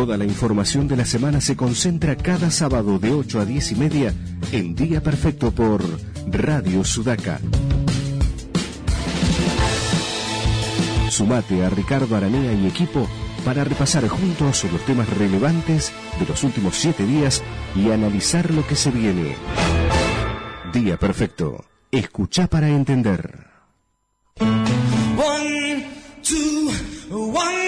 [0.00, 3.74] Toda la información de la semana se concentra cada sábado de 8 a 10 y
[3.74, 4.14] media
[4.50, 5.84] en Día Perfecto por
[6.26, 7.38] Radio Sudaca.
[11.10, 13.06] Sumate a Ricardo Aranea y equipo
[13.44, 17.42] para repasar juntos los temas relevantes de los últimos siete días
[17.76, 19.36] y analizar lo que se viene.
[20.72, 21.66] Día Perfecto.
[21.90, 23.48] Escucha para entender.
[24.38, 25.86] One,
[26.22, 26.70] two,
[27.10, 27.59] one,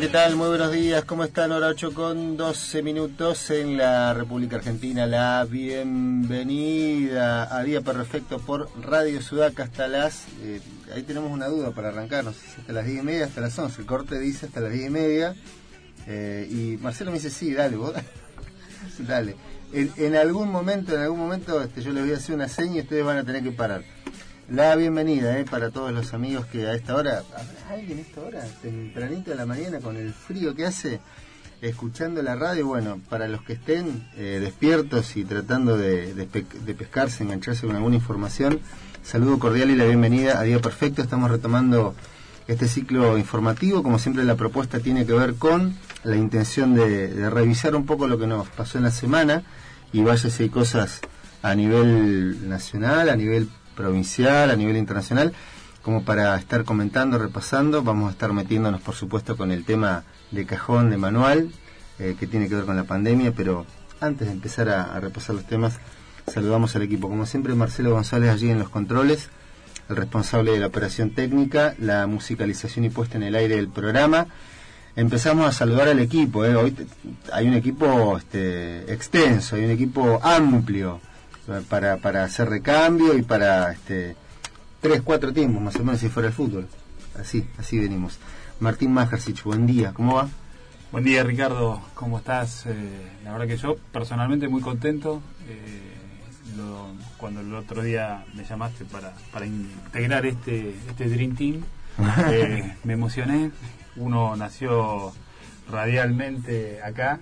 [0.00, 0.36] ¿qué tal?
[0.36, 1.50] Muy buenos días, ¿cómo están?
[1.50, 5.06] Hora 8 con 12 minutos en la República Argentina.
[5.06, 10.26] La bienvenida a Día Perfecto por Radio Sudaca hasta las...
[10.42, 10.60] eh,
[10.94, 13.40] ahí tenemos una duda para arrancar, no sé si hasta las 10 y media, hasta
[13.40, 13.80] las 11.
[13.80, 15.34] El corte dice hasta las 10 y media.
[16.06, 17.92] eh, y Marcelo me dice, sí, dale, vos.
[19.00, 19.34] dale.
[19.72, 22.76] En, en algún momento, en algún momento, este, yo les voy a hacer una seña
[22.76, 23.82] y ustedes van a tener que parar.
[24.50, 28.20] La bienvenida eh, para todos los amigos que a esta hora, ¿habrá alguien a esta
[28.22, 28.44] hora?
[28.62, 31.00] Tempranito de la mañana con el frío que hace,
[31.60, 32.66] escuchando la radio.
[32.66, 37.66] Bueno, para los que estén eh, despiertos y tratando de, de pe- de pescarse, engancharse
[37.66, 38.60] con alguna información,
[39.02, 41.02] saludo cordial y la bienvenida a Día Perfecto.
[41.02, 41.94] Estamos retomando
[42.46, 43.82] este ciclo informativo.
[43.82, 48.06] Como siempre, la propuesta tiene que ver con la intención de, de revisar un poco
[48.08, 49.42] lo que nos pasó en la semana
[49.92, 51.00] y vaya si hay cosas
[51.42, 53.48] a nivel nacional, a nivel
[53.78, 55.32] provincial, a nivel internacional,
[55.82, 57.82] como para estar comentando, repasando.
[57.82, 60.02] Vamos a estar metiéndonos, por supuesto, con el tema
[60.32, 61.50] de cajón, de manual,
[62.00, 63.64] eh, que tiene que ver con la pandemia, pero
[64.00, 65.78] antes de empezar a, repasar los temas,
[66.26, 67.08] saludamos al equipo.
[67.08, 69.30] Como siempre, Marcelo González allí en los controles,
[69.88, 74.26] el responsable de la operación técnica, la musicalización y puesta en el aire del programa.
[74.96, 76.44] Empezamos a saludar al equipo.
[76.44, 76.56] ¿eh?
[76.56, 76.74] Hoy
[77.32, 81.00] hay un equipo este, extenso, hay un equipo amplio
[81.68, 84.16] para, para hacer recambio y para este,
[84.80, 86.68] tres, cuatro tiempos, más o menos, si fuera el fútbol.
[87.18, 88.18] Así, así venimos.
[88.60, 90.28] Martín Majersich, buen día, ¿cómo va?
[90.90, 92.64] Buen día Ricardo, ¿cómo estás?
[92.66, 92.72] Eh,
[93.24, 95.22] la verdad que yo personalmente muy contento.
[95.48, 95.94] eh,
[96.56, 96.88] lo-
[97.18, 101.64] cuando el otro día me llamaste para, para integrar este, este Dream Team,
[102.30, 103.50] eh, me emocioné.
[103.96, 105.12] Uno nació
[105.70, 107.18] radialmente acá.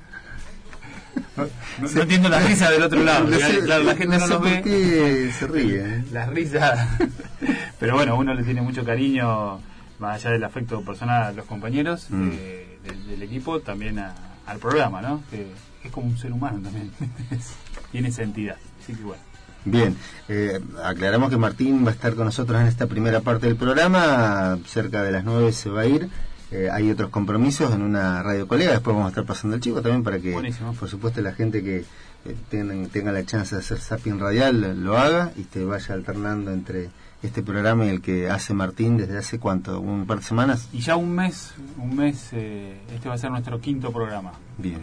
[1.37, 3.25] No, no- no entiendo la risa del otro lado.
[3.31, 4.63] No sé- Claro, la gente no, sé por ve.
[4.63, 5.79] qué se ríe.
[5.85, 6.05] ¿eh?
[6.13, 6.89] Las risas.
[7.79, 9.61] Pero bueno, uno le tiene mucho cariño,
[9.99, 12.31] más allá del afecto personal a los compañeros Mm.
[12.33, 14.15] eh, del, del equipo, también a-
[14.47, 15.23] al programa, ¿no?
[15.31, 15.47] Que
[15.85, 16.91] es como un ser humano también.
[17.93, 18.57] tiene esa entidad.
[18.83, 19.23] Así que bueno.
[19.65, 19.97] Bien,
[20.29, 24.59] eh, aclaramos que Martín va a estar con nosotros en esta primera parte del programa,
[24.65, 26.09] cerca de las 9 se va a ir,
[26.51, 29.83] eh, hay otros compromisos en una radio colega, después vamos a estar pasando el chico
[29.83, 30.73] también para que, Buenísimo.
[30.75, 34.97] por supuesto, la gente que eh, tenga, tenga la chance de hacer zapping radial lo
[34.97, 36.91] haga y te vaya alternando entre
[37.23, 40.69] este programa y el que hace Martín desde hace cuánto, un par de semanas.
[40.73, 44.33] Y ya un mes, un mes, eh, este va a ser nuestro quinto programa.
[44.59, 44.79] Bien.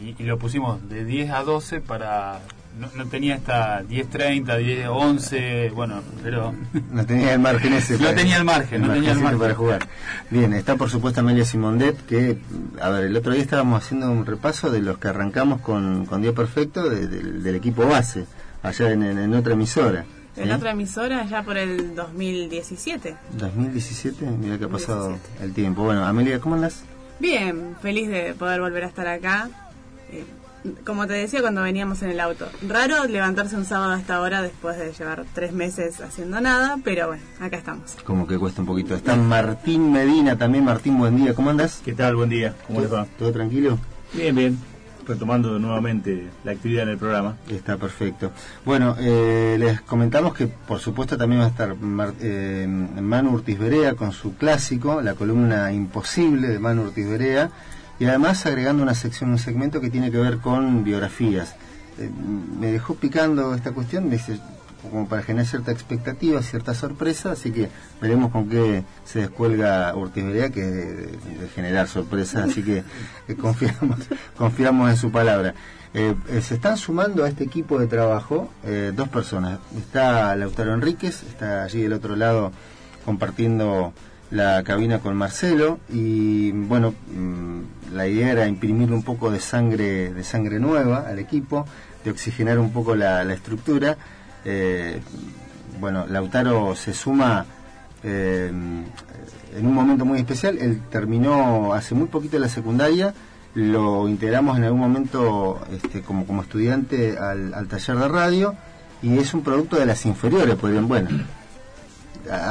[0.00, 2.40] Y, y lo pusimos de 10 a 12 para...
[2.78, 6.54] No, no tenía hasta 10.30, 10, 11, bueno, pero...
[6.90, 7.98] No tenía el margen ese.
[8.00, 9.38] No tenía el margen, no tenía el margen.
[9.38, 9.88] para jugar.
[10.30, 12.38] Bien, está por supuesto Amelia Simondet, que,
[12.80, 16.22] a ver, el otro día estábamos haciendo un repaso de los que arrancamos con, con
[16.22, 18.24] Día Perfecto de- del- del equipo base,
[18.62, 20.04] allá en, en- en otra emisora.
[20.34, 20.54] En ¿Eh?
[20.54, 23.14] otra emisora ya por el 2017.
[23.36, 25.44] 2017, mira que ha pasado 2017.
[25.44, 25.84] el tiempo.
[25.84, 26.84] Bueno, Amelia, ¿cómo andas?
[27.20, 29.50] Bien, feliz de poder volver a estar acá.
[30.10, 30.24] Eh,
[30.84, 34.42] como te decía cuando veníamos en el auto, raro levantarse un sábado a esta hora
[34.42, 37.96] después de llevar tres meses haciendo nada, pero bueno, acá estamos.
[38.04, 38.94] Como que cuesta un poquito.
[38.94, 40.64] Está Martín Medina también.
[40.64, 41.34] Martín, buen día.
[41.34, 41.80] ¿Cómo andas?
[41.84, 42.16] ¿Qué tal?
[42.16, 42.54] Buen día.
[42.66, 43.06] ¿Cómo les va?
[43.18, 43.78] ¿Todo tranquilo?
[44.12, 44.58] Bien, bien.
[45.04, 47.36] Retomando nuevamente la actividad en el programa.
[47.48, 48.30] Está perfecto.
[48.64, 53.58] Bueno, eh, les comentamos que por supuesto también va a estar Mar- eh, Manu Urtiz
[53.58, 57.50] Berea con su clásico, la columna Imposible de Manu Urtiz Berea,
[57.98, 61.54] y además agregando una sección, un segmento que tiene que ver con biografías.
[61.98, 62.10] Eh,
[62.58, 64.38] me dejó picando esta cuestión, me dice,
[64.82, 67.68] como para generar cierta expectativa, cierta sorpresa, así que
[68.00, 72.78] veremos con qué se descuelga Urtiz Berea, que es de, de generar sorpresas, así que
[73.28, 73.98] eh, confiamos,
[74.36, 75.54] confiamos en su palabra.
[75.94, 79.58] Eh, eh, se están sumando a este equipo de trabajo eh, dos personas.
[79.76, 82.50] Está Lautaro Enríquez, está allí del otro lado
[83.04, 83.92] compartiendo
[84.32, 90.12] la cabina con Marcelo y bueno, mm, la idea era imprimirle un poco de sangre,
[90.12, 91.66] de sangre nueva al equipo,
[92.02, 93.96] de oxigenar un poco la, estructura.
[94.44, 95.00] Eh,
[95.78, 97.44] bueno, Lautaro se suma
[98.02, 100.56] eh, en un momento muy especial.
[100.58, 103.12] Él terminó hace muy poquito la secundaria,
[103.54, 108.54] lo integramos en algún momento este, como, como estudiante al, al taller de radio
[109.02, 111.41] y es un producto de las inferiores, podrían, bueno, a-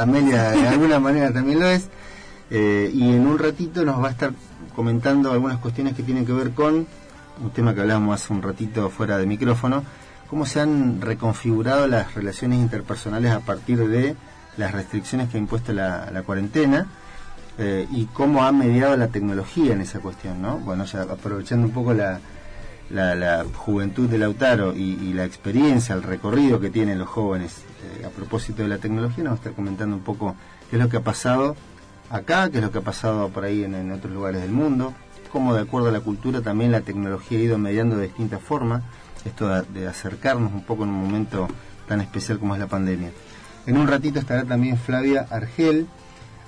[0.02, 1.90] Amelia de alguna manera también lo es.
[2.50, 4.34] Eh, y en un ratito nos va a estar
[4.76, 6.86] comentando algunas cuestiones que tienen que ver con
[7.42, 9.84] un tema que hablábamos hace un ratito fuera de micrófono,
[10.30, 14.16] cómo se han reconfigurado las relaciones interpersonales a partir de
[14.58, 16.88] las restricciones que ha impuesto la, la cuarentena
[17.58, 20.58] eh, y cómo ha mediado la tecnología en esa cuestión, ¿no?
[20.60, 22.20] Bueno, ya aprovechando un poco la,
[22.90, 27.64] la, la juventud de Lautaro y, y la experiencia, el recorrido que tienen los jóvenes
[27.84, 30.36] eh, a propósito de la tecnología, nos va a estar comentando un poco
[30.70, 31.56] qué es lo que ha pasado
[32.10, 34.94] acá, qué es lo que ha pasado por ahí en, otros lugares del mundo,
[35.32, 38.84] cómo de acuerdo a la cultura también la tecnología ha ido mediando de distintas formas,
[39.26, 41.48] esto de, de acercarnos un poco en un momento
[41.88, 43.12] tan especial como es la pandemia.
[43.66, 45.88] En un ratito estará también Flavia Argel,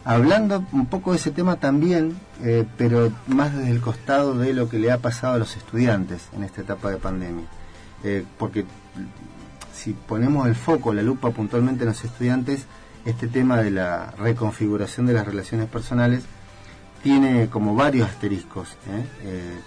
[0.06, 4.70] hablando un poco de ese tema también, eh, pero más desde el costado de lo
[4.70, 7.46] que le ha pasado a los estudiantes en esta etapa de pandemia.
[8.04, 8.66] Eh, porque
[9.84, 12.66] si ponemos el foco, la lupa puntualmente en los estudiantes,
[13.04, 16.24] este tema de la reconfiguración de las relaciones personales
[17.02, 18.78] tiene como varios asteriscos.
[18.88, 19.06] ¿eh?
[19.24, 19.60] Eh,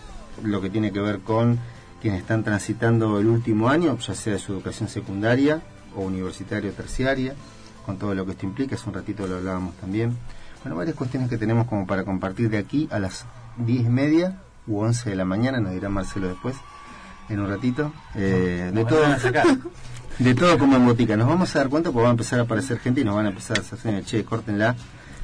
[0.42, 1.58] lo que tiene que ver con
[2.00, 5.60] quienes están transitando el último año, ya sea de su educación secundaria
[5.94, 7.34] o universitaria o terciaria,
[7.84, 10.16] con todo lo que esto implica, hace un ratito lo hablábamos también.
[10.62, 13.26] Bueno, varias cuestiones que tenemos como para compartir de aquí a las
[13.58, 16.56] diez y media u 11 de la mañana, nos dirá Marcelo después,
[17.28, 17.92] en un ratito.
[18.14, 19.04] Eh, de todo.
[20.18, 21.16] de todo como en botica.
[21.16, 23.26] Nos vamos a dar cuenta porque va a empezar a aparecer gente y nos van
[23.26, 24.74] a empezar a hacer, che, córtenla.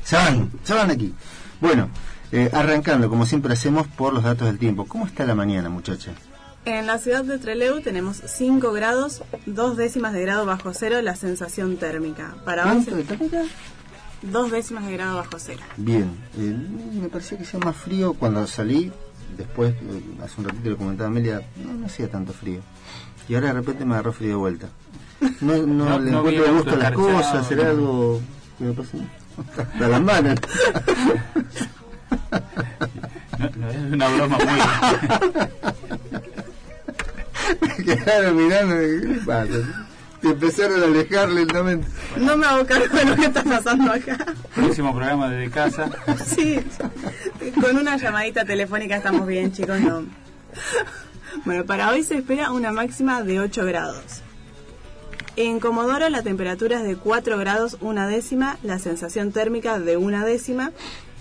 [0.05, 1.15] Se van, se van aquí.
[1.61, 1.89] Bueno,
[2.33, 4.87] eh, arrancando como siempre hacemos por los datos del tiempo.
[4.87, 6.13] ¿Cómo está la mañana, muchacha?
[6.65, 11.17] En la ciudad de Trelew tenemos 5 grados, dos décimas de grado bajo cero la
[11.17, 12.37] sensación térmica.
[12.45, 13.43] Para ¿Cuánto de térmica?
[14.23, 15.61] dos décimas de grado bajo cero.
[15.77, 16.57] Bien, eh,
[17.01, 18.93] me parecía que hacía más frío cuando salí.
[19.37, 22.61] Después, eh, hace un ratito le comentaba a Amelia, no, no hacía tanto frío.
[23.29, 24.69] Y ahora de repente me agarró frío de vuelta.
[25.41, 28.21] No, no, No- le no encuentro el gusto a las cosas, será algo
[28.59, 28.97] que me pasa
[29.81, 30.39] a las manos.
[33.39, 34.47] No, no, es una broma muy.
[37.79, 39.87] Me quedaron mirando y ¿qué pasa?
[40.23, 41.87] Y empezaron a alejar lentamente.
[42.17, 44.17] No me hago cargo de lo que está pasando acá.
[44.55, 45.91] Próximo programa desde casa.
[46.25, 46.61] Sí,
[47.61, 49.81] con una llamadita telefónica estamos bien, chicos.
[49.81, 50.05] No.
[51.45, 54.23] Bueno, para hoy se espera una máxima de 8 grados.
[55.35, 60.25] En Comodoro la temperatura es de 4 grados una décima, la sensación térmica de una
[60.25, 60.73] décima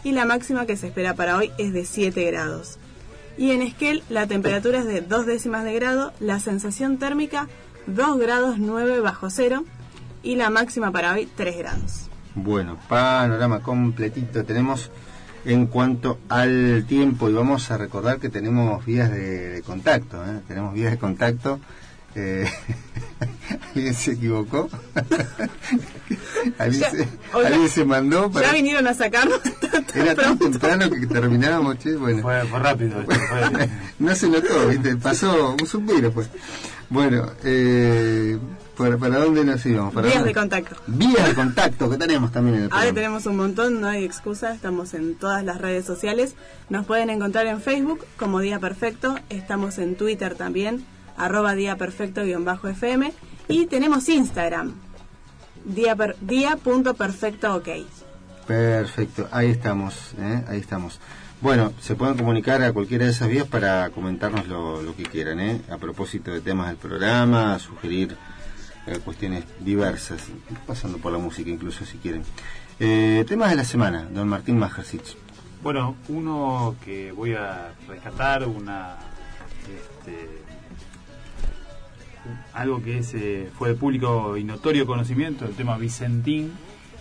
[0.03, 2.77] y la máxima que se espera para hoy es de 7 grados.
[3.37, 7.47] Y en Esquel la temperatura es de 2 décimas de grado, la sensación térmica
[7.87, 9.63] 2 grados 9 bajo cero
[10.21, 12.09] y la máxima para hoy 3 grados.
[12.35, 14.91] Bueno, panorama completito tenemos
[15.45, 20.39] en cuanto al tiempo y vamos a recordar que tenemos vías de, de contacto, ¿eh?
[20.47, 21.59] tenemos vías de contacto.
[22.13, 22.45] Eh,
[23.75, 24.69] ¿Alguien se equivocó?
[26.57, 27.47] ¿Alguien, Ya, se, hola.
[27.47, 28.47] alguien se mandó para...
[28.47, 29.39] Ya vinieron a sacarnos.
[29.95, 30.59] Era tan pronto.
[30.59, 32.21] temprano que terminábamos, che, bueno.
[32.21, 32.99] Fue, fue rápido.
[33.09, 33.69] esto, fue-
[33.99, 34.95] no se notó, ¿viste?
[34.97, 36.29] pasó un suspiro pues.
[36.89, 38.37] Bueno, eh,
[38.81, 39.93] ¿para, ¿para dónde nos íbamos?
[39.93, 40.29] ¿Para Vías dónde?
[40.33, 40.75] de contacto.
[40.87, 44.53] Vías de contacto que tenemos también en el Ahora tenemos un montón, no hay excusa,
[44.53, 46.35] estamos en todas las redes sociales.
[46.69, 50.85] Nos pueden encontrar en Facebook como Día Perfecto, estamos en Twitter también,
[51.17, 53.13] arroba Día Perfecto guion bajo FM,
[53.47, 54.73] y tenemos Instagram.
[55.65, 56.57] Día, per- día
[56.97, 57.67] perfecto ok.
[58.47, 60.43] Perfecto, ahí estamos, ¿eh?
[60.47, 60.99] ahí estamos.
[61.41, 65.39] Bueno, se pueden comunicar a cualquiera de esas vías para comentarnos lo, lo que quieran,
[65.39, 65.61] ¿eh?
[65.71, 68.15] a propósito de temas del programa, sugerir
[68.87, 70.27] eh, cuestiones diversas,
[70.65, 72.23] pasando por la música incluso si quieren.
[72.79, 75.03] Eh, temas de la semana, don Martín Majersic.
[75.61, 78.97] Bueno, uno que voy a rescatar, una
[79.63, 80.41] este,
[82.53, 86.51] algo que es, eh, fue de público y notorio conocimiento, el tema Vicentín,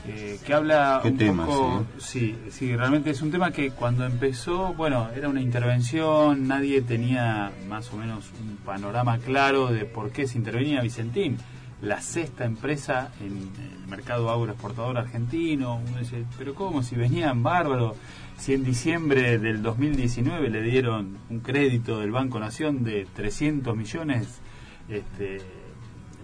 [0.06, 1.86] eh, que habla Qué un tema, poco...
[1.98, 7.52] Sí, sí, realmente es un tema que cuando empezó, bueno, era una intervención, nadie tenía
[7.68, 11.36] más o menos un panorama claro de por qué se intervenía Vicentín.
[11.82, 13.50] La sexta empresa en
[13.82, 16.82] el mercado agroexportador argentino, uno dice, pero ¿cómo?
[16.82, 17.96] Si venían bárbaros,
[18.36, 24.40] si en diciembre del 2019 le dieron un crédito del Banco Nación de 300 millones
[24.88, 25.40] este,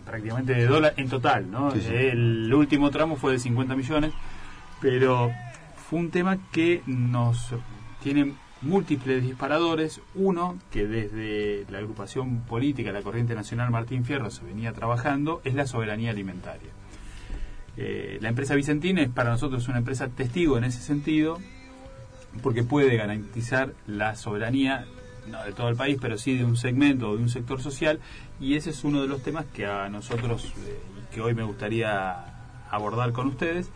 [0.04, 1.70] prácticamente de dólares en total, ¿no?
[1.72, 1.94] Sí, sí.
[1.94, 4.12] El último tramo fue de 50 millones,
[4.80, 5.30] pero
[5.88, 7.54] fue un tema que nos
[8.02, 10.00] tiene múltiples disparadores.
[10.14, 15.54] Uno, que desde la agrupación política, la Corriente Nacional Martín Fierro, se venía trabajando, es
[15.54, 16.70] la soberanía alimentaria.
[17.76, 21.38] Eh, la empresa Vicentina es para nosotros una empresa testigo en ese sentido,
[22.42, 24.86] porque puede garantizar la soberanía
[25.28, 28.00] no de todo el país, pero sí de un segmento o de un sector social,
[28.40, 30.78] y ese es uno de los temas que a nosotros, eh,
[31.12, 32.16] que hoy me gustaría
[32.70, 33.70] abordar con ustedes,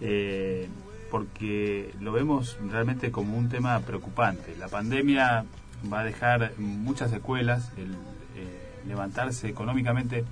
[0.00, 0.68] eh,
[1.10, 4.54] porque lo vemos realmente como un tema preocupante.
[4.58, 5.44] La pandemia
[5.92, 7.92] va a dejar muchas secuelas, el
[8.36, 10.24] eh, levantarse económicamente,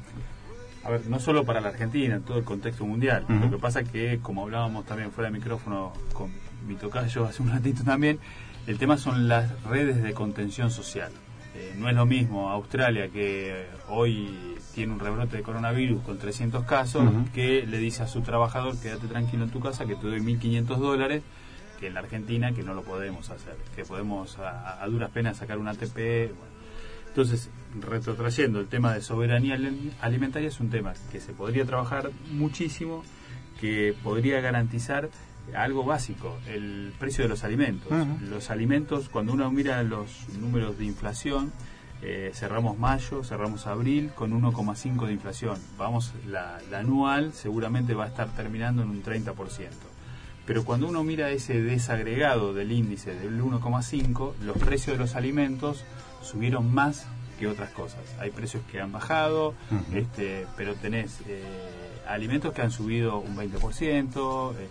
[0.84, 3.24] a ver, no solo para la Argentina, en todo el contexto mundial.
[3.28, 6.30] Lo que pasa que, como hablábamos también fuera de micrófono con
[6.66, 8.18] mi tocayo hace un ratito también,
[8.66, 11.10] el tema son las redes de contención social.
[11.60, 16.64] Eh, no es lo mismo Australia que hoy tiene un rebrote de coronavirus con 300
[16.64, 17.02] casos
[17.34, 20.66] que le dice a su trabajador quédate tranquilo en tu casa que te doy 1.500
[20.78, 21.22] dólares
[21.80, 25.36] que en la Argentina que no lo podemos hacer, que podemos a, a duras penas
[25.38, 25.94] sacar un ATP.
[25.96, 26.58] bueno.
[27.08, 27.50] Entonces,
[27.80, 33.02] retrotrayendo el tema de soberanía ali- alimentaria es un tema que se podría trabajar muchísimo,
[33.60, 35.08] que podría garantizar
[35.56, 37.88] algo básico, el precio de los alimentos.
[38.28, 41.52] Los alimentos, cuando uno mira los números de inflación,
[42.02, 45.58] eh, cerramos mayo, cerramos abril con 1,5 de inflación.
[45.76, 49.34] Vamos, la, la anual seguramente va a estar terminando en un 30%.
[50.46, 55.84] Pero cuando uno mira ese desagregado del índice del 1,5, los precios de los alimentos
[56.22, 57.06] subieron más
[57.38, 58.00] que otras cosas.
[58.18, 59.54] Hay precios que han bajado,
[59.92, 61.42] este, pero tenés eh,
[62.08, 64.54] alimentos que han subido un 20%.
[64.58, 64.68] eh,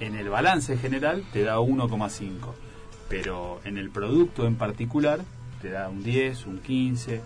[0.00, 2.32] en el balance general te da 1,5,
[3.08, 5.20] pero en el producto en particular
[5.60, 7.20] te da un 10, un 15,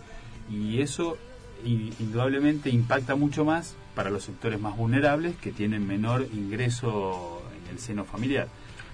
[0.50, 1.16] y eso
[1.64, 7.78] indudablemente impacta mucho más para los sectores más vulnerables que tienen menor ingreso en el
[7.78, 8.48] seno familiar.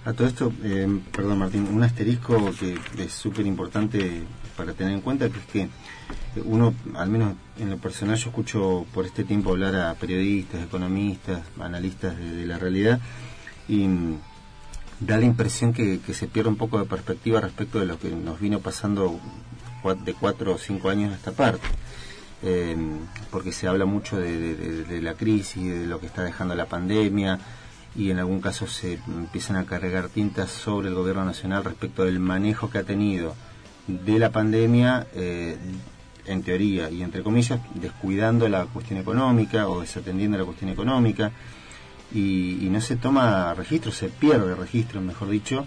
[0.05, 4.23] A todo esto, eh, perdón Martín, un asterisco que es súper importante
[4.57, 5.69] para tener en cuenta, que es que
[6.43, 11.41] uno, al menos en lo personal, yo escucho por este tiempo hablar a periodistas, economistas,
[11.59, 12.99] analistas de la realidad,
[13.67, 13.87] y
[14.99, 18.39] da la impresión que, se pierde un poco de perspectiva respecto de lo que nos
[18.39, 19.19] vino pasando
[20.05, 21.67] de cuatro o cinco años a esta parte.
[22.45, 22.75] Eh,
[23.31, 27.39] porque se habla mucho de la crisis, de lo que está dejando la pandemia,
[27.95, 32.19] y en algún caso se empiezan a cargar tintas sobre el gobierno nacional respecto del
[32.19, 33.35] manejo que ha tenido
[33.87, 35.57] de la pandemia, eh,
[36.25, 41.31] en teoría y entre comillas, descuidando la cuestión económica o desatendiendo la cuestión económica,
[42.13, 45.65] y, y no se toma registro, se pierde registro, mejor dicho,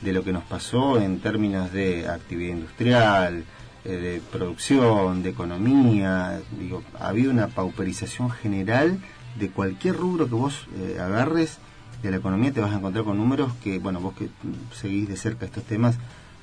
[0.00, 3.44] de lo que nos pasó en términos de actividad industrial,
[3.84, 6.40] eh, de producción, de economía.
[6.58, 8.98] Digo, ha habido una pauperización general
[9.36, 11.58] de cualquier rubro que vos eh, agarres
[12.00, 14.28] de la economía, te vas a encontrar con números que, bueno, vos que
[14.72, 15.96] seguís de cerca estos temas,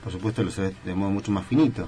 [0.03, 1.87] por supuesto lo sabés de modo mucho más finito.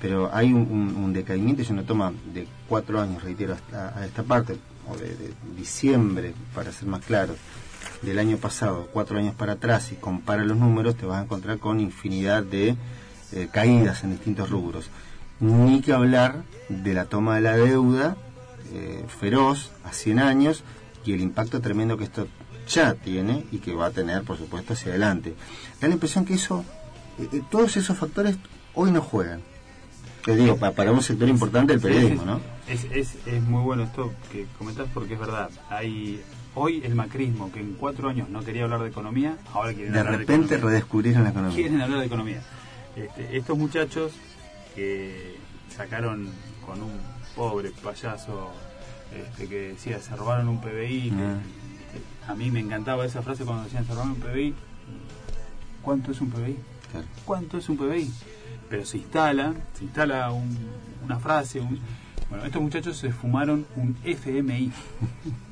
[0.00, 4.56] Pero hay un, decaimiento, y uno toma de cuatro años, reitero, hasta a esta parte,
[4.90, 5.16] o de,
[5.56, 7.36] diciembre, para ser más claro,
[8.02, 11.58] del año pasado, cuatro años para atrás, y compara los números, te vas a encontrar
[11.58, 12.76] con infinidad de
[13.32, 14.90] eh, caídas en distintos rubros.
[15.40, 18.16] Ni que hablar de la toma de la deuda
[18.72, 20.64] eh, feroz a 100 años
[21.04, 22.26] y el impacto tremendo que esto
[22.68, 25.34] ya tiene y que va a tener, por supuesto, hacia adelante.
[25.80, 26.64] Da la impresión que eso,
[27.18, 28.36] eh, todos esos factores
[28.74, 29.40] hoy no juegan.
[30.26, 32.40] Te digo, pa- para un sector importante del periodismo, Sí, ¿no?
[32.68, 35.48] Es, es, es muy bueno esto que comentás porque es verdad.
[35.70, 36.20] Hay
[36.56, 40.00] hoy el macrismo que en cuatro años no quería hablar de economía, ahora quieren De
[40.00, 40.70] hablar repente de economía.
[40.70, 41.54] redescubrieron la economía.
[41.56, 42.42] quieren hablar de economía.
[42.96, 44.12] Este, estos muchachos
[44.74, 45.36] que
[45.74, 46.28] sacaron
[46.66, 46.92] con un
[47.36, 48.50] pobre payaso
[49.14, 51.10] este, que decía, se robaron un PBI.
[51.10, 51.38] que- Ah.
[52.26, 54.54] que a mí me encantaba esa frase cuando decían, se robaron un PBI.
[55.82, 56.56] ¿Cuánto es un PBI?
[56.90, 57.06] Claro.
[57.24, 58.10] ¿Cuánto es un PBI?
[58.68, 60.58] Pero se instala, se instala un-
[61.04, 61.60] una frase.
[61.60, 61.78] un-
[62.28, 64.72] bueno, estos muchachos se fumaron un FMI.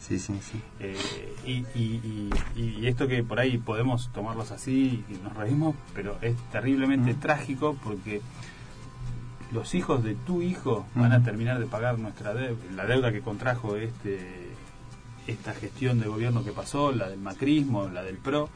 [0.00, 0.60] Sí, sí, sí.
[0.80, 5.74] Eh, y, y- y- y esto que por ahí podemos tomarlos así y nos reímos,
[5.94, 8.20] pero es terriblemente trágico porque
[9.50, 13.20] los hijos de tu hijo van a terminar de pagar nuestra deuda, la deuda que
[13.22, 14.50] contrajo este
[15.26, 18.50] esta gestión de gobierno que pasó, la del macrismo, la del PRO.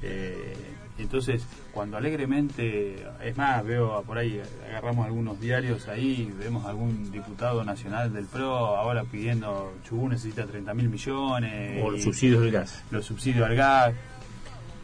[0.00, 0.56] Eh,
[0.96, 7.64] entonces, cuando alegremente, es más, veo por ahí, agarramos algunos diarios ahí, vemos algún diputado
[7.64, 11.82] nacional del PRO ahora pidiendo, Chubú necesita 30 mil millones.
[11.84, 12.84] O los subsidios del gas.
[12.90, 13.94] los subsidios al gas.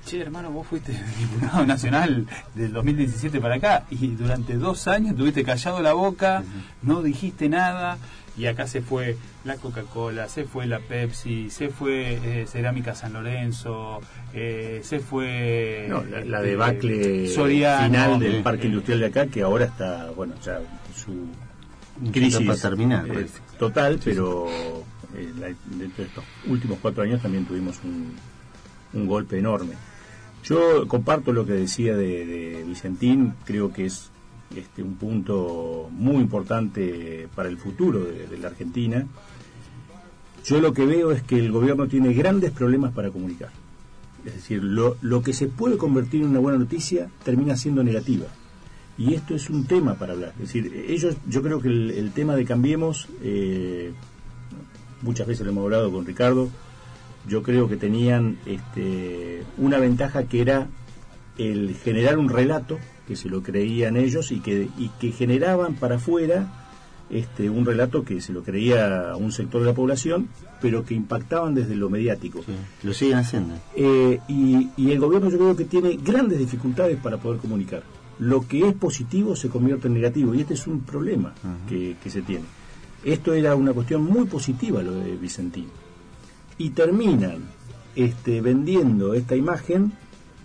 [0.05, 5.45] Che, hermano, vos fuiste diputado nacional del 2017 para acá y durante dos años tuviste
[5.45, 6.43] callado la boca,
[6.83, 7.99] no dijiste nada
[8.37, 13.13] y acá se fue la Coca-Cola, se fue la Pepsi, se fue eh, Cerámica San
[13.13, 14.01] Lorenzo,
[14.33, 15.87] eh, se fue...
[15.89, 17.87] No, la, la este, debacle Soriano.
[17.87, 18.67] final del eh, parque eh.
[18.71, 20.61] industrial de acá, que ahora está, bueno, ya
[20.95, 21.27] su
[22.13, 23.27] crisis para terminar, eh,
[23.59, 24.47] total, pero
[25.15, 28.15] eh, la- dentro de estos últimos cuatro años también tuvimos un,
[28.95, 29.75] un golpe enorme.
[30.45, 34.11] Yo comparto lo que decía de, de Vicentín, creo que es
[34.55, 39.07] este, un punto muy importante para el futuro de, la Argentina.
[40.45, 43.51] Yo lo que veo es que el gobierno tiene grandes problemas para comunicar.
[44.25, 48.27] Es decir, lo, lo que se puede convertir en una buena noticia termina siendo negativa.
[48.99, 50.33] Y esto es un tema para hablar.
[50.35, 53.93] Es decir, ellos, yo creo que el, el tema de Cambiemos, eh,
[55.03, 56.51] muchas veces lo hemos hablado con Ricardo,
[57.27, 60.69] yo creo que tenían este, una ventaja que era
[61.39, 62.79] el generar un relato,
[63.11, 66.47] que se lo creían ellos y que, y que generaban para afuera
[67.11, 70.29] este, un relato que se lo creía un sector de la población,
[70.61, 72.39] pero que impactaban desde lo mediático.
[72.47, 72.53] Sí,
[72.85, 73.55] Lo siguen haciendo.
[73.75, 77.83] Eh, y, y el gobierno yo creo que tiene grandes dificultades para poder comunicar.
[78.21, 81.35] Lo que es positivo se convierte en negativo y este es un problema
[81.69, 82.45] que, que se tiene.
[83.05, 85.67] Esto era una cuestión muy positiva lo de Vicentín.
[86.59, 87.39] Y terminan
[87.97, 89.95] este, vendiendo esta imagen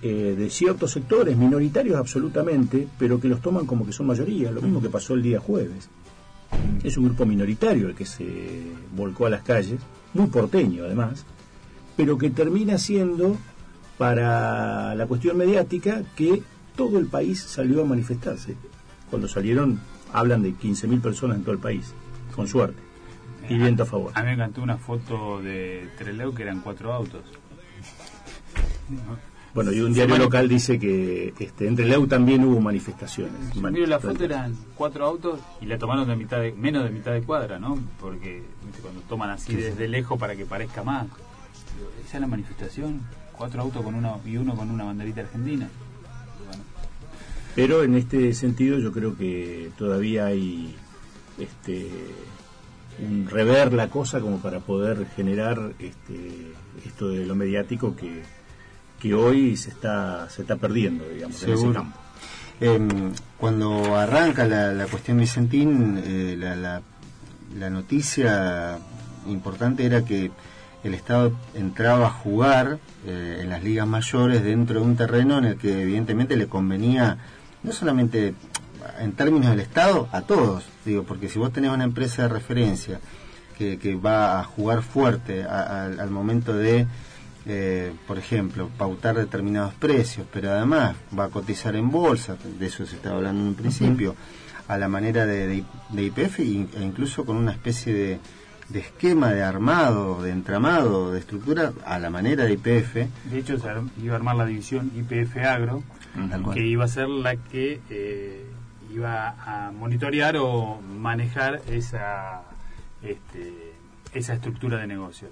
[0.02, 4.62] eh, de ciertos sectores, minoritarios absolutamente, pero que los toman como que son mayoría, lo
[4.62, 5.90] mismo que pasó el día jueves.
[6.84, 8.62] Es un grupo minoritario el que se
[8.96, 9.80] volcó a las calles,
[10.14, 11.26] muy porteño además,
[11.96, 13.38] pero que termina siendo
[13.98, 16.44] para la cuestión mediática que
[16.76, 18.56] todo el país salió a manifestarse.
[19.10, 19.80] Cuando salieron,
[20.12, 21.94] hablan de 15.000 personas en todo el país,
[22.36, 22.82] con suerte,
[23.50, 24.12] y viento a favor.
[24.14, 27.24] A mí me encantó una foto de Treleu que eran cuatro autos.
[29.56, 33.54] Bueno, y un diario local dice que este, entre Leu también hubo manifestaciones.
[33.54, 36.90] Yo miro la foto eran cuatro autos y la tomaron de mitad de, menos de
[36.90, 37.80] mitad de cuadra, ¿no?
[38.02, 38.82] Porque ¿viste?
[38.82, 41.08] cuando toman así desde lejos para que parezca más.
[42.06, 43.00] Esa es la manifestación,
[43.32, 45.70] cuatro autos con una y uno con una banderita argentina.
[46.50, 46.64] Bueno,
[47.56, 50.76] Pero en este sentido yo creo que todavía hay
[51.40, 51.90] este
[53.00, 56.52] un rever la cosa como para poder generar este
[56.86, 58.22] esto de lo mediático que,
[59.10, 61.74] que hoy se está se está perdiendo digamos en ese Seguro.
[61.82, 61.98] campo.
[62.60, 66.82] Em, cuando arranca la, la cuestión Vicentín, eh, la, la,
[67.60, 68.78] la noticia
[69.28, 70.32] importante era que
[70.84, 75.46] el Estado entraba a jugar eh, en las ligas mayores dentro de un terreno en
[75.46, 77.18] el que evidentemente le convenía,
[77.64, 78.34] no solamente
[79.00, 83.00] en términos del Estado, a todos, digo, porque si vos tenés una empresa de referencia
[83.58, 86.86] que, que va a jugar fuerte a- a- al momento de
[87.48, 92.86] eh, por ejemplo, pautar determinados precios, pero además va a cotizar en bolsa, de eso
[92.86, 94.16] se estaba hablando en un principio,
[94.68, 96.44] a la manera de, de- de IPF e
[96.82, 98.20] incluso con una especie de,
[98.70, 102.96] de esquema de armado, de entramado, de estructura, a la manera de IPF.
[103.30, 103.68] de hecho, se
[104.02, 105.84] iba a armar la división IPF Agro,
[106.54, 108.46] que iba a ser la que eh,
[108.92, 109.36] iba
[109.68, 112.42] a monitorear o manejar esa
[113.04, 113.74] este,
[114.14, 115.30] esa estructura de negocios.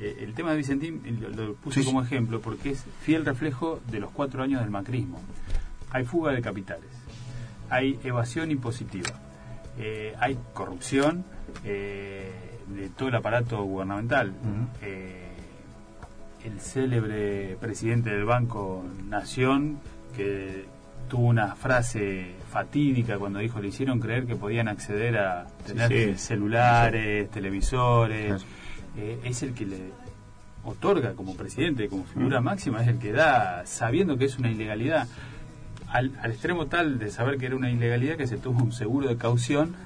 [0.00, 3.24] Eh, el tema de Vicentín eh, lo, lo puse Sí, como ejemplo porque es fiel
[3.24, 5.20] reflejo de los cuatro años del macrismo.
[5.90, 6.90] Hay fuga de capitales,
[7.70, 9.10] hay evasión impositiva,
[9.78, 11.24] eh, hay corrupción
[11.64, 12.32] eh,
[12.66, 14.32] de todo el aparato gubernamental.
[16.44, 19.78] El célebre presidente del Banco Nación,
[20.14, 20.66] que
[21.08, 26.18] tuvo una frase fatídica cuando dijo le hicieron creer que podían acceder a tener sí.
[26.18, 28.44] celulares, televisores, Claro.
[28.96, 29.92] Eh, es el que le
[30.64, 35.08] otorga como presidente, como figura máxima, es el que da, sabiendo que es una ilegalidad,
[35.88, 39.08] al, al extremo tal de saber que era una ilegalidad que se tuvo un seguro
[39.08, 39.76] de caución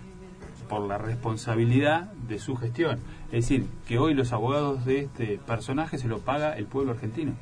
[0.69, 3.01] por la responsabilidad de su gestión.
[3.27, 7.33] Es decir, que hoy los abogados de este personaje se lo paga el pueblo argentino.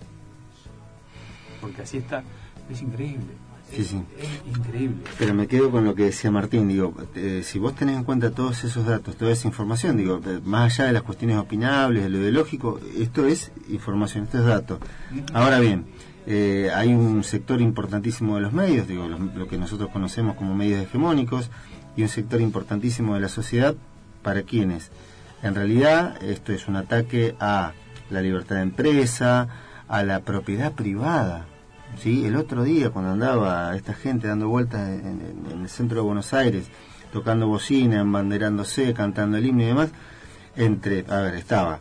[1.60, 2.22] Porque así está.
[2.70, 3.34] Es increíble.
[3.74, 4.02] Sí, sí.
[4.18, 4.96] es increíble.
[5.18, 8.30] Pero me quedo con lo que decía Martín, digo, eh, si vos tenés en cuenta
[8.30, 12.08] todos esos datos, toda esa información, digo, eh, más allá de las cuestiones opinables, de
[12.10, 14.78] lo ideológico, esto es información, esto es dato.
[15.34, 15.84] Ahora bien,
[16.26, 20.54] eh, hay un sector importantísimo de los medios, digo, los- lo que nosotros conocemos como
[20.54, 21.50] medios hegemónicos,
[21.96, 23.74] y un sector importantísimo de la sociedad,
[24.22, 24.90] ¿para quienes
[25.42, 27.72] En realidad, esto es un ataque a
[28.10, 29.48] la libertad de empresa,
[29.86, 31.46] a la propiedad privada.
[32.02, 32.24] ¿Sí?
[32.26, 36.02] El otro día, cuando andaba esta gente dando vueltas en, en- en el centro de
[36.06, 36.66] Buenos Aires,
[37.12, 39.90] tocando bocina, embanderándose, cantando el himno y demás,
[40.56, 41.80] entre, a ver, estaba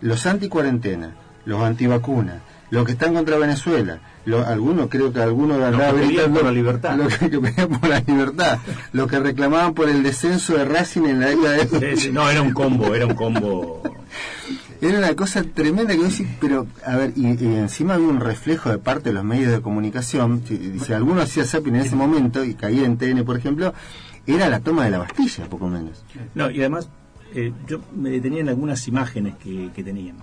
[0.00, 2.36] los anti-cuarentena, los antivacunas,
[2.70, 4.00] los que están contra Venezuela,
[4.46, 6.96] algunos, creo que algunos andaba que pedían por la libertad.
[6.96, 8.58] Los que, que pedían por la libertad,
[8.92, 12.10] los que reclamaban por el descenso de Racing en la década de...
[12.12, 13.82] No, era un combo, era un combo.
[14.82, 18.68] Era una cosa tremenda que decís, pero, a ver, y, y encima había un reflejo
[18.68, 22.44] de parte de los medios de comunicación, si, si alguno hacía zapping en ese momento
[22.44, 23.72] y caía en TN, por ejemplo,
[24.26, 26.04] era la toma de la Bastilla, poco menos.
[26.34, 26.88] No, y además,
[27.32, 30.16] eh, yo me detenía en algunas imágenes que, que tenían.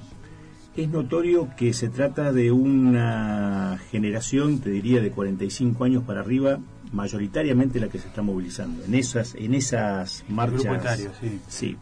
[0.76, 6.60] Es notorio que se trata de una generación, te diría, de 45 años para arriba,
[6.92, 8.84] mayoritariamente la que se está movilizando.
[8.84, 11.00] En esas, en esas marchas.
[11.22, 11.40] Sí.
[11.48, 11.78] Sí.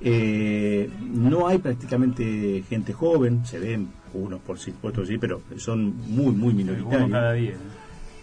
[0.00, 6.32] Eh, no hay prácticamente gente joven, se ven unos por supuesto sí, pero son muy,
[6.32, 7.10] muy minoritarios.
[7.10, 7.54] cada día.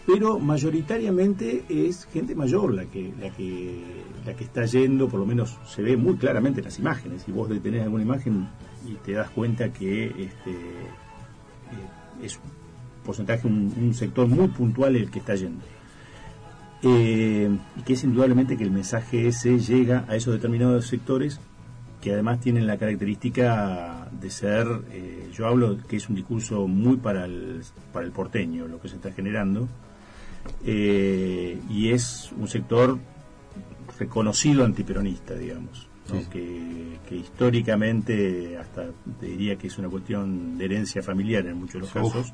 [0.06, 3.82] pero mayoritariamente es gente mayor la que la que
[4.26, 7.24] la que está yendo por lo menos se ve muy claramente en las imágenes.
[7.24, 8.48] Si vos detenés alguna imagen
[8.88, 14.96] y te das cuenta que este eh, es un porcentaje un, un sector muy puntual
[14.96, 15.64] el que está yendo.
[16.86, 21.40] Eh, y que es indudablemente que el mensaje ese llega a esos determinados sectores
[22.04, 26.98] que además tienen la característica de ser, eh, yo hablo que es un discurso muy
[26.98, 27.62] para el,
[27.94, 29.70] para el porteño, lo que se está generando,
[30.66, 33.00] eh, y es un sector
[33.98, 36.20] reconocido antiperonista, digamos, ¿no?
[36.20, 36.28] Sí.
[36.30, 38.88] que, que históricamente, hasta
[39.22, 42.14] te diría que es una cuestión de herencia familiar en muchos de los Uf.
[42.14, 42.34] casos,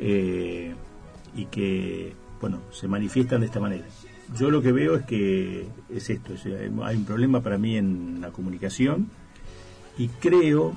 [0.00, 0.74] eh,
[1.36, 3.84] y que, bueno, se manifiestan de esta manera.
[4.36, 7.76] Yo lo que veo es que es esto, es, eh, hay un problema para mí
[7.76, 9.08] en la comunicación
[9.98, 10.74] y creo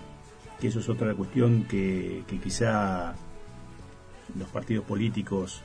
[0.60, 3.16] que eso es otra cuestión que, que quizá
[4.38, 5.62] los partidos políticos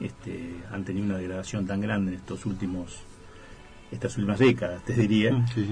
[0.00, 3.02] este, han tenido una degradación tan grande en estos últimos
[3.92, 5.66] estas últimas décadas, te diría, sí.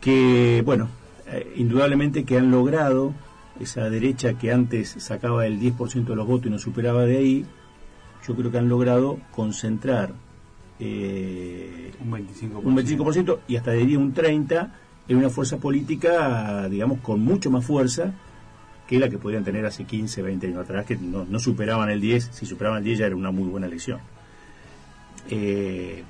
[0.00, 0.88] que, bueno,
[1.26, 3.12] eh, indudablemente que han logrado
[3.58, 7.46] esa derecha que antes sacaba el 10% de los votos y no superaba de ahí,
[8.26, 10.12] yo creo que han logrado concentrar
[10.80, 12.60] eh, Un 25%.
[12.62, 14.70] un 25% y hasta diría un 30%
[15.06, 18.14] en una fuerza política, digamos, con mucho más fuerza
[18.86, 22.00] que la que podían tener hace 15, 20 años atrás, que no, no superaban el
[22.00, 24.00] 10, si superaban el 10 ya era una muy buena elección.
[25.28, 26.04] Eh,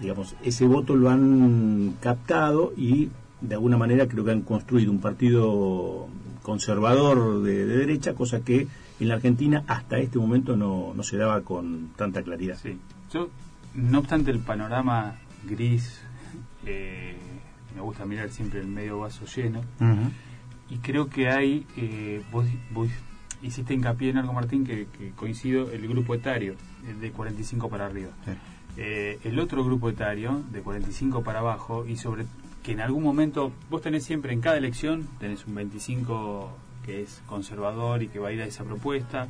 [0.00, 5.00] digamos, ese voto lo han captado y de alguna manera creo que han construido un
[5.00, 6.08] partido
[6.42, 8.66] conservador de, de derecha, cosa que
[9.00, 12.56] en la Argentina hasta este momento no, no se daba con tanta claridad.
[12.62, 12.78] Sí.
[13.12, 13.28] Yo,
[13.74, 16.00] no obstante el panorama gris,
[16.64, 17.16] eh,
[17.74, 19.60] me gusta mirar siempre el medio vaso lleno.
[20.68, 22.88] Y creo que hay, eh, vos, vos
[23.42, 26.56] hiciste hincapié en algo, Martín, que, que coincido, el grupo etario,
[26.88, 28.10] el de 45 para arriba.
[28.24, 28.32] Sí.
[28.78, 32.26] Eh, el otro grupo etario, de 45 para abajo, y sobre
[32.62, 36.50] que en algún momento, vos tenés siempre en cada elección, tenés un 25
[36.86, 39.28] que es conservador y que va a ir a esa propuesta,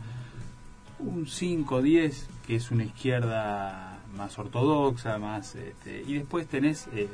[0.98, 7.08] un 5 10 que es una izquierda más ortodoxa, más este, y después tenés eh,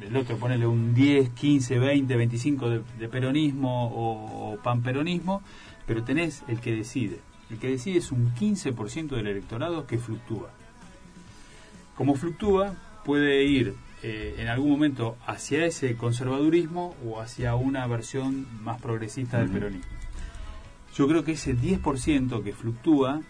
[0.00, 5.42] el otro, ponele un 10, 15, 20, 25 de, de peronismo o, o panperonismo,
[5.86, 7.20] pero tenés el que decide.
[7.50, 10.50] El que decide es un 15% del electorado que fluctúa.
[11.94, 13.74] Como fluctúa, puede ir
[14.06, 19.90] eh, en algún momento hacia ese conservadurismo o hacia una versión más progresista del peronismo.
[20.94, 23.22] Yo creo que ese 10% que fluctúa,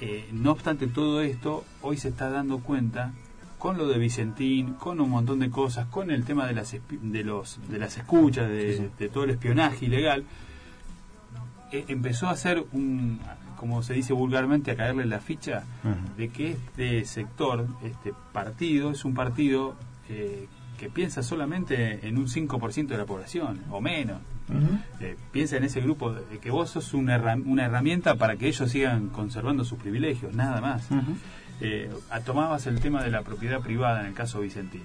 [0.00, 3.12] eh, no obstante todo esto, hoy se está dando cuenta
[3.60, 7.22] con lo de Vicentín, con un montón de cosas, con el tema de las de
[7.22, 8.90] los de las escuchas, de, Sí, sí.
[8.98, 10.24] de todo el espionaje ilegal,
[11.70, 13.20] eh, empezó a hacer un,
[13.58, 15.64] como se dice vulgarmente, a caerle la ficha
[16.16, 19.74] de que este sector, este partido, es un partido
[20.08, 20.46] eh,
[20.78, 24.18] que piensa solamente en un 5% de la población, o menos.
[25.00, 28.46] Eh, piensa en ese grupo de que vos sos una, herram- una herramienta para que
[28.48, 30.88] ellos sigan conservando sus privilegios, nada más.
[31.60, 31.90] Eh,
[32.24, 34.84] tomabas el tema de la propiedad privada en el caso Vicentín.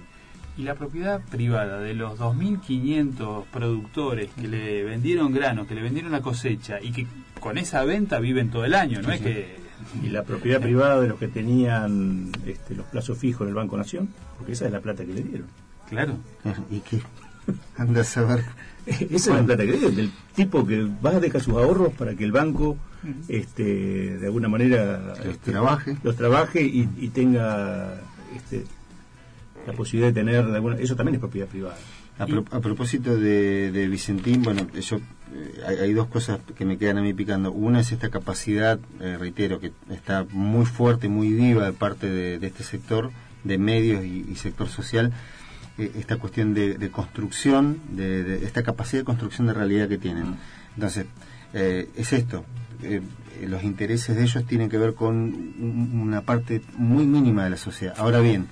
[0.56, 6.12] Y la propiedad privada de los 2.500 productores que le vendieron granos, que le vendieron
[6.12, 7.06] la cosecha y que
[7.40, 9.56] con esa venta viven todo el año, no es que...
[10.02, 13.76] Y la propiedad privada de los que tenían este, los plazos fijos en el Banco
[13.76, 15.46] Nación, porque esa es la plata que le dieron.
[15.90, 16.16] Claro.
[16.70, 17.00] ¿Y qué?
[17.76, 18.44] Anda a saber.
[18.86, 21.92] Esa es la plata que le dieron, del tipo que va a dejar sus ahorros
[21.92, 22.78] para que el banco
[23.28, 25.96] este, de alguna manera Los este, trabaje.
[26.02, 28.00] los trabaje y, y tenga
[28.34, 28.64] este,
[29.66, 31.76] la posibilidad de tener alguna, eso también es propiedad privada.
[32.18, 36.78] A, pro- a propósito de, de Vicentín, bueno, yo, eh, hay, dos cosas que me
[36.78, 37.50] quedan a mí picando.
[37.50, 42.46] Una es esta capacidad, eh, reitero, que está muy fuerte, muy viva de parte de,
[42.46, 43.10] este sector,
[43.42, 45.12] de medios y, sector social,
[45.76, 50.36] eh, esta cuestión de, de construcción, de, esta capacidad de construcción de realidad que tienen.
[50.76, 51.06] Entonces,
[51.52, 52.44] es esto.
[52.82, 53.00] eh,
[53.48, 57.56] los intereses de ellos tienen que ver con un- una parte muy mínima de la
[57.56, 57.94] sociedad.
[57.98, 58.46] Ahora bien,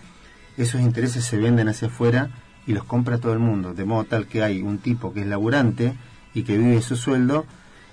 [0.63, 2.31] esos intereses se venden hacia afuera
[2.67, 5.27] y los compra todo el mundo, de modo tal que hay un tipo que es
[5.27, 5.95] laburante
[6.35, 7.45] y que vive su sueldo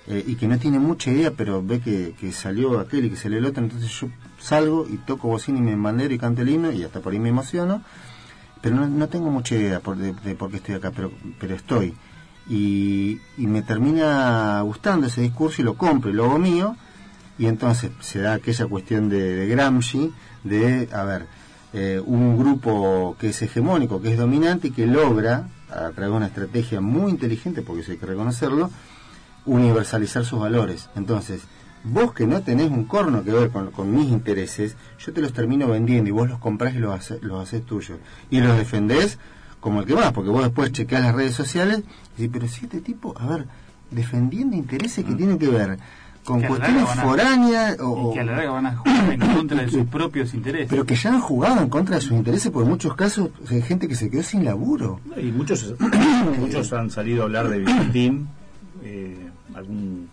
[0.06, 3.38] eh, y que no tiene mucha idea, pero ve que, salió aquel y que salió
[3.38, 6.72] el otro, entonces yo salgo y toco bocina y me bandero y canto el himno
[6.72, 7.82] y hasta por ahí me emociono,
[8.60, 11.94] pero no, tengo mucha idea por, de, por qué estoy acá, pero, pero estoy.
[12.48, 16.76] Y, y me termina gustando ese discurso y lo compro y lo hago mío,
[17.38, 20.12] y entonces se da aquella cuestión de, de Gramsci,
[20.44, 21.26] de, a ver,
[21.72, 26.10] eh, un grupo que es hegemónico, que es dominante y que logra, a través de
[26.10, 28.70] una estrategia muy inteligente, porque eso hay que reconocerlo,
[29.46, 30.88] universalizar sus valores.
[30.96, 31.42] Entonces,
[31.84, 35.32] vos que no tenés un corno que ver con, con mis intereses, yo te los
[35.32, 37.98] termino vendiendo y vos los comprás y los haces, los haces tuyos.
[38.30, 39.18] Y los defendés
[39.60, 41.82] como el que más, porque vos después chequeás las redes sociales
[42.16, 43.46] y decís, pero si este tipo, a ver,
[43.90, 45.78] defendiendo intereses que tienen que ver
[46.24, 49.20] con Que cuestiones a- foráneas Y o, que a la larga van a jugar en
[49.20, 50.68] contra de sus propios intereses.
[50.68, 53.62] pero que ya han jugado en contra de sus intereses, porque en muchos casos hay
[53.62, 55.00] gente que se quedó sin laburo.
[55.16, 55.74] Y muchos,
[56.38, 58.28] muchos han salido a hablar de Vicentín,
[58.84, 59.16] eh,
[59.54, 60.08] algún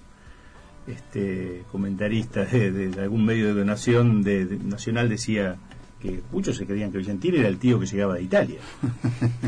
[0.88, 5.58] este comentarista de, de algún medio de nación de, de- nacional decía
[6.02, 8.60] que muchos se creían que Vicentín era el tío que llegaba de Italia,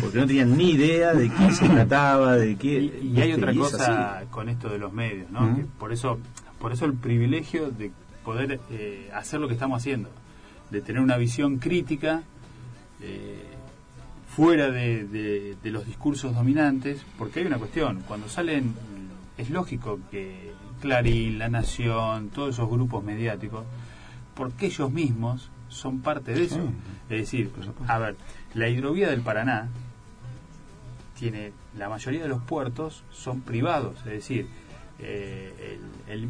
[0.01, 2.79] porque no tenían ni idea de quién se trataba, de qué.
[3.01, 4.25] Y, y hay este, otra cosa así.
[4.31, 5.55] con esto de los medios, ¿no?
[5.55, 6.17] Que por eso,
[6.59, 7.91] por eso el privilegio de
[8.23, 10.09] poder eh, hacer lo que estamos haciendo,
[10.71, 12.23] de tener una visión crítica
[13.01, 13.43] eh,
[14.35, 18.73] fuera de, de- de los discursos dominantes, porque hay una cuestión, cuando salen,
[19.37, 23.65] es lógico que Clarín, La Nación, todos esos grupos mediáticos,
[24.35, 26.59] porque ellos mismos son parte de eso.
[27.09, 27.51] Es decir,
[27.89, 28.15] a ver,
[28.53, 29.69] la hidrovía del Paraná
[31.17, 34.47] tiene la mayoría de los puertos son privados, es decir,
[34.99, 36.29] eh, el, el-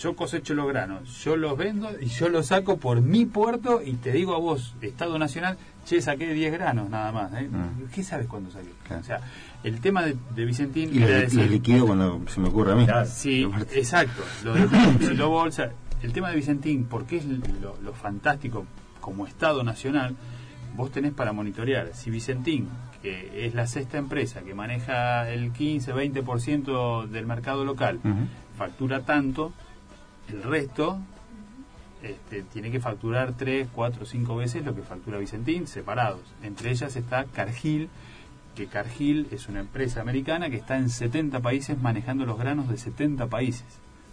[0.00, 3.92] yo cosecho los granos, yo los vendo y yo los saco por mi puerto y
[3.94, 7.32] te digo a vos, Estado Nacional, che, saqué 10 granos nada más.
[7.34, 7.48] ¿eh?
[7.50, 7.90] Mm.
[7.92, 8.50] ¿Qué sabes cuándo?
[8.86, 9.02] Claro.
[9.02, 9.20] O sea,
[9.62, 12.86] el tema de, de Vicentín Y los, decir, liquido cuando se me ocurre a mí.
[12.86, 13.06] Claro.
[13.06, 14.22] Sí, exacto.
[14.42, 14.68] Lo de
[15.06, 15.70] Silo Bolsa,
[16.02, 18.64] el tema de Vicentín, porque es lo, lo fantástico
[19.02, 20.16] como Estado Nacional,
[20.76, 21.90] vos tenés para monitorear.
[21.92, 22.68] Si Vicentín,
[23.02, 28.00] que es la sexta empresa que maneja el 15-20% del mercado local,
[28.56, 29.52] factura tanto,
[30.32, 30.98] el resto
[32.02, 36.22] este, tiene que facturar 3, 4, 5 veces lo que factura Vicentín, separados.
[36.42, 37.88] Entre ellas está Cargill,
[38.54, 42.78] que Cargill es una empresa americana que está en 70 países manejando los granos de
[42.78, 43.66] 70 países.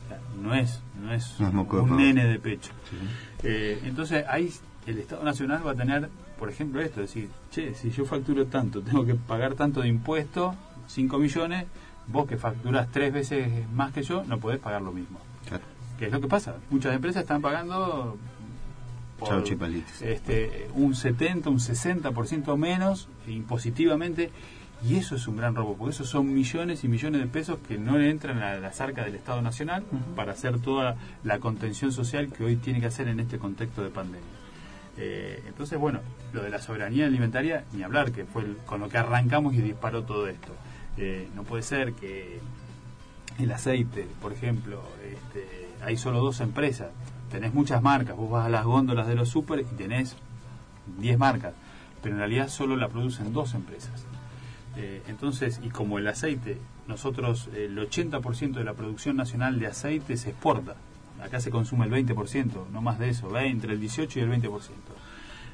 [0.06, 2.72] O sea, no es, no es No un nene de pecho.
[3.44, 4.52] Eh, entonces ahí
[4.86, 8.82] el Estado Nacional va a tener, por ejemplo, esto, decir, che, si yo facturo tanto,
[8.82, 10.56] tengo que pagar tanto de impuesto,
[10.88, 11.66] 5 millones,
[12.08, 15.20] vos que facturás tres veces más que yo, no podés pagar lo mismo.
[15.48, 15.64] Claro.
[15.98, 16.56] ¿Qué es lo que pasa?
[16.70, 18.18] Muchas empresas están pagando
[19.20, 20.02] por, Chau, chipalitos.
[20.02, 24.30] este, un 70, un 60% menos impositivamente
[24.88, 27.80] y eso es un gran robo, porque esos son millones y millones de pesos que
[27.80, 29.84] no le entran a las arcas del Estado Nacional
[30.16, 33.90] para hacer toda la contención social que hoy tiene que hacer en este contexto de
[33.90, 34.22] pandemia.
[35.00, 36.00] Eh, entonces, bueno,
[36.32, 39.62] lo de la soberanía alimentaria, ni hablar, que fue el- con lo que arrancamos y
[39.62, 40.50] disparó todo esto.
[40.98, 42.40] Eh, no puede ser que
[43.40, 46.90] el aceite, por ejemplo, este, hay solo dos empresas,
[47.32, 50.16] tenés muchas marcas, vos vas a las góndolas de los super y tenés
[51.00, 51.54] 10 marcas,
[52.02, 54.06] pero en realidad solo la producen dos empresas.
[54.76, 60.18] Eh, entonces, y como el aceite, nosotros el 80% de la producción nacional de aceite
[60.18, 60.76] se exporta,
[61.22, 64.30] acá se consume el 20%, no más de eso, va entre el 18 y el
[64.30, 64.70] 20%.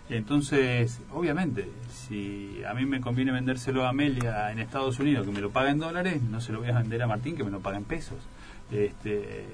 [0.10, 5.40] Entonces, obviamente, si a mí me conviene vendérselo a Amelia en Estados Unidos, que me
[5.40, 7.62] lo paga en dólares, no se lo voy a vender a Martín, que me lo
[7.62, 8.18] paga en pesos.
[8.70, 9.46] Este,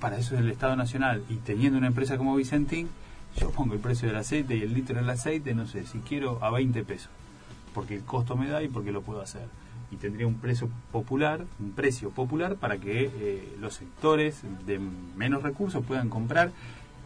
[0.00, 2.88] para eso es el Estado Nacional y teniendo una empresa como Vicentín,
[3.38, 6.42] yo pongo el precio del aceite y el litro del aceite, no sé, si quiero
[6.42, 7.10] a 20 pesos,
[7.74, 9.46] porque el costo me da y porque lo puedo hacer.
[9.90, 14.80] Y tendría un precio popular, un precio popular para que eh, los sectores de
[15.16, 16.50] menos recursos puedan comprar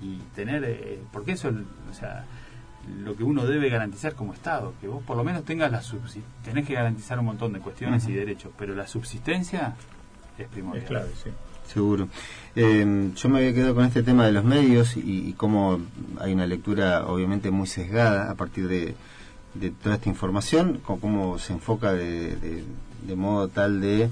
[0.01, 1.51] y tener, eh, porque eso,
[1.91, 2.25] o sea,
[3.03, 6.43] lo que uno debe garantizar como Estado, que vos por lo menos tengas la subsistencia,
[6.43, 9.75] tenés que garantizar un montón de cuestiones y derechos, pero la subsistencia
[10.39, 10.85] es primordial.
[10.85, 11.31] Es clave, sí.
[11.73, 12.09] Seguro.
[12.57, 15.79] Eh, yo me había quedado con este tema de los medios y, y cómo
[16.19, 18.95] hay una lectura obviamente muy sesgada a partir de,
[19.55, 22.65] de toda esta información, con cómo se enfoca de, de-
[23.17, 24.09] modo tal de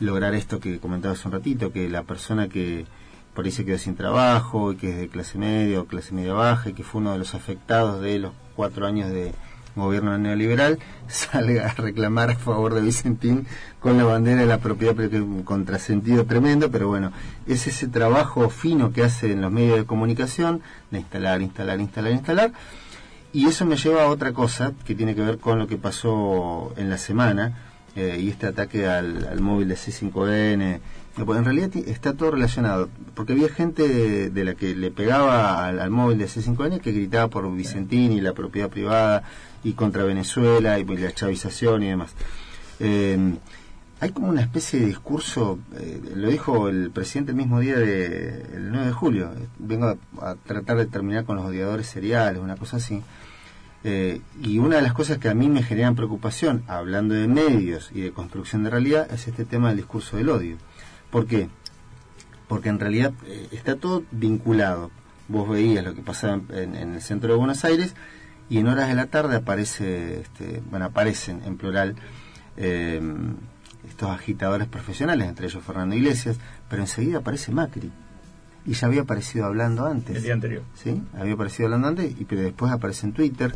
[0.00, 2.86] lograr esto que comentaba hace un ratito, que la persona que
[3.34, 6.34] por ahí se quedó sin trabajo, y que es de clase media o clase media
[6.34, 9.32] baja, y que fue uno de los afectados de los cuatro años de
[9.78, 13.46] gobierno neoliberal, salga a reclamar a favor de Vicentín
[13.80, 17.12] con la bandera de la propiedad, pero un contrasentido tremendo, pero bueno,
[17.46, 20.60] es ese trabajo fino que hace en los medios de comunicación,
[20.90, 22.52] de instalar, instalar, instalar, instalar,
[23.32, 26.72] y eso me lleva a otra cosa que tiene que ver con lo que pasó
[26.76, 27.56] en la semana
[27.94, 30.80] eh, y este ataque al, al móvil de C5N.
[31.16, 34.92] No, pues en realidad está todo relacionado, porque había gente de, de la que le
[34.92, 39.24] pegaba al, al móvil de C5N que gritaba por Vicentín y la propiedad privada
[39.64, 42.14] y contra Venezuela y la chavización y demás.
[42.80, 43.34] Eh,
[44.00, 48.70] hay como una especie de discurso, eh, lo dijo el presidente el mismo día del
[48.70, 52.56] 9 de julio, eh, vengo a, a tratar de terminar con los odiadores seriales, una
[52.56, 53.02] cosa así.
[53.84, 57.90] Eh, y una de las cosas que a mí me generan preocupación, hablando de medios
[57.94, 60.56] y de construcción de realidad, es este tema del discurso del odio.
[61.10, 61.48] ¿Por qué?
[62.48, 64.90] Porque en realidad eh, está todo vinculado.
[65.28, 67.94] Vos veías lo que pasaba en, en el centro de Buenos Aires
[68.50, 71.94] y en horas de la tarde aparece, este, bueno, aparecen en plural
[72.56, 73.00] eh,
[73.88, 76.36] estos agitadores profesionales, entre ellos Fernando Iglesias,
[76.68, 77.90] pero enseguida aparece Macri.
[78.66, 80.16] Y ya había aparecido hablando antes.
[80.16, 80.62] El día anterior.
[80.74, 81.02] ¿sí?
[81.18, 83.54] Había aparecido hablando antes, y, pero después aparece en Twitter,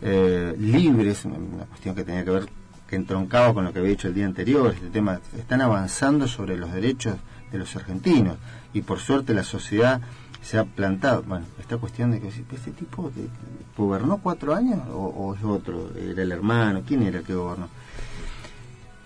[0.00, 2.46] eh, libres, una- una cuestión que tenía que ver,
[2.86, 6.56] que entroncaba con lo que había dicho el día anterior, este tema, están avanzando sobre
[6.56, 7.16] los derechos
[7.52, 8.36] de los argentinos,
[8.72, 10.00] y por suerte la sociedad
[10.42, 13.28] se ha plantado, bueno, esta cuestión de que este tipo de-
[13.76, 17.68] gobernó cuatro años o, o es otro, era el hermano, ¿quién era el que gobernó?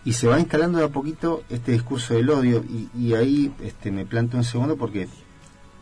[0.05, 3.93] y se va instalando de a poquito este discurso del odio y, y ahí este,
[3.93, 5.07] me planto un segundo porque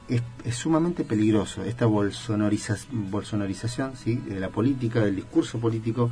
[0.09, 4.17] es, es sumamente peligroso esta bolsonoriza- bolsonorización ¿sí?
[4.17, 6.11] de la política, del discurso político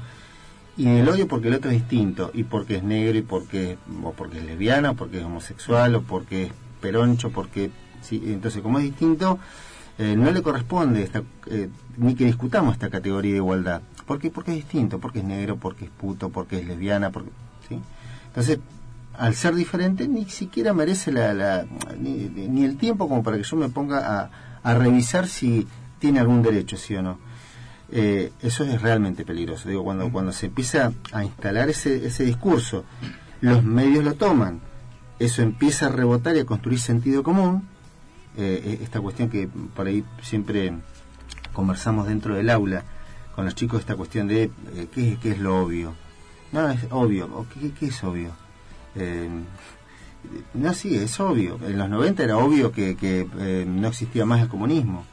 [0.78, 4.12] y del odio porque el otro es distinto y porque es negro y porque, o
[4.12, 7.70] porque es lesbiana, o porque es homosexual o porque es peroncho, porque
[8.02, 8.22] ¿sí?
[8.26, 9.38] entonces como es distinto
[9.98, 13.82] eh, no le corresponde esta, eh, ni que discutamos esta categoría de igualdad.
[14.06, 14.30] ¿Por qué?
[14.30, 17.30] Porque es distinto, porque es negro, porque es puto, porque es lesbiana, porque,
[17.68, 17.80] ¿sí?
[18.28, 18.60] Entonces,
[19.18, 21.66] al ser diferente, ni siquiera merece la, la-
[21.98, 24.30] ni, ni el tiempo como para que yo me ponga a,
[24.62, 25.66] a revisar si
[25.98, 27.18] tiene algún derecho, sí o no.
[27.90, 29.68] Eh, eso es realmente peligroso.
[29.68, 32.84] Digo, cuando, cuando se empieza a instalar ese, ese discurso,
[33.40, 34.60] los medios lo toman,
[35.18, 37.66] eso empieza a rebotar y a construir sentido común,
[38.38, 40.72] eh, esta cuestión que por ahí siempre
[41.52, 42.84] conversamos dentro del aula
[43.34, 45.94] con los chicos, esta cuestión de eh, ¿qué, qué es lo obvio.
[46.52, 47.26] No, es obvio.
[47.26, 48.30] ¿O ¿Qué, qué- es obvio?
[48.94, 49.28] Eh,
[50.54, 51.58] no, sí, es obvio.
[51.66, 55.04] En los 90 era obvio que, que, eh, no existía más el comunismo.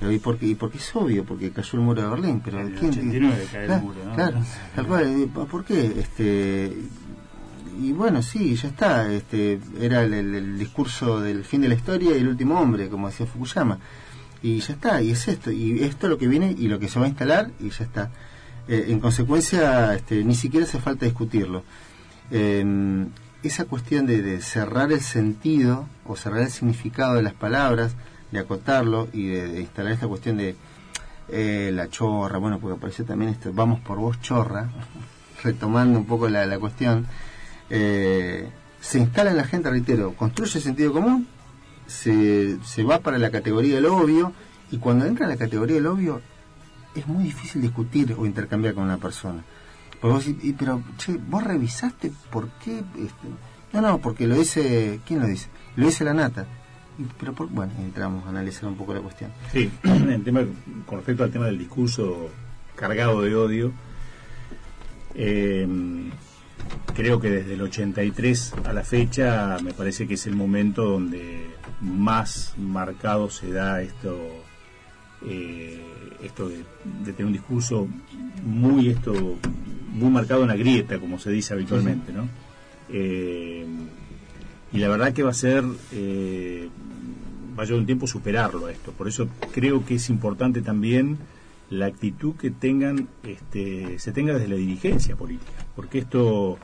[0.00, 1.24] Pero ¿y por, qué, ¿Y por qué es obvio?
[1.24, 2.40] Porque cayó el muro de Berlín.
[2.44, 4.14] Pero el ¿quién- 89 cae el claro, muro, ¿no?
[4.14, 4.38] Claro,
[4.74, 5.04] tal cual.
[5.22, 5.94] eh, ¿Por qué?
[5.98, 6.76] Este,
[7.78, 9.12] y bueno, sí, ya está.
[9.12, 13.26] Este, era el, discurso del fin de la historia y el último hombre, como decía
[13.26, 13.78] Fukuyama.
[14.42, 15.50] Y ya está, y es esto.
[15.50, 17.84] Y esto es lo que viene y lo que se va a instalar y ya
[17.84, 18.10] está.
[18.68, 21.64] Eh, en consecuencia, este, ni siquiera hace falta discutirlo.
[22.30, 23.06] Eh,
[23.42, 27.94] esa cuestión de, de cerrar el sentido o cerrar el significado de las palabras,
[28.32, 30.56] de acotarlo y de, de instalar esta cuestión de
[31.30, 34.68] eh, la chorra, bueno, porque apareció también esto, vamos por vos chorra,
[35.42, 37.06] retomando un poco la, la cuestión,
[37.70, 38.48] eh,
[38.80, 41.26] se instala en la gente, reitero, construye sentido común,
[41.86, 44.32] se, se va para la categoría del obvio,
[44.70, 46.20] y cuando entra en la categoría del obvio,
[46.94, 49.42] es muy difícil discutir o intercambiar con una persona.
[50.00, 52.78] Porque vos decís, "Y, pero, che, vos revisaste por qué.
[52.78, 53.28] Este?
[53.72, 55.00] No, no, porque lo dice.
[55.06, 55.48] ¿Quién lo dice?
[55.76, 56.46] Lo dice la nata.
[57.18, 59.32] Pero, por, bueno, entramos a analizar un poco la cuestión.
[59.52, 60.42] Sí, el tema,
[60.86, 62.30] con respecto al tema del discurso
[62.76, 63.72] cargado de odio,
[65.14, 65.66] eh,
[66.94, 71.46] creo que desde el 83 a la fecha me parece que es el momento donde
[71.80, 74.18] más marcado se da esto,
[75.26, 75.80] eh,
[76.22, 76.64] esto de,
[77.04, 77.88] tener un discurso
[78.44, 79.12] muy esto
[79.92, 82.28] muy marcado en la grieta, como se dice habitualmente, ¿no?
[82.88, 83.66] Eh,
[84.72, 86.68] y la verdad que va a ser eh,
[87.58, 88.92] va a llevar un tiempo superarlo a esto.
[88.92, 91.18] Por eso creo que es importante también
[91.70, 96.58] la actitud que tengan, este, se tenga desde la dirigencia política, porque esto,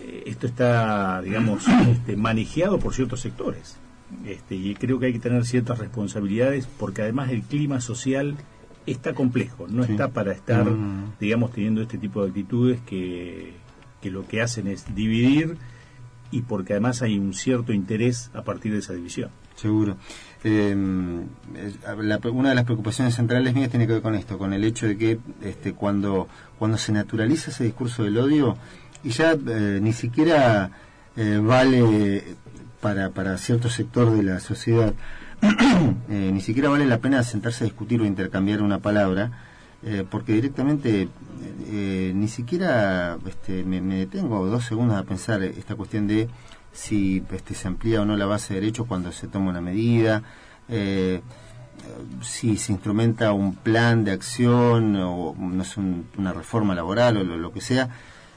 [0.00, 3.76] eh, esto está, digamos, este, manejado por ciertos sectores.
[4.26, 8.36] Este, y creo que hay que tener ciertas responsabilidades porque además el clima social
[8.86, 9.92] está complejo, no Sí.
[9.92, 11.12] está para estar, Mm.
[11.20, 13.52] digamos, teniendo este tipo de actitudes que,
[14.02, 15.56] que lo que hacen es dividir
[16.32, 19.30] y porque además hay un cierto interés a partir de esa división.
[19.60, 19.96] Seguro.
[20.42, 20.74] Eh,
[22.02, 24.86] la- una de las preocupaciones centrales mías tiene que ver con esto, con el hecho
[24.86, 28.56] de que este, cuando, cuando se naturaliza ese discurso del odio,
[29.04, 30.70] y ya eh, ni siquiera
[31.16, 32.24] eh, vale
[32.80, 34.94] para, para cierto sector de la sociedad,
[36.08, 39.30] eh, ni siquiera vale la pena sentarse a discutir o intercambiar una palabra,
[40.10, 41.08] porque directamente
[42.14, 46.28] ni siquiera este, me, me detengo dos segundos a pensar esta cuestión de
[46.72, 50.22] si este, se amplía o no la base de derechos cuando se toma una medida,
[50.68, 51.20] eh,
[52.22, 57.24] si se instrumenta un plan de acción o no sé, un- una reforma laboral o
[57.24, 57.88] lo, que sea.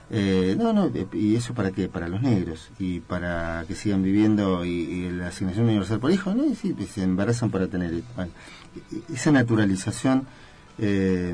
[0.09, 1.88] Eh, no, no, eh, y eso para qué?
[1.88, 6.45] Para los negros y para que sigan viviendo y, la asignación universal por hijo, ¿no?
[6.45, 8.01] Y sí, pues, se embarazan para tener.
[8.15, 8.31] bueno,
[9.13, 10.25] esa naturalización
[10.79, 11.34] eh,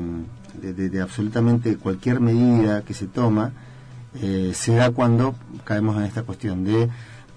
[0.60, 3.52] de- de absolutamente cualquier medida que se toma
[4.14, 5.34] eh, se da cuando
[5.64, 6.88] caemos en esta cuestión de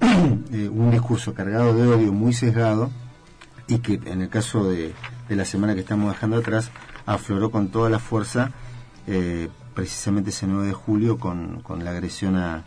[0.52, 2.90] eh, un discurso cargado de odio muy sesgado
[3.68, 4.94] y que en el caso de,
[5.30, 6.72] de la semana que estamos dejando atrás
[7.06, 8.52] afloró con toda la fuerza
[9.08, 12.64] eh, precisamente ese 9 de julio con, con la agresión a,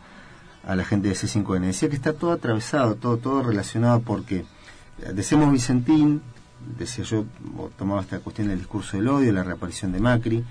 [0.67, 1.61] a la gente de C5N.
[1.61, 4.45] Decía que está todo atravesado, todo, todo relacionado porque
[5.03, 6.23] eh, decíamos Vicentín,
[6.79, 7.25] decía yo,
[7.79, 10.45] tomaba esta cuestión del discurso del odio, la reaparición de Macri,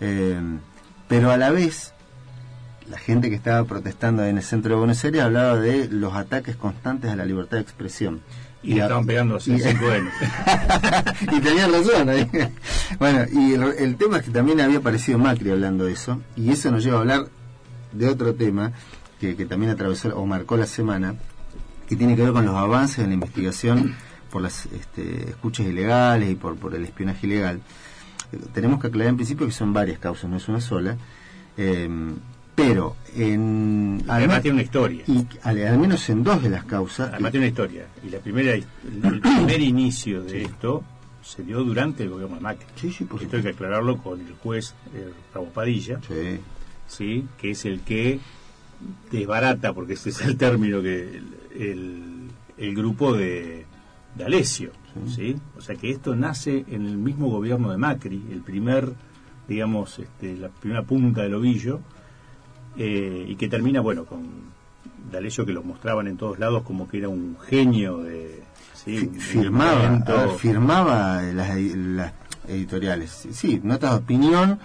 [0.00, 0.40] eh,
[1.08, 1.94] pero a la vez
[2.90, 6.56] la gente que estaba protestando en el centro de Buenos Aires hablaba de los ataques
[6.56, 8.20] constantes a la libertad de expresión.
[8.62, 10.10] Y estaban pegando a y- 5N.
[11.36, 12.28] y tenía razón ahí.
[12.98, 16.50] Bueno, y el, el tema es que también había aparecido Macri hablando de eso, y
[16.50, 17.26] eso nos lleva a hablar
[17.92, 18.72] de otro tema
[19.20, 21.14] que, que también atravesó o marcó la semana,
[21.88, 23.94] que tiene que ver con los avances en la investigación
[24.30, 27.60] por las este, escuchas ilegales y por, por el espionaje ilegal.
[28.32, 30.96] Eh, tenemos que aclarar en principio que son varias causas, no es una sola,
[31.56, 31.88] eh,
[32.58, 34.02] pero en...
[34.08, 35.04] Además tiene una historia.
[35.06, 37.10] y al, al menos en dos de las causas...
[37.12, 37.86] Además tiene una historia.
[38.06, 38.64] Y la primera, el,
[39.20, 40.82] primer inicio de esto
[41.22, 42.66] se dio durante el gobierno de Macri.
[42.76, 46.38] Sí, sí, por Esto hay que aclararlo con el juez eh, Ramos Padilla, Sí.
[46.86, 47.26] ¿sí?
[47.38, 48.18] que es el que
[49.10, 51.24] desbarata, porque ese es el término que el,
[51.58, 53.66] el- el grupo de,
[54.16, 54.72] de Alessio.
[55.14, 55.36] ¿sí?
[55.56, 58.92] O sea que esto nace en el mismo gobierno de Macri, el primer,
[59.46, 61.80] digamos, este, la primera punta del ovillo,
[62.78, 64.22] eh, y que termina, bueno, con
[65.10, 68.42] D'Alessio que lo mostraban en todos lados como que era un genio de...
[69.18, 72.12] firmaba, ver, firmaba las, las
[72.46, 73.28] editoriales.
[73.32, 74.58] Sí, notas de opinión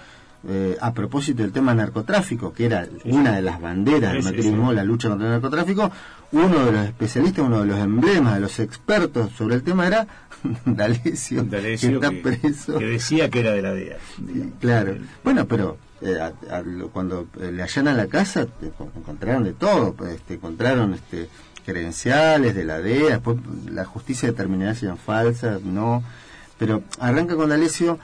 [0.47, 4.84] eh, a propósito del tema narcotráfico, que era una de las banderas del macrismo, la
[4.84, 5.89] lucha contra el narcotráfico.
[6.34, 10.05] Uno de los especialistas, uno de los emblemas, de los expertos sobre el tema era
[10.66, 12.78] D'Alessio, D'Alessio que está preso.
[12.78, 13.97] que decía que era de la DEA.
[14.18, 14.53] digamos.
[14.59, 14.95] Claro.
[15.24, 18.45] Bueno, pero eh, a- a cuando eh, le allanan la casa,
[18.78, 19.93] con- encontraron de todo.
[19.93, 21.30] pues, Este, encontraron este,
[21.66, 23.38] credenciales de la DEA, después
[23.72, 26.04] la justicia determinará si eran falsas, no.
[26.60, 27.97] Pero arranca con D'Alessio,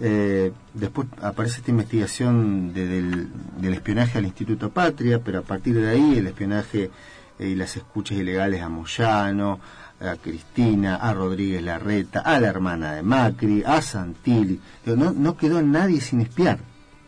[0.00, 5.88] eh, después aparece esta investigación de- del, espionaje al Instituto Patria, pero a partir de
[5.90, 6.90] ahí el espionaje
[7.38, 9.60] eh, y las escuchas ilegales a Moyano,
[10.00, 14.60] a Cristina, a Rodríguez Larreta, a la hermana de Macri, a Santilli.
[14.86, 16.58] No, no quedó nadie sin espiar,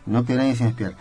[0.07, 0.95] no quedó nadie sin espiar.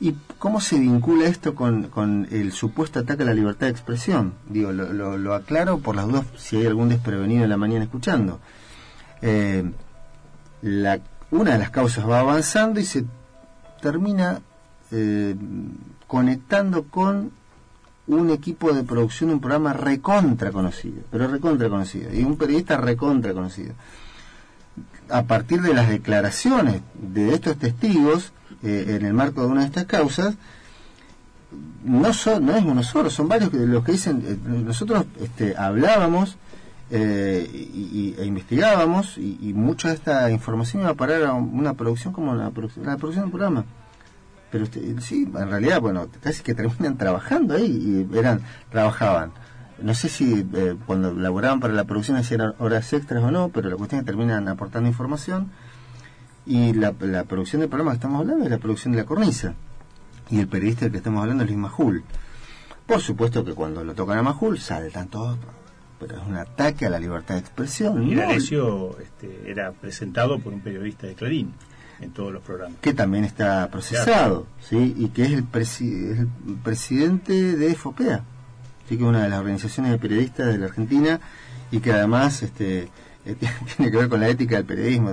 [0.00, 4.34] ¿Y cómo se vincula esto con, con el supuesto ataque a la libertad de expresión?
[4.48, 7.84] Digo, lo, lo- lo aclaro por las dudas si hay algún desprevenido en la mañana
[7.84, 8.40] escuchando.
[9.20, 9.64] Eh,
[10.62, 11.00] la,
[11.30, 13.04] una de las causas va avanzando y se
[13.80, 14.40] termina
[14.90, 15.36] eh,
[16.08, 17.30] conectando con
[18.08, 22.76] un equipo de producción de un programa recontra conocido, pero recontra conocido, y un periodista
[22.76, 23.74] recontra conocido.
[25.12, 28.32] A partir de las declaraciones de estos testigos,
[28.62, 30.34] eh, en el marco de una de estas causas,
[31.84, 35.54] no, son, no es uno solo, son varios que, los que dicen, eh, nosotros este,
[35.56, 36.36] hablábamos
[36.90, 42.12] eh, y, e investigábamos y, mucha de esta información iba a parar a una producción
[42.12, 43.64] como la, produc- la producción del programa.
[44.50, 48.40] Pero este, sí, en realidad, bueno, casi que terminan trabajando ahí y eran,
[48.70, 49.32] trabajaban.
[49.80, 53.68] No sé si eh, cuando laboraban para la producción hacían horas extras o no, pero
[53.70, 55.50] la cuestión es que terminan aportando información.
[56.46, 59.54] Y la, la producción del programa que estamos hablando es la producción de la cornisa.
[60.30, 62.02] Y el periodista del que estamos hablando es Luis Majul.
[62.86, 65.38] Por supuesto que cuando lo tocan a Majul saltan todos
[66.00, 68.02] pero es un ataque a la libertad de expresión.
[68.02, 68.16] Y.
[68.16, 71.52] D'Alessio este, era presentado por un periodista de Clarín
[72.00, 72.76] en todos los programas.
[72.80, 74.94] que también está procesado, ¿sí?
[74.98, 76.28] y que es el, presi- es el
[76.64, 78.24] presidente de FOPEA.
[78.96, 81.20] Que es una de las organizaciones de periodistas de la Argentina
[81.70, 82.88] y que además este,
[83.24, 83.36] eh,
[83.76, 85.12] tiene que ver con la ética del periodismo.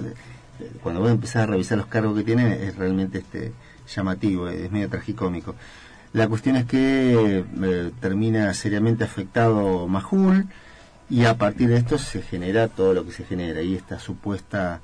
[0.84, 3.54] Cuando vos empezás a revisar los cargos que tienen es realmente este,
[3.88, 5.56] llamativo, es medio tragicómico.
[6.12, 10.48] La cuestión es que eh, termina seriamente afectado Majul
[11.10, 14.82] y a partir de esto se genera todo lo que se genera y esta supuesta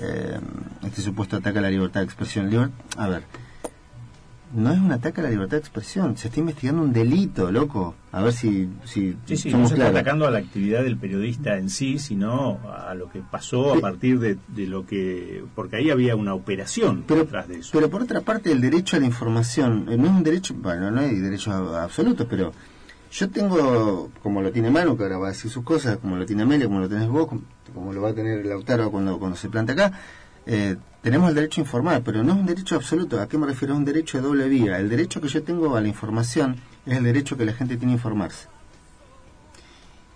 [0.00, 0.38] eh,
[0.84, 2.72] este supuesto ataque a la libertad de expresión.
[2.96, 3.22] A ver,
[4.54, 7.94] no es un ataque a la libertad de expresión, se está investigando un delito, loco.
[8.12, 9.96] A ver si, si Sí, sí, no se está claros.
[9.96, 13.78] atacando a la actividad del periodista en sí, sino a lo que pasó Sí.
[13.78, 15.44] a partir de, de lo que...
[15.54, 17.70] Porque ahí había una operación Pero, detrás de eso.
[17.72, 20.90] pero por otra parte, el derecho a la información eh, no es un derecho, bueno,
[20.90, 22.52] no hay derechos absolutos, pero
[23.10, 26.26] yo tengo, como lo tiene Manu, que ahora va a decir sus cosas, como lo
[26.26, 27.42] tiene Amelia, como lo tenés vos, como,
[27.74, 29.92] como lo va a tener Lautaro cuando, cuando se planta acá,
[30.46, 33.20] eh, tenemos el derecho a informar, pero no es un derecho absoluto.
[33.20, 33.74] ¿A qué me refiero?
[33.74, 34.78] Es un derecho de doble vía.
[34.78, 37.92] El derecho que yo tengo a la información es el derecho que la gente tiene
[37.92, 38.48] a informarse.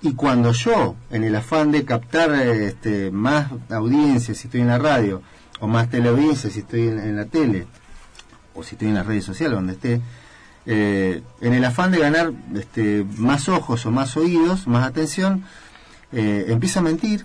[0.03, 4.79] Y cuando yo, en el afán de captar este, más audiencia si estoy en la
[4.79, 5.23] radio,
[5.61, 7.67] o más teleaudiencia si estoy en, la tele,
[8.53, 10.01] o si estoy en las redes sociales, donde esté,
[10.67, 15.45] eh, en el afán de ganar este, más ojos o más oídos, más atención,
[16.11, 17.25] eh, empiezo a mentir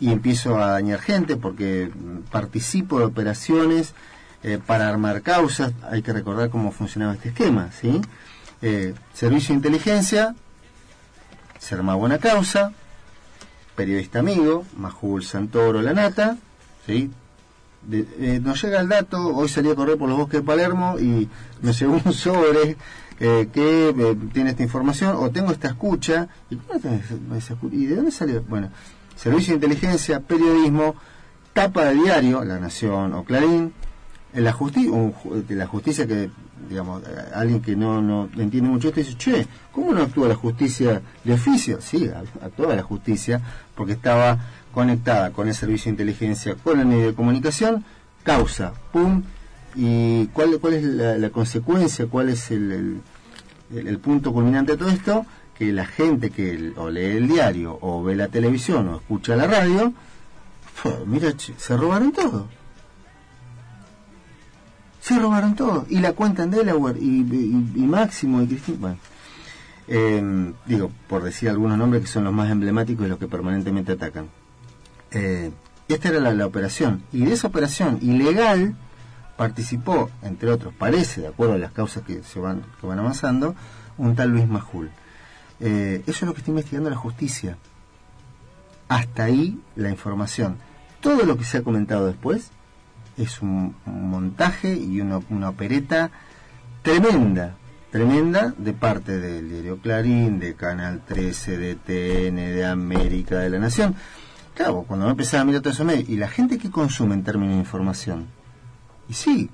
[0.00, 1.90] y empiezo a dañar gente porque
[2.30, 3.94] participo de operaciones
[4.42, 5.72] eh, para armar causas.
[5.90, 8.00] Hay que recordar cómo funcionaba este esquema, ¿sí?
[8.62, 10.34] Eh, servicio de inteligencia,
[11.58, 12.72] se armaba una causa,
[13.76, 16.36] periodista amigo, Majul Santoro Lanata,
[16.86, 17.10] ¿sí?
[17.90, 21.28] Eh, nos llega el dato, hoy salí a correr por los bosques de Palermo y
[21.62, 22.76] me llegó un sobre
[23.20, 26.58] eh, que eh, tiene esta información, o tengo esta escucha, ¿y,
[27.72, 28.42] ¿y de dónde salió?
[28.42, 28.70] Bueno,
[29.20, 30.94] servicio de inteligencia, periodismo,
[31.52, 33.72] tapa de diario, La Nación o Clarín,
[34.32, 35.12] en la, justi un
[35.48, 36.30] la justicia que,
[36.68, 40.36] digamos, eh, alguien que no, no entiende mucho esto dice, che, ¿cómo no actúa la
[40.36, 41.80] justicia de oficio?
[41.80, 42.08] Sí,
[42.42, 43.40] actuaba la justicia
[43.74, 44.38] porque estaba
[44.72, 47.84] conectada con el servicio de inteligencia, con el medio de comunicación,
[48.22, 49.22] causa, pum,
[49.74, 53.00] y cuál, cuál es la, consecuencia, cuál es el-
[53.72, 55.26] el punto culminante de todo esto,
[55.60, 59.46] que la gente que o lee el diario, o ve la televisión, o escucha la
[59.46, 59.92] radio,
[61.06, 62.48] mira, se robaron todo.
[65.02, 65.84] Se robaron todo.
[65.90, 68.78] Y la cuenta en Delaware, y, Máximo, y Cristina.
[68.80, 68.96] Bueno,
[69.86, 73.92] Eh, digo, por decir algunos nombres que son los más emblemáticos y los que permanentemente
[73.92, 74.28] atacan.
[75.10, 75.50] Eh,
[75.88, 77.02] esta era la, la operación.
[77.12, 78.76] Y de esa operación ilegal
[79.36, 83.54] participó, entre otros, parece, de acuerdo a las causas que se van, que van avanzando,
[83.98, 84.90] un tal Luis Majul.
[85.60, 87.56] Eh, eso es lo que está investigando la justicia.
[88.88, 90.56] Hasta ahí la información.
[91.00, 92.50] Todo lo que se ha comentado después
[93.16, 96.10] es un, montaje y una, una opereta
[96.82, 97.56] tremenda,
[97.90, 103.58] tremenda de parte del diario Clarín, de Canal 13, de TN, de América, de La
[103.58, 103.94] Nación.
[104.54, 107.54] Claro, cuando uno empezaba a mirar todo eso y la gente que consume en términos
[107.54, 108.26] de información,
[109.08, 109.50] y sí,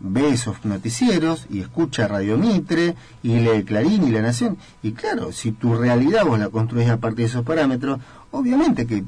[0.00, 4.56] ve esos noticieros y escucha Radio Mitre y lee Clarín y La Nación.
[4.82, 9.04] Y claro, si tu realidad vos la construís a partir de esos parámetros, obviamente que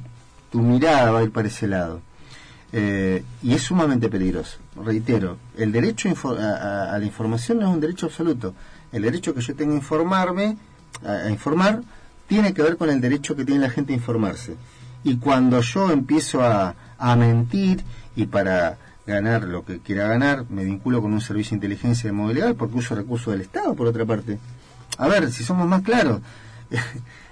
[0.51, 2.01] tu mirada va a ir para ese lado.
[2.72, 4.59] Eh, y es sumamente peligroso.
[4.76, 8.55] Reitero, el derecho a, la información no es un derecho absoluto.
[8.93, 10.57] El derecho que yo tengo a informarme,
[11.05, 11.82] a, a informar,
[12.28, 14.57] tiene que ver con el derecho que tiene la gente a informarse.
[15.03, 17.82] Y cuando yo empiezo a, a mentir
[18.14, 18.78] y para
[19.11, 22.55] ganar lo que quiera ganar, me vinculo con un servicio de inteligencia de modo legal
[22.55, 24.39] porque uso recursos del Estado, por otra parte.
[24.99, 26.21] A ver, si somos más claros,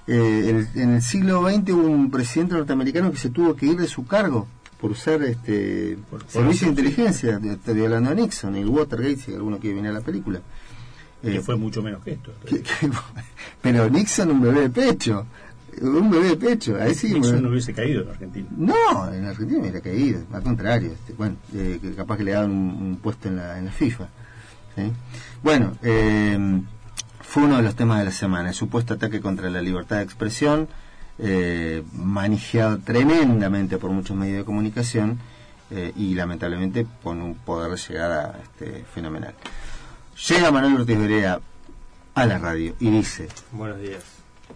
[0.07, 3.77] eh, el- en el siglo XX hubo un presidente norteamericano que se tuvo que ir
[3.79, 4.47] de su cargo
[4.81, 9.59] por usar este Por- servicio de inteligencia, estoy hablando de Nixon, el Watergate, si alguno
[9.59, 10.41] quiere venir a la película.
[11.21, 12.33] que Eh, fue mucho menos que esto.
[12.47, 12.91] que- que-
[13.63, 15.27] pero Nixon un bebé de pecho,
[15.83, 17.13] un bebé de pecho, ahí sí.
[17.13, 18.49] Nixon no hubiese caído en Argentina.
[18.57, 22.51] no, en Argentina hubiera caído, al contrario, este, bueno, eh, que capaz que le daban
[22.51, 24.09] un, un puesto en la, en la FIFA.
[24.77, 24.93] ¿sí?
[25.43, 26.61] Bueno, eh,
[27.29, 30.03] fue uno de los temas de la semana, el supuesto ataque contra la libertad de
[30.03, 30.67] expresión,
[31.19, 35.19] eh, manejado tremendamente por muchos medios de comunicación
[35.71, 39.35] eh, y lamentablemente con un poder de llegada este, fenomenal.
[40.29, 41.41] Llega Manuel Ortiz Berea
[42.15, 44.03] a la radio y dice, Buenos días.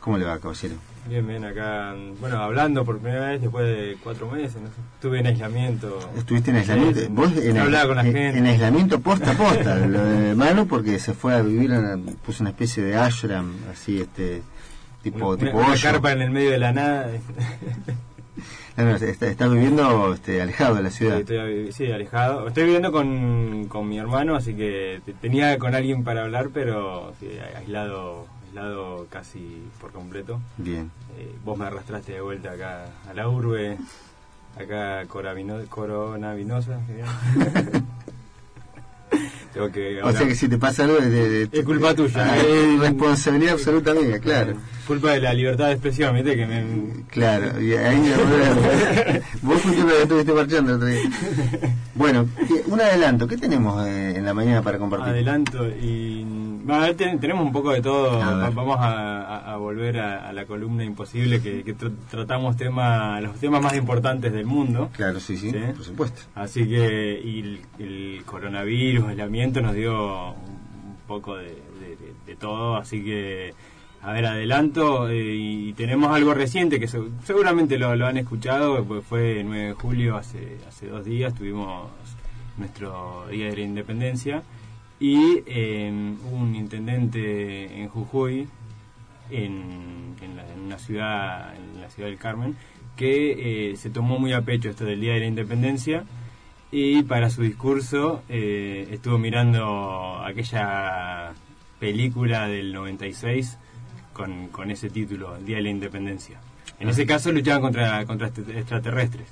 [0.01, 0.77] ¿cómo le va, caballero?
[1.09, 5.27] Bien, bien, acá, bueno, hablando por primera vez después de cuatro meses, no estuve en
[5.27, 5.99] aislamiento.
[6.17, 7.13] Estuviste en aislamiento, Sí, sí.
[7.13, 8.39] vos en, Hablaba con la en- gente.
[8.39, 12.45] en aislamiento posta a posta, lo de Manu porque se fue a vivir, en, puso
[12.45, 14.43] una especie de ashram, así este,
[15.03, 17.09] tipo, una, tipo una carpa en el medio de la nada.
[18.77, 21.19] Ah, no, está, está viviendo este, alejado de la Sí, ciudad.
[21.19, 22.47] estoy sí, alejado.
[22.47, 27.13] Estoy viviendo con, con mi hermano, así que te- tenía con alguien para hablar, pero
[27.19, 27.27] sí,
[27.59, 28.27] aislado,
[28.63, 30.39] aislado casi por completo.
[30.59, 30.91] Bien.
[31.19, 33.79] Eh, vos me arrastraste de vuelta acá a la urbe,
[34.61, 36.79] acá Coronavinosa.
[39.53, 42.37] Tengo que O sea que si te pasa algo es, Es culpa tuya.
[42.39, 44.55] Es responsabilidad absoluta mía, claro.
[44.87, 46.35] Culpa de la libertad de expresión, ¿viste?
[46.37, 48.01] Que me, Claro, y ahí.
[49.43, 51.03] Vos fuiste que estuviste marchando otro día.
[51.95, 55.11] Bueno, ¿qué- un adelanto, ¿qué tenemos eh, en la mañana para compartir?
[55.11, 56.25] adelanto y
[56.65, 58.23] bueno, te- tenemos un poco de todo.
[58.23, 63.37] A vamos a, volver a, a la columna imposible que, que tr- tratamos tema, los
[63.37, 64.91] temas más importantes del mundo.
[64.95, 65.59] Claro, sí, sí, Sí.
[65.75, 66.23] por supuesto.
[66.35, 72.15] así que y el, el coronavirus el aislamiento nos dio un poco de, de- de-
[72.27, 72.77] de todo.
[72.77, 73.55] Así que
[74.03, 78.85] a ver adelanto eh, y tenemos algo reciente que se- seguramente lo, lo han escuchado
[78.85, 81.89] pues fue el 9 de julio hace hace dos días tuvimos
[82.59, 84.43] nuestro día de la independencia
[85.03, 85.91] y eh,
[86.31, 88.47] un intendente en Jujuy
[89.31, 90.15] en,
[90.65, 92.55] una ciudad en la ciudad del Carmen
[92.95, 96.05] que eh, se tomó muy a pecho esto del día de la independencia
[96.71, 101.33] y para su discurso eh, estuvo mirando aquella
[101.81, 103.59] película del 96
[104.13, 106.39] con, con ese título, El Día de la Independencia.
[106.79, 109.27] En ese caso luchaban contra, contra este- extraterrestres.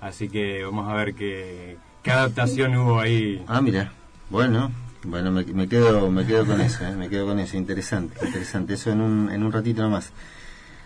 [0.00, 3.42] Así que vamos a ver qué, qué adaptación hubo ahí.
[3.48, 3.92] Ah, mira,
[4.28, 4.70] bueno,
[5.06, 8.90] bueno, me, quedo me quedo con eso, eh, me quedo con eso, interesante, interesante, eso
[8.90, 10.10] en un, en un ratito nomás.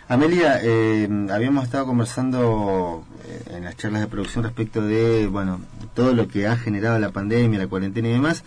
[0.07, 5.61] Amelia, eh, habíamos estado conversando eh, en las charlas de producción respecto de, bueno,
[5.93, 8.43] todo lo que ha generado la pandemia, la cuarentena y demás,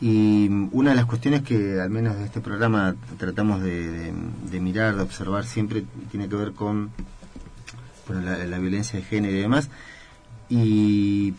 [0.00, 4.12] y una de las cuestiones que al menos de este programa tratamos de,
[4.60, 6.90] mirar, de observar siempre, tiene que ver con
[8.08, 9.68] la, la violencia de género y demás,
[10.48, 11.34] y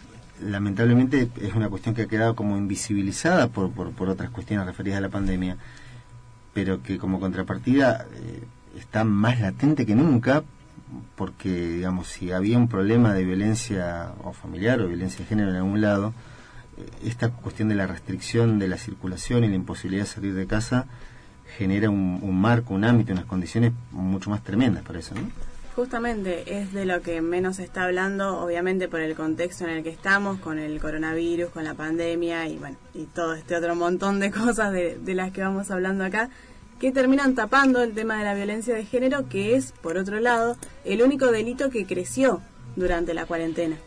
[0.45, 5.01] lamentablemente es una cuestión que ha quedado como invisibilizada por, por, otras cuestiones referidas a
[5.01, 5.57] la pandemia,
[6.53, 8.43] pero que como contrapartida eh,
[8.77, 10.43] está más latente que nunca,
[11.15, 15.55] porque digamos, si había un problema de violencia o familiar o violencia de género en
[15.57, 16.13] algún lado,
[16.77, 20.47] eh, esta cuestión de la restricción de la circulación y la imposibilidad de salir de
[20.47, 20.85] casa
[21.57, 25.52] genera un, un marco, un ámbito, unas condiciones mucho más tremendas para eso, ¿no?
[25.75, 29.83] Justamente es de lo que menos se está hablando, obviamente por el contexto en el
[29.83, 34.19] que estamos, con el coronavirus, con la pandemia y bueno, y todo este otro montón
[34.19, 36.29] de cosas de, de las que vamos hablando acá,
[36.79, 40.57] que terminan tapando el tema de la violencia de género, que es, por otro lado,
[40.85, 42.41] el único delito que creció
[42.75, 43.77] durante la cuarentena.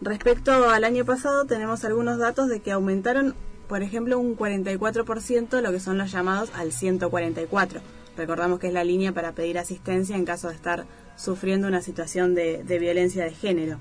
[0.00, 3.34] Respecto al año pasado, tenemos algunos datos de que aumentaron,
[3.66, 7.80] por ejemplo, un 44% lo que son los llamados al 144.
[8.16, 10.84] Recordamos que es la línea para pedir asistencia en caso de estar
[11.16, 13.78] sufriendo una situación de, de violencia de género.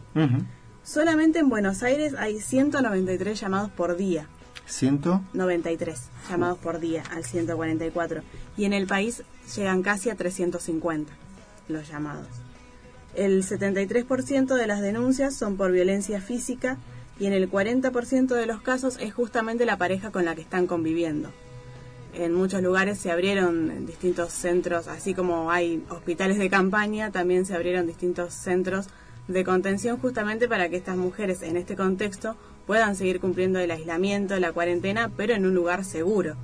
[0.84, 4.28] Solamente en Buenos Aires hay 193 llamados por día.
[4.66, 5.22] ¿Ciento?
[5.34, 8.22] 93 llamados por día al 144.
[8.58, 9.24] Y en el país
[9.56, 11.12] llegan casi a 350
[11.68, 12.28] los llamados.
[13.16, 16.78] El 73% de las denuncias son por violencia física
[17.20, 20.66] y en el 40% de los casos es justamente la pareja con la que están
[20.66, 21.32] conviviendo.
[22.14, 27.56] En muchos lugares se abrieron distintos centros, así como hay hospitales de campaña, también se
[27.56, 28.88] abrieron distintos centros
[29.28, 32.36] de contención justamente para que estas mujeres en este contexto
[32.68, 36.36] puedan seguir cumpliendo el aislamiento, la cuarentena, pero en un lugar seguro.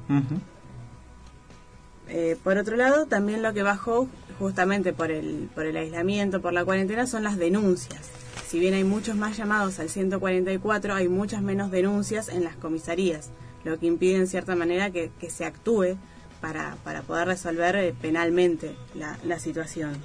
[2.07, 4.07] Eh, por otro lado, también lo que bajó
[4.39, 8.09] justamente por el, por el aislamiento, por la cuarentena, son las denuncias.
[8.47, 13.29] Si bien hay muchos más llamados al 144, hay muchas menos denuncias en las comisarías,
[13.67, 15.97] lo que impide en cierta manera que, que se actúe
[16.41, 19.95] para, para poder resolver eh, penalmente la, situación.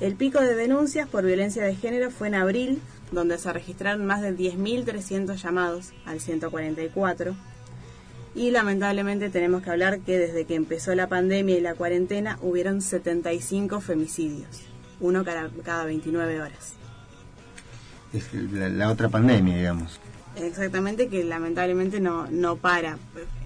[0.00, 2.80] El pico de denuncias por violencia de género fue en abril,
[3.12, 7.34] donde se registraron más de 10.300 llamados al 144.
[8.34, 12.82] Y lamentablemente tenemos que hablar que desde que empezó la pandemia y la cuarentena hubieron
[12.82, 14.62] 75 femicidios,
[15.00, 16.74] uno cada, cada 29 horas.
[18.12, 19.98] Es la otra pandemia, digamos.
[20.36, 22.98] Exactamente, que lamentablemente no, no para.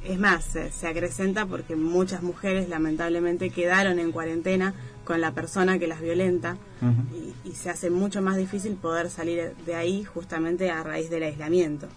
[0.05, 4.75] Es más, se, se acrecenta porque muchas mujeres lamentablemente quedaron en cuarentena
[5.05, 6.57] con la persona que las violenta
[7.45, 11.23] y, y se hace mucho más difícil poder salir de ahí justamente a raíz del
[11.23, 11.89] aislamiento.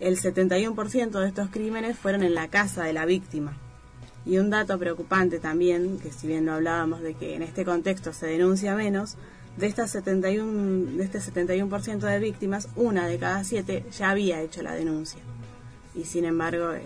[0.00, 3.56] El 71% de estos crímenes fueron en la casa de la víctima.
[4.24, 8.12] Y un dato preocupante también, que si bien no hablábamos de que en este contexto
[8.12, 9.16] se denuncia menos,
[9.58, 14.62] de, estas 71, de este 71% de víctimas, una de cada siete ya había hecho
[14.62, 15.20] la denuncia.
[15.94, 16.82] Y sin embargo, eh,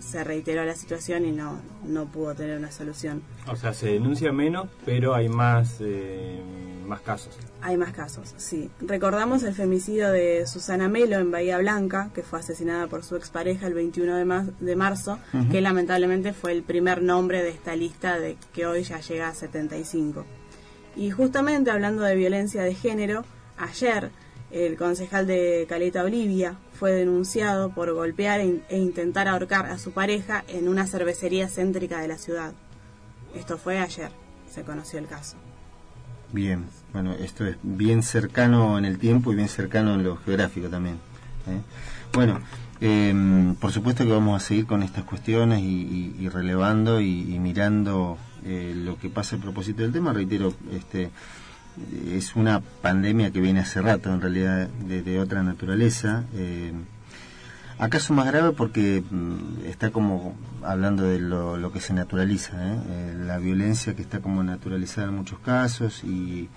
[0.00, 3.22] se reiteró la situación y no, no pudo tener una solución.
[3.46, 6.40] O sea, se denuncia menos, pero hay más, eh,
[6.86, 7.36] más casos.
[7.62, 8.70] Hay más casos, sí.
[8.80, 13.66] Recordamos el femicidio de Susana Melo en Bahía Blanca, que fue asesinada por su expareja
[13.66, 15.18] el 21 de, ma- de marzo,
[15.50, 19.34] que lamentablemente fue el primer nombre de esta lista de que hoy ya llega a
[19.34, 20.24] 75.
[20.96, 23.24] Y justamente hablando de violencia de género,
[23.56, 24.10] ayer
[24.50, 29.92] el concejal de Caleta Olivia fue denunciado por golpear e, e intentar ahorcar a su
[29.92, 32.52] pareja en una cervecería céntrica de la ciudad.
[33.34, 34.10] Esto fue ayer,
[34.50, 35.36] se conoció el caso.
[36.32, 40.68] Bien, bueno, esto es bien cercano en el tiempo y bien cercano en lo geográfico
[40.68, 40.96] también.
[41.46, 41.60] ¿eh?
[42.12, 42.40] Bueno,
[42.80, 48.74] eh, por supuesto que vamos a seguir con estas cuestiones y, relevando y mirando eh,
[48.76, 50.12] lo que pasa a propósito del tema.
[50.12, 51.10] Reitero, este
[52.12, 56.24] es una pandemia que viene hace rato, en realidad, de, otra naturaleza.
[56.34, 56.72] Eh,
[57.78, 62.78] ¿Acaso más grave porque mm, está como hablando de lo, lo que se naturaliza, ¿eh?
[62.88, 66.50] Eh, la violencia que está como naturalizada en muchos casos y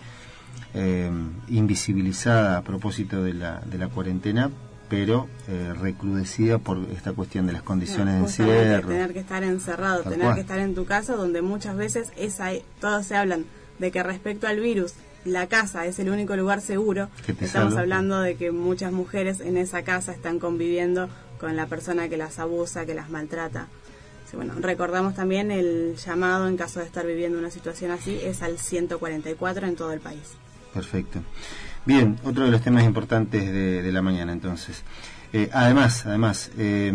[0.74, 1.10] eh,
[1.48, 4.50] invisibilizada a propósito de la, de la cuarentena,
[4.90, 8.90] pero eh, recrudecida por esta cuestión de las condiciones de encierro.
[8.90, 10.36] Tener que estar encerrado, Tal tener cual.
[10.36, 13.46] que estar en tu casa, donde muchas veces esa, todos se hablan
[13.80, 14.94] de que respecto al virus,
[15.26, 17.10] la casa es el único lugar seguro.
[17.40, 21.10] Estamos hablando de que muchas mujeres en esa casa están conviviendo
[21.40, 23.68] con la persona que las abusa, que las maltrata.
[24.30, 28.42] Sí, bueno, recordamos también el llamado en caso de estar viviendo una situación así, es
[28.42, 30.34] al 144 en todo el país.
[30.74, 31.20] Perfecto.
[31.86, 34.84] Bien, otro de los temas importantes de, de la mañana entonces.
[35.34, 36.94] Eh, además, además, eh,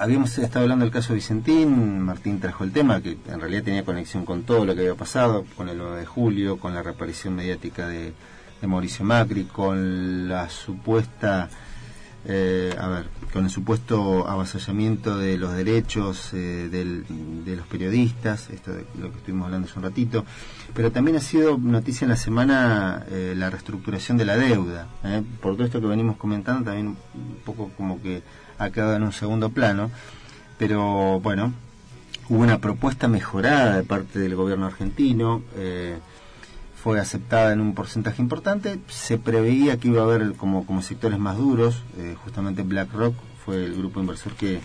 [0.00, 4.24] habíamos estado hablando del caso Vicentín, Martín trajo el tema, que en realidad tenía conexión
[4.26, 7.88] con todo lo que había pasado, con el 9 de julio, con la reaparición mediática
[7.88, 8.12] de,
[8.60, 11.48] de Mauricio Macri, con la supuesta,
[12.26, 17.06] eh, a ver, con el supuesto avasallamiento de los derechos eh, del-
[17.46, 20.26] de los periodistas, esto de lo que estuvimos hablando hace un ratito,
[20.78, 24.86] pero también ha sido noticia en la semana eh, la reestructuración de la deuda.
[25.02, 25.24] ¿eh?
[25.42, 28.22] Por todo esto que venimos comentando, también un poco como que
[28.58, 29.90] ha quedado en un segundo plano,
[30.56, 31.52] pero bueno,
[32.28, 35.98] hubo una propuesta mejorada de parte del gobierno argentino, eh,
[36.80, 41.18] fue aceptada en un porcentaje importante, se preveía que iba a haber como, como sectores
[41.18, 44.60] más duros, eh, justamente BlackRock fue el grupo inversor que,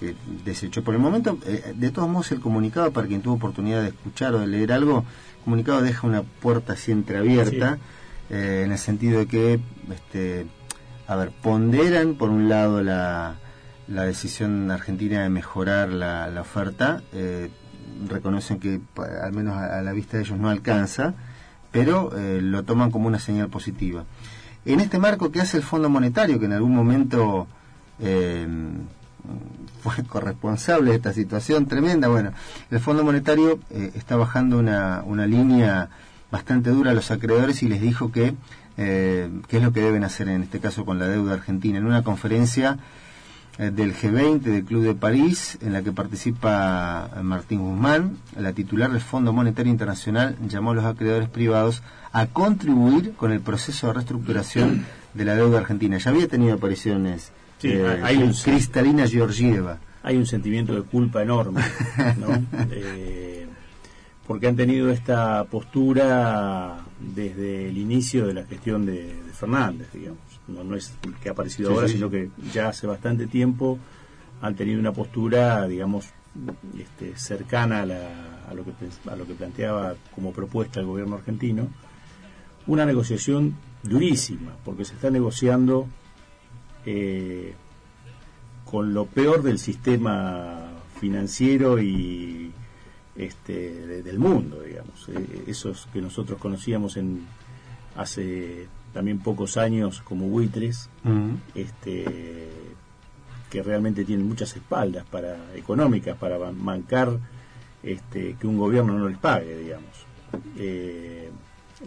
[0.00, 1.38] que desechó por el momento.
[1.76, 5.04] De todos modos, el comunicado, para quien tuvo oportunidad de escuchar o de leer algo,
[5.44, 7.78] comunicado deja una puerta así entreabierta,
[8.30, 9.60] eh, en el sentido de que,
[9.92, 10.46] este,
[11.06, 13.36] a ver, ponderan por un lado la,
[13.86, 17.50] la decisión argentina de mejorar la, la oferta, eh,
[18.08, 18.80] reconocen que
[19.22, 21.14] al menos a, a la vista de ellos no alcanza,
[21.70, 24.04] pero eh, lo toman como una señal positiva.
[24.64, 27.46] En este marco, ¿qué hace el Fondo Monetario, que en algún momento
[29.82, 32.08] fue corresponsable de esta situación tremenda?
[32.08, 32.32] Bueno,
[32.70, 35.88] el Fondo Monetario eh, está bajando una, una línea
[36.30, 38.34] bastante dura a los acreedores y les dijo que
[38.76, 41.78] eh, qué es lo que deben hacer en este caso con la deuda argentina.
[41.78, 42.78] En una conferencia
[43.58, 48.52] eh, del G20 del Club de París, en la que participa eh, Martín Guzmán, la
[48.52, 53.86] titular del Fondo Monetario Internacional llamó a los acreedores privados a contribuir con el proceso
[53.86, 55.98] de reestructuración de la deuda argentina.
[55.98, 57.30] Ya había tenido apariciones
[57.70, 59.78] Sí, eh, hay un- Cristalina Georgieva.
[60.02, 61.62] hay un sentimiento de culpa enorme,
[62.18, 62.28] ¿no?
[62.70, 63.46] Eh,
[64.26, 70.18] porque han tenido esta postura desde el inicio de la gestión de, de Fernández, digamos.
[70.48, 70.92] No, no es
[71.22, 71.94] que ha aparecido Sí, ahora, sí.
[71.94, 73.78] sino que ya hace bastante tiempo
[74.42, 76.06] han tenido una postura, digamos,
[76.78, 78.72] este, cercana a, la- a lo que,
[79.10, 81.68] a lo que planteaba como propuesta el gobierno argentino.
[82.66, 85.86] Una negociación durísima, porque se está negociando
[86.86, 87.54] eh,
[88.64, 90.68] con lo peor del sistema
[91.00, 92.50] financiero y
[93.16, 93.52] este
[93.86, 95.08] de- del mundo, digamos.
[95.08, 97.22] Eh, esos que nosotros conocíamos en
[97.96, 100.88] hace también pocos años como buitres,
[101.54, 102.50] este
[103.50, 107.18] que realmente tienen muchas espaldas para económicas para bancar
[107.84, 110.06] este que un gobierno no les pague, digamos.
[110.56, 111.30] Eh,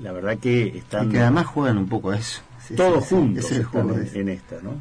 [0.02, 2.41] la verdad que están Y que además juegan un poco a eso.
[2.68, 4.74] Sí, todos sí, juntos están en esta, ¿no?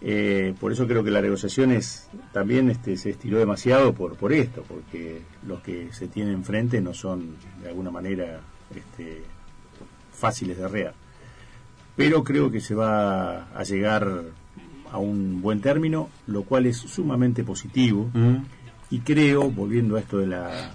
[0.00, 4.32] Eh, por eso creo que la negociación es, también este, se estiró demasiado por, por
[4.32, 8.40] esto, porque los que se tienen enfrente no son de alguna manera
[8.74, 9.22] este,
[10.12, 10.94] fáciles de arrear.
[11.96, 14.22] Pero creo que se va a llegar
[14.90, 18.08] a un buen término, lo cual es sumamente positivo.
[18.14, 18.36] Mm.
[18.90, 20.70] Y creo, volviendo a esto de la,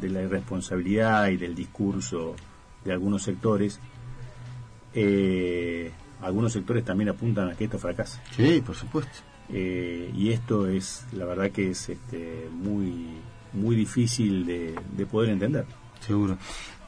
[0.00, 2.34] de la irresponsabilidad y del discurso
[2.84, 3.80] de algunos sectores,
[4.94, 5.90] eh,
[6.22, 8.20] algunos sectores también apuntan a que esto fracase.
[8.36, 9.12] Sí, por supuesto.
[9.50, 13.06] Eh, y esto es, la verdad que es este, muy,
[13.52, 15.66] muy difícil de, de poder entender.
[16.00, 16.38] Seguro.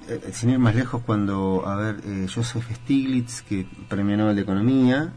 [0.08, 1.96] Eh, sin ir más lejos, cuando, a ver,
[2.32, 5.12] Joseph Stiglitz, que premio Nobel de Economía,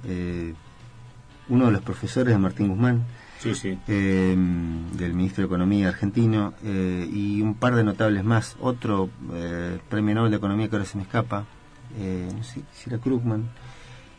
[1.50, 3.04] uno de los profesores de Martín Guzmán,
[3.40, 3.78] Sí, sí.
[3.88, 4.36] eh,
[4.98, 8.58] del ministro de Economía argentino, eh, y un par de notables más.
[8.60, 11.46] Otro eh, premio Nobel de Economía que ahora se me escapa,
[11.98, 13.50] eh, no sé si era Krugman.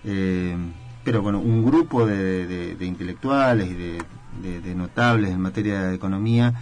[0.04, 0.56] Eh,
[1.04, 6.54] pero bueno, un grupo de, de- intelectuales y de, notables en materia de economía,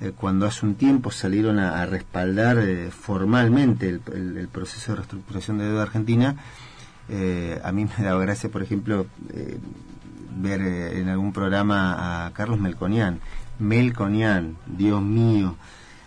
[0.00, 5.58] eh, cuando hace un tiempo salieron a, a respaldar eh, formalmente el, proceso de reestructuración
[5.58, 6.36] de deuda argentina,
[7.64, 9.06] a mí me daba gracia, por ejemplo,
[10.36, 13.20] ver en algún programa a Carlos Melconian.
[13.58, 15.56] Melconian, Dios mío,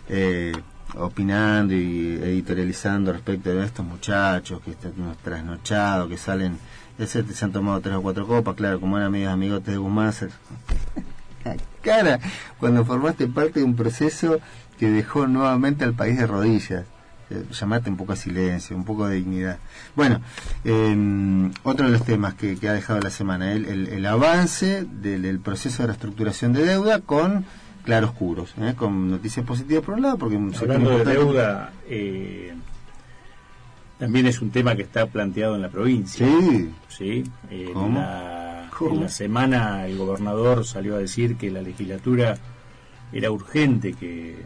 [0.08, 0.52] eh,
[0.96, 6.58] opinando y editorializando respecto de estos muchachos que están trasnochados, que salen,
[6.98, 10.12] ese se han tomado tres o cuatro copas, claro, como eran amigos amigotes de Guzmán,
[11.82, 12.20] cara
[12.58, 14.38] cuando formaste parte de un proceso
[14.78, 16.84] que dejó nuevamente al país de rodillas.
[17.30, 19.58] Eh, llamate un poco a silencio, un poco de dignidad.
[19.96, 20.20] Bueno,
[20.64, 24.84] eh, otro de los temas que, que ha dejado la semana, el, el- el avance
[24.84, 27.46] del, del proceso de reestructuración de deuda con
[27.84, 28.74] claroscuros, ¿eh?
[28.76, 32.54] con noticias positivas por un lado, porque un Hablando de importante- deuda, eh,
[33.98, 36.26] también es un tema que está planteado en la provincia.
[36.26, 37.24] Sí, ¿sí?
[37.50, 38.00] En, ¿Cómo?
[38.00, 38.94] La, ¿Cómo?
[38.96, 42.36] en la semana el gobernador salió a decir que la legislatura
[43.12, 44.36] era urgente que,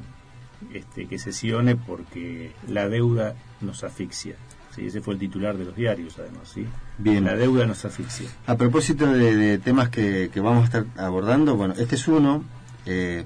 [0.74, 4.34] este, que sesione porque la deuda nos asfixia.
[4.74, 4.86] ¿sí?
[4.86, 6.50] Ese fue el titular de los diarios, además.
[6.52, 6.66] ¿sí?
[6.98, 7.24] Bien.
[7.24, 8.28] La deuda nos asfixia.
[8.46, 12.44] A propósito de, de temas que, que vamos a estar abordando, bueno, este es uno,
[12.86, 13.24] eh,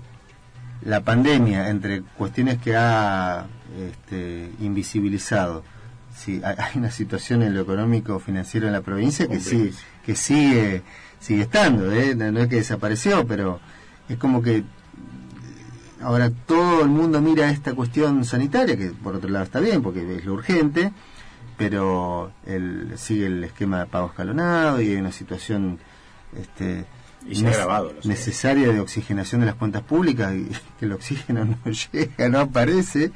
[0.82, 3.46] la pandemia, entre cuestiones que ha
[3.78, 5.62] este, invisibilizado.
[6.16, 9.72] Sí, hay, una situación en lo económico financiero en la provincia que sí,
[10.04, 10.82] que sigue,
[11.18, 12.14] sigue estando, ¿eh?
[12.14, 13.60] no, no es que desapareció, pero
[14.08, 14.64] es como que
[16.02, 20.16] ahora todo el mundo mira esta cuestión sanitaria, que por otro lado está bien, porque
[20.16, 20.92] es lo urgente,
[21.56, 25.78] pero el, sigue el esquema de pago escalonado y hay una situación
[26.36, 26.86] este,
[27.30, 27.52] Y se ha
[28.02, 28.08] sé.
[28.08, 31.56] necesaria de oxigenación de las cuentas públicas y que el oxígeno no
[31.92, 33.12] llega, no aparece.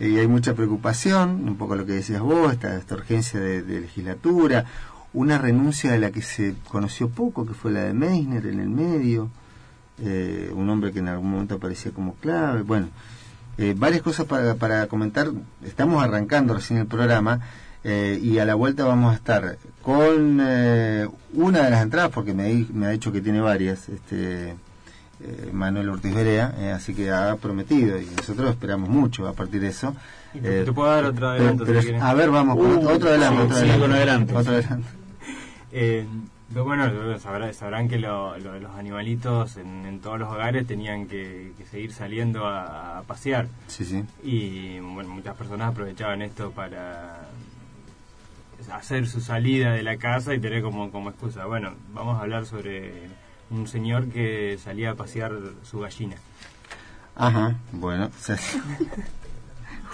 [0.00, 3.82] Y hay mucha preocupación, un poco lo que decías vos, esta, esta urgencia de, de
[3.82, 4.64] legislatura,
[5.12, 8.68] una renuncia de la que se conoció poco, que fue la de Meissner en el
[8.68, 9.30] medio,
[10.02, 12.62] eh, un hombre que en algún momento aparecía como clave.
[12.62, 12.88] Bueno,
[13.56, 15.30] eh, varias cosas para, para comentar.
[15.64, 17.40] Estamos arrancando recién el programa
[17.84, 22.32] eh, y a la vuelta vamos a estar con eh, una de las entradas, porque
[22.32, 24.54] me, di- me ha dicho que tiene varias, este
[25.20, 29.60] eh, Manuel Ortiz Berea, eh, así que ha prometido y nosotros esperamos mucho a partir
[29.60, 29.94] de eso.
[30.32, 32.02] Y te- te puedo dar otro adelanto, pero- si quieres.
[32.02, 33.42] a ver, vamos, con Uh, otro, adelanto.
[33.42, 33.80] sí, otro sí, adelanto.
[33.82, 34.36] con adelanto.
[34.38, 34.88] Otro adelanto.
[35.76, 36.06] Eh,
[36.52, 36.84] pero bueno,
[37.18, 41.64] sabrá- sabrán que lo- lo- los animalitos en, en todos los hogares tenían que, que
[41.64, 43.48] seguir saliendo a, a pasear.
[43.66, 44.04] Sí, sí.
[44.22, 47.22] Y bueno, muchas personas aprovechaban esto para
[48.72, 51.46] hacer su salida de la casa y tener como, como excusa.
[51.46, 53.08] Bueno, vamos a hablar sobre
[53.50, 56.16] un señor que salía a pasear su gallina.
[57.16, 58.10] Ajá, bueno.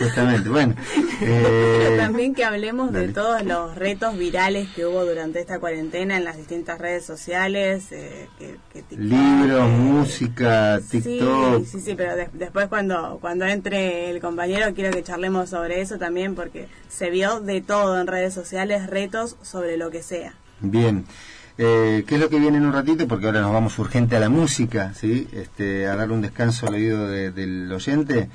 [0.00, 0.74] Justamente, bueno.
[1.20, 6.16] Pero eh, también que hablemos de todos los retos virales que hubo durante esta cuarentena
[6.16, 7.92] en las distintas redes sociales.
[7.92, 11.60] eh, que, que TikTok, libros, eh, música, TikTok.
[11.64, 15.80] Sí, sí, sí, pero de- después cuando, cuando entre el compañero quiero que charlemos sobre
[15.82, 20.32] eso también porque se vio de todo en redes sociales, retos sobre lo que sea.
[20.60, 21.04] Bien.
[21.58, 23.06] Eh, ¿Qué es lo que viene en un ratito?
[23.06, 25.28] Porque ahora nos vamos urgente a la música, ¿sí?
[25.32, 28.30] Este, a darle un descanso al oído de- del oyente.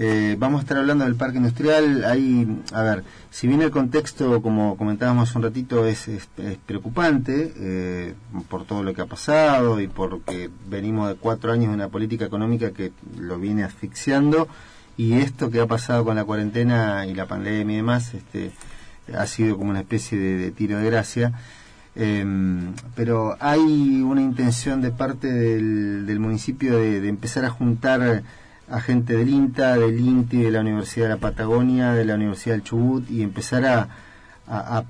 [0.00, 2.04] Eh, vamos a estar hablando del parque industrial.
[2.04, 6.28] Hay, a ver, si bien el contexto, como comentábamos hace un ratito, es, es-
[6.66, 8.14] preocupante eh,
[8.48, 12.24] por todo lo que ha pasado y porque venimos de cuatro años de una política
[12.26, 14.46] económica que lo viene asfixiando
[14.96, 18.52] y esto que ha pasado con la cuarentena y la pandemia y demás, este,
[19.16, 21.32] ha sido como una especie de, tiro de gracia.
[21.96, 28.22] Em, pero hay una intención de parte del, del municipio de, de empezar a juntar
[28.70, 32.54] a gente del INTA, del INTI, de la Universidad de la Patagonia, de la Universidad
[32.54, 33.88] del Chubut y empezar a,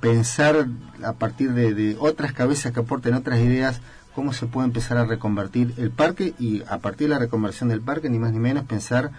[0.01, 0.69] pensar
[1.05, 3.81] a partir de, de otras cabezas que aporten otras ideas
[4.19, 7.81] cómo se puede empezar a reconvertir el parque y a partir de la reconversión del
[7.81, 9.13] parque, ni más ni menos, pensar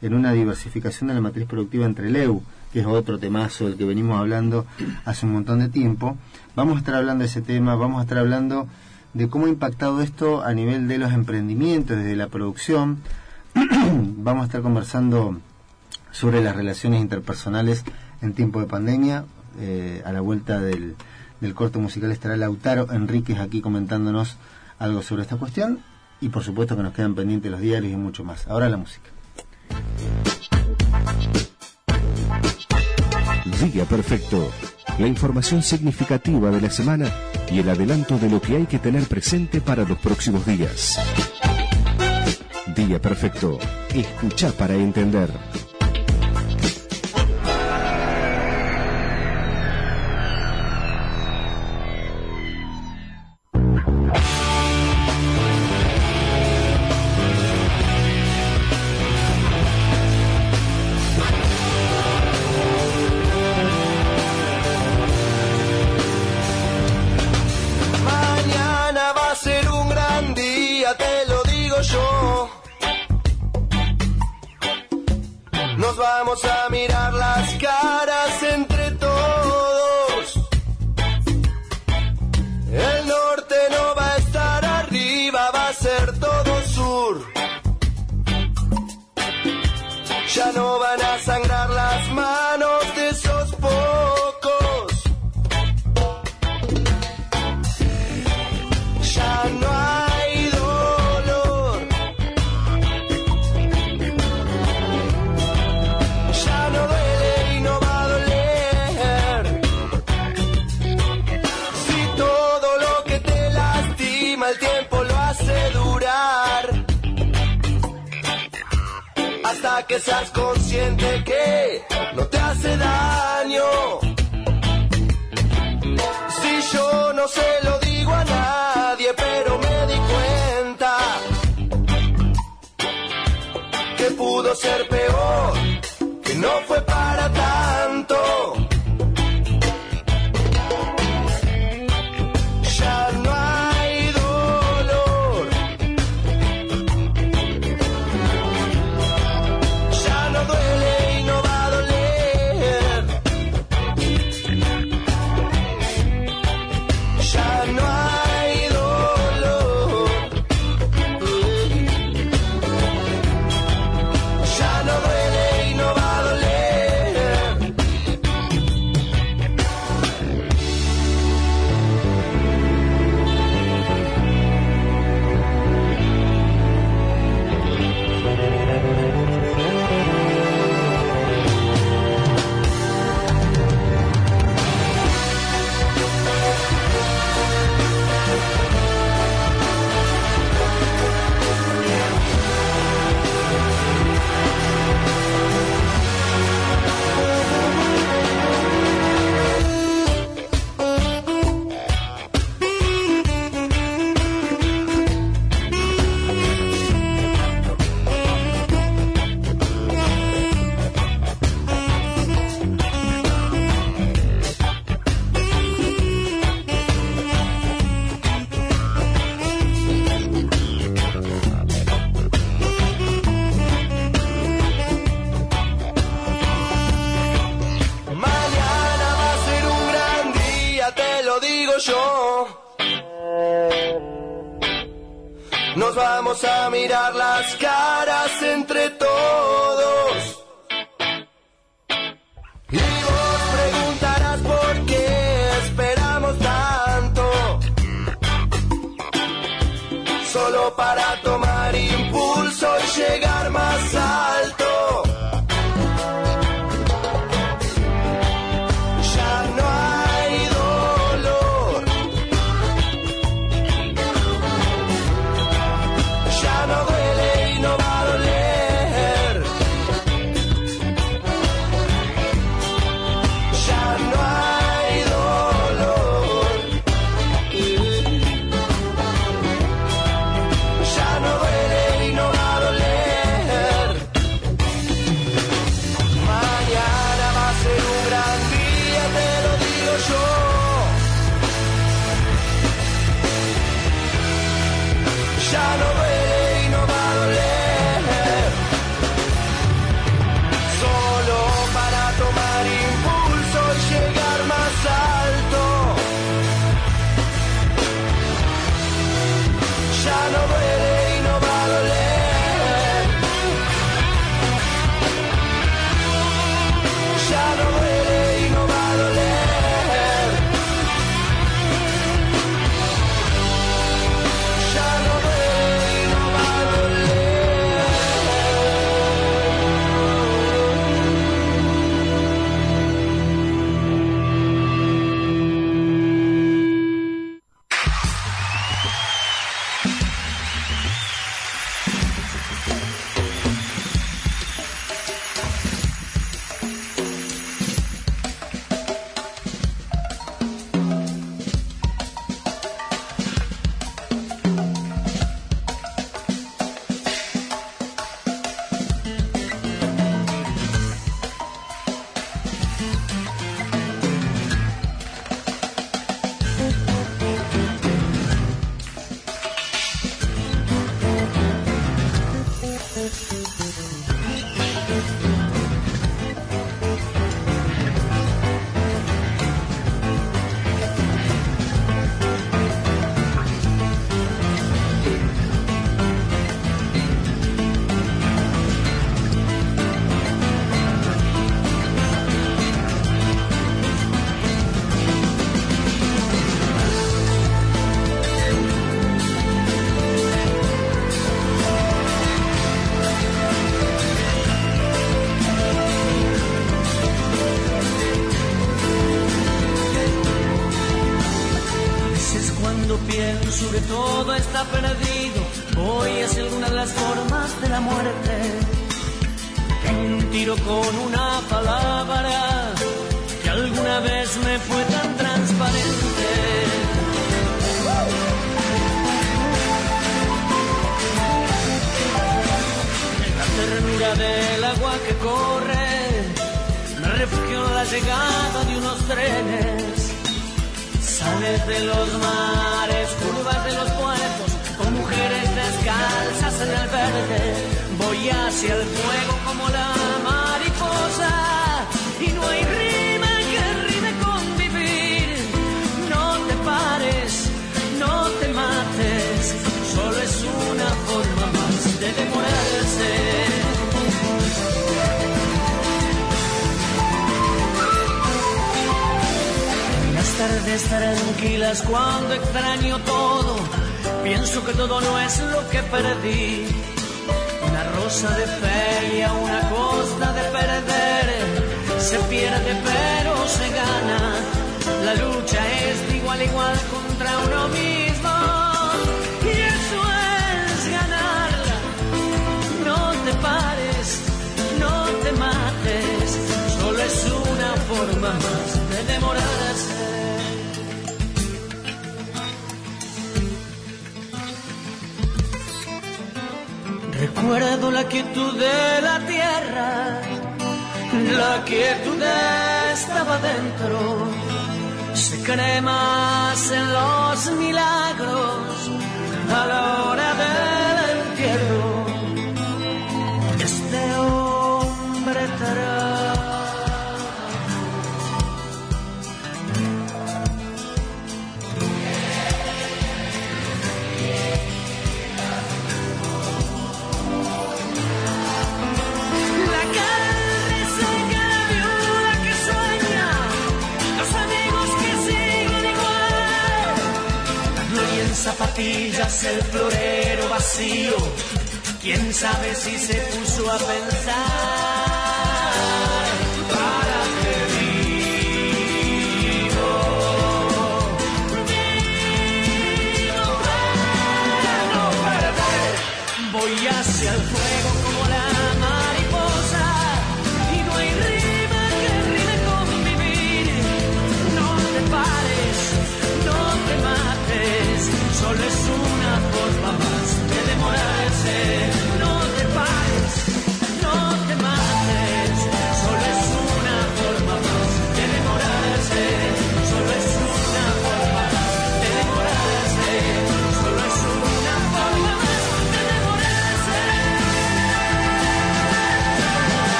[0.00, 2.40] en una diversificación de la matriz productiva entre el EU,
[2.72, 4.64] que es otro temazo del que venimos hablando
[5.04, 6.16] hace un montón de tiempo.
[6.54, 8.68] Vamos a estar hablando de ese tema, vamos a estar hablando
[9.12, 12.98] de cómo ha impactado esto a nivel de los emprendimientos, desde la producción.
[14.16, 15.40] vamos a estar conversando
[16.10, 17.84] sobre las relaciones interpersonales
[18.20, 19.24] en tiempo de pandemia.
[19.60, 20.96] Eh, a la vuelta del,
[21.40, 24.36] del corte musical estará Lautaro Enríquez aquí comentándonos
[24.78, 25.78] algo sobre esta cuestión
[26.20, 28.48] y por supuesto que nos quedan pendientes los diarios y mucho más.
[28.48, 29.10] Ahora la música.
[33.72, 34.50] Día Perfecto.
[34.98, 37.10] La información significativa de la semana
[37.50, 40.98] y el adelanto de lo que hay que tener presente para los próximos días.
[42.74, 43.58] Día Perfecto.
[43.94, 45.30] Escucha para entender.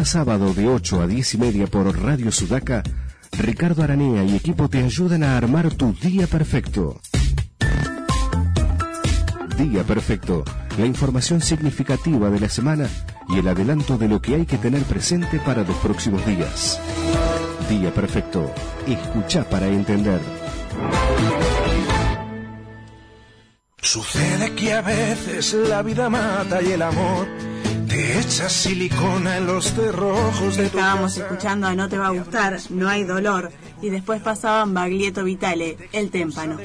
[0.00, 2.82] Cada sábado de 8 a 10 y media por Radio Sudaca,
[3.32, 6.98] Ricardo Aranea y equipo te ayudan a armar tu día perfecto.
[9.58, 10.42] Día perfecto,
[10.78, 12.88] la información significativa de la semana
[13.28, 16.80] y el adelanto de lo que hay que tener presente para los próximos días.
[17.68, 18.50] Día perfecto,
[18.86, 20.22] escucha para entender.
[23.82, 27.28] Sucede que a veces la vida mata y el amor
[27.90, 31.26] te echa silicona en los cerrojos de tu Estábamos casa.
[31.26, 33.50] escuchando a No te va a gustar, No hay dolor.
[33.82, 36.56] Y después pasaban Baglietto Vitale, El témpano.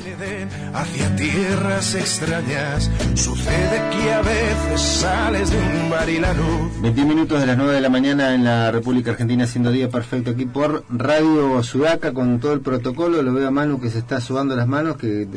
[0.74, 7.08] Hacia tierras extrañas sucede que a veces sales de un bar y la luz 21
[7.14, 10.46] minutos de las 9 de la mañana en la República Argentina, haciendo día perfecto aquí
[10.46, 13.22] por Radio Sudaca con todo el protocolo.
[13.24, 15.28] Lo veo a Manu que se está subando las manos, que eh,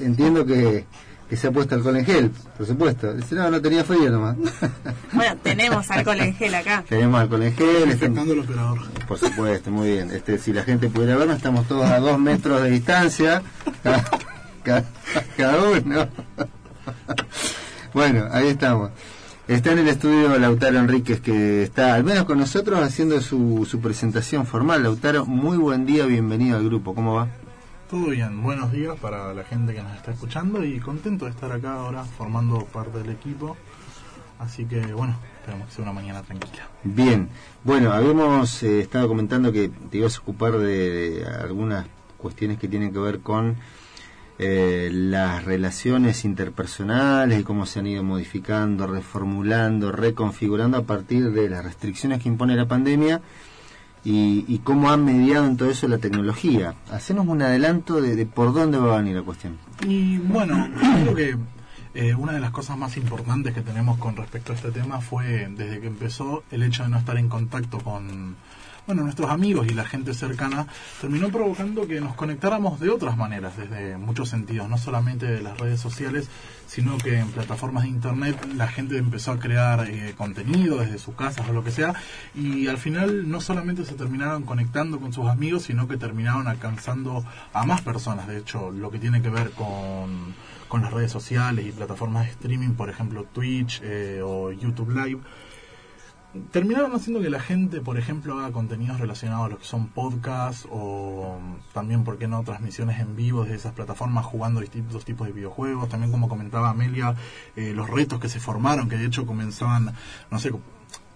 [0.00, 0.84] entiendo que
[1.32, 3.14] que se ha puesto alcohol en gel, por supuesto.
[3.14, 4.36] Dice, no, no tenía frío nomás.
[5.14, 6.84] Bueno, tenemos alcohol en gel acá.
[6.86, 7.90] Tenemos alcohol en gel.
[7.90, 8.78] el operador.
[9.08, 10.10] Por supuesto, muy bien.
[10.10, 13.42] Este, si la gente pudiera vernos, estamos todos a dos metros de distancia.
[13.82, 14.04] Cada,
[14.62, 14.84] cada-
[15.38, 16.06] cada uno.
[17.94, 18.90] Bueno, ahí estamos.
[19.48, 23.80] Está en el estudio Lautaro Enríquez, que está al menos con nosotros haciendo su, su
[23.80, 24.82] presentación formal.
[24.82, 26.94] Lautaro, muy buen día, bienvenido al grupo.
[26.94, 27.28] ¿Cómo va?
[27.92, 31.52] Todo bien, buenos días para la gente que nos está escuchando y contento de estar
[31.52, 33.54] acá ahora formando parte del equipo.
[34.38, 36.70] Así que bueno, esperemos que sea una mañana tranquila.
[36.84, 37.28] Bien,
[37.62, 41.86] bueno, habíamos eh, estado comentando que te ibas a ocupar de, de algunas
[42.16, 43.56] cuestiones que tienen que ver con
[44.38, 51.50] eh, las relaciones interpersonales y cómo se han ido modificando, reformulando, reconfigurando a partir de
[51.50, 53.20] las restricciones que impone la pandemia
[54.04, 56.74] y, y cómo han mediado en todo eso la tecnología.
[56.90, 59.58] Hacenos un adelanto de, de por dónde va a venir la cuestión.
[59.86, 60.68] Y bueno,
[61.02, 61.36] creo que
[61.94, 65.48] eh, una de las cosas más importantes que tenemos con respecto a este tema fue
[65.54, 68.36] desde que empezó el hecho de no estar en contacto con
[68.86, 70.66] bueno, nuestros amigos y la gente cercana
[71.00, 75.58] terminó provocando que nos conectáramos de otras maneras, desde muchos sentidos, no solamente de las
[75.58, 76.28] redes sociales,
[76.66, 81.14] sino que en plataformas de internet la gente empezó a crear eh, contenido desde sus
[81.14, 81.94] casas o lo que sea,
[82.34, 87.24] y al final no solamente se terminaron conectando con sus amigos, sino que terminaron alcanzando
[87.52, 90.34] a más personas, de hecho, lo que tiene que ver con,
[90.68, 95.20] con las redes sociales y plataformas de streaming, por ejemplo Twitch eh, o YouTube Live,
[96.50, 100.66] terminaron haciendo que la gente, por ejemplo, haga contenidos relacionados a lo que son podcasts
[100.70, 101.38] o
[101.72, 105.88] también, ¿por qué no?, transmisiones en vivo de esas plataformas jugando distintos tipos de videojuegos.
[105.88, 107.14] También, como comentaba Amelia,
[107.56, 109.92] eh, los retos que se formaron, que de hecho comenzaban,
[110.30, 110.52] no sé,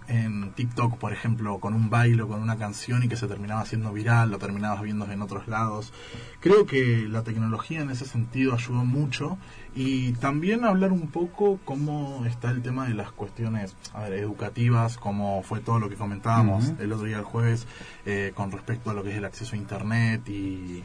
[0.09, 3.63] en TikTok, por ejemplo, con un baile o con una canción y que se terminaba
[3.63, 5.93] haciendo viral, lo terminabas viendo en otros lados.
[6.41, 9.39] Creo que la tecnología en ese sentido ayudó mucho
[9.77, 14.97] y también hablar un poco cómo está el tema de las cuestiones a ver, educativas,
[14.97, 17.67] cómo fue todo lo que comentábamos el otro día el jueves
[18.07, 20.83] eh, con respecto a lo que es el acceso a Internet y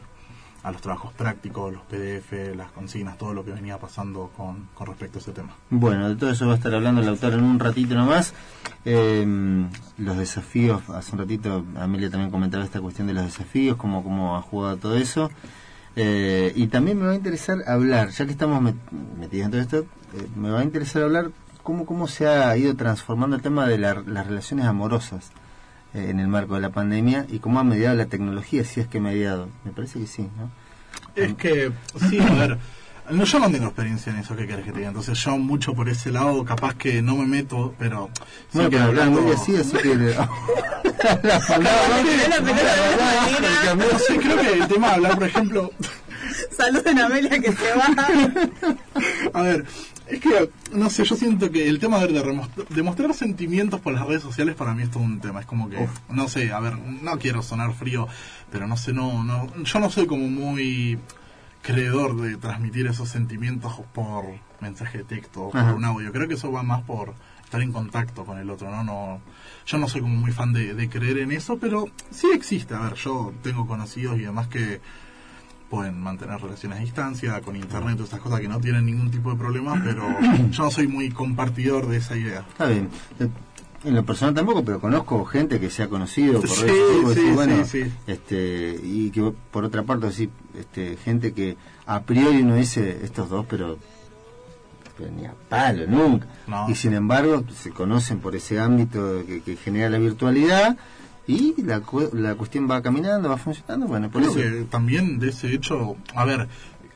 [0.62, 4.86] a los trabajos prácticos, los PDF, las consignas, todo lo que venía pasando con, con
[4.86, 5.56] respecto a ese tema.
[5.70, 8.32] Bueno, de todo eso va a estar hablando Lautaro en un ratito nomás.
[8.84, 9.26] Eh,
[9.98, 14.36] los desafíos, hace un ratito Amelia también comentaba esta cuestión de los desafíos, cómo, cómo
[14.36, 15.30] ha jugado todo eso.
[15.96, 19.60] Eh, y también me va a interesar hablar, ya que estamos met- metidos en todo
[19.60, 19.76] esto,
[20.14, 21.30] eh, me va a interesar hablar
[21.62, 25.30] cómo, cómo se ha ido transformando el tema de la- las relaciones amorosas
[25.94, 28.86] eh, en el marco de la pandemia y cómo ha mediado la tecnología, si es
[28.86, 29.48] que ha mediado.
[29.64, 30.50] Me parece que sí, ¿no?
[31.14, 31.70] Es que,
[32.08, 32.58] sí, a ver,
[33.10, 35.74] no, yo no tengo experiencia en eso que querés que te diga, entonces yo mucho
[35.74, 38.08] por ese lado capaz que no me meto, pero...
[38.14, 38.24] sí
[38.54, 39.94] Bueno, que hablando- muy así, así que...
[39.94, 42.02] le- la palabra-.
[43.76, 45.70] No sé, creo que el tema de hablar, por ejemplo,
[46.56, 47.88] Saluden a Amelia que se va.
[49.34, 49.64] a ver,
[50.06, 52.22] es que, no sé, yo siento que el tema de,
[52.70, 55.86] demostrar sentimientos por las redes sociales para mí es todo un tema, es como que,
[56.08, 58.06] no sé, a ver, no quiero sonar frío,
[58.50, 60.98] pero no sé, no, no, yo no soy como muy
[61.62, 64.24] creedor de transmitir esos sentimientos por
[64.60, 65.74] mensaje de texto o por Ajá.
[65.74, 67.14] un audio, creo que eso va más por
[67.44, 68.82] estar en contacto con el otro, ¿no?
[68.82, 69.20] no
[69.66, 72.80] yo no soy como muy fan de, de creer en eso, pero sí existe, a
[72.80, 74.80] ver, yo tengo conocidos y demás que
[75.72, 79.30] pueden mantener relaciones a distancia, con internet, todas estas cosas que no tienen ningún tipo
[79.30, 80.06] de problema, pero
[80.50, 82.40] yo no soy muy compartidor de esa idea.
[82.40, 82.90] Está bien.
[83.84, 87.30] En lo personal tampoco, pero conozco gente que se ha conocido por Sí, redes sí,
[87.34, 91.56] bueno, sí, este y que por otra parte así, este gente que
[91.86, 93.78] a priori uno dice estos dos, pero,
[94.96, 96.26] pero ni a palo nunca.
[96.46, 96.68] No.
[96.68, 100.76] Y sin embargo se conocen por ese ámbito que, que genera la virtualidad
[101.26, 101.82] y la,
[102.12, 105.96] la cuestión va caminando, va funcionando, bueno, por Creo eso que también de ese hecho,
[106.14, 106.48] a ver,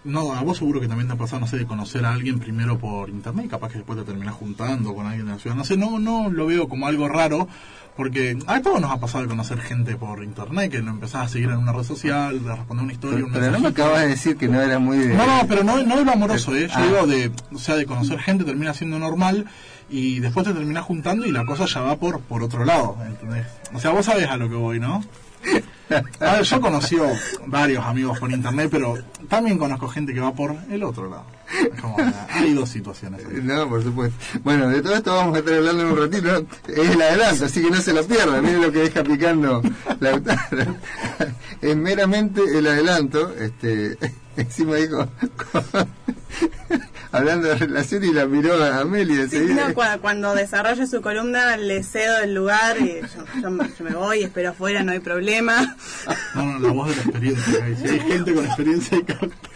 [0.06, 2.38] no, a vos seguro que también te ha pasado, no sé, de conocer a alguien
[2.38, 5.56] primero por internet y capaz que después te terminás juntando con alguien de la ciudad.
[5.56, 7.48] No sé, no, no lo veo como algo raro,
[7.96, 11.28] porque a todos nos ha pasado de conocer gente por internet, que lo empezás a
[11.28, 14.00] seguir en una red social, de responder una historia, pero, un pero no me acabas
[14.02, 16.54] de decir que no era muy de No, no, pero no, no de lo amoroso,
[16.54, 16.68] ¿eh?
[16.68, 16.82] Yo Ah.
[16.86, 19.46] digo de, o sea, de conocer gente termina siendo normal
[19.88, 23.46] y después te terminás juntando y la cosa ya va por, por otro lado, ¿entendés?
[23.72, 25.02] O sea, vos sabés a lo que voy, ¿no?
[26.20, 26.96] A ver, yo conocí
[27.46, 28.94] varios amigos por internet, pero
[29.28, 31.35] también conozco gente que va por el otro lado.
[31.81, 31.97] Como,
[32.31, 33.24] hay dos situaciones.
[33.24, 33.40] ahí.
[33.43, 34.16] No, por supuesto.
[34.43, 36.47] Bueno, de todo esto vamos a estar hablando en un ratito.
[36.68, 38.43] Es el adelanto, así que no se lo pierdan.
[38.44, 39.62] Miren lo que deja picando
[40.01, 40.77] Lautaro.
[41.60, 43.32] Es meramente el adelanto.
[43.39, 43.97] Este,
[44.36, 45.09] encima dijo,
[47.12, 51.56] hablando de relación y la miró a Amelia Sí, no, cua- cuando desarrolle su columna
[51.56, 54.98] le cedo el lugar y yo, yo me- yo me voy, espero afuera, no hay
[55.01, 55.77] problema.
[56.35, 57.64] No, no, la voz de la experiencia.
[57.64, 59.05] hay gente con experiencia y.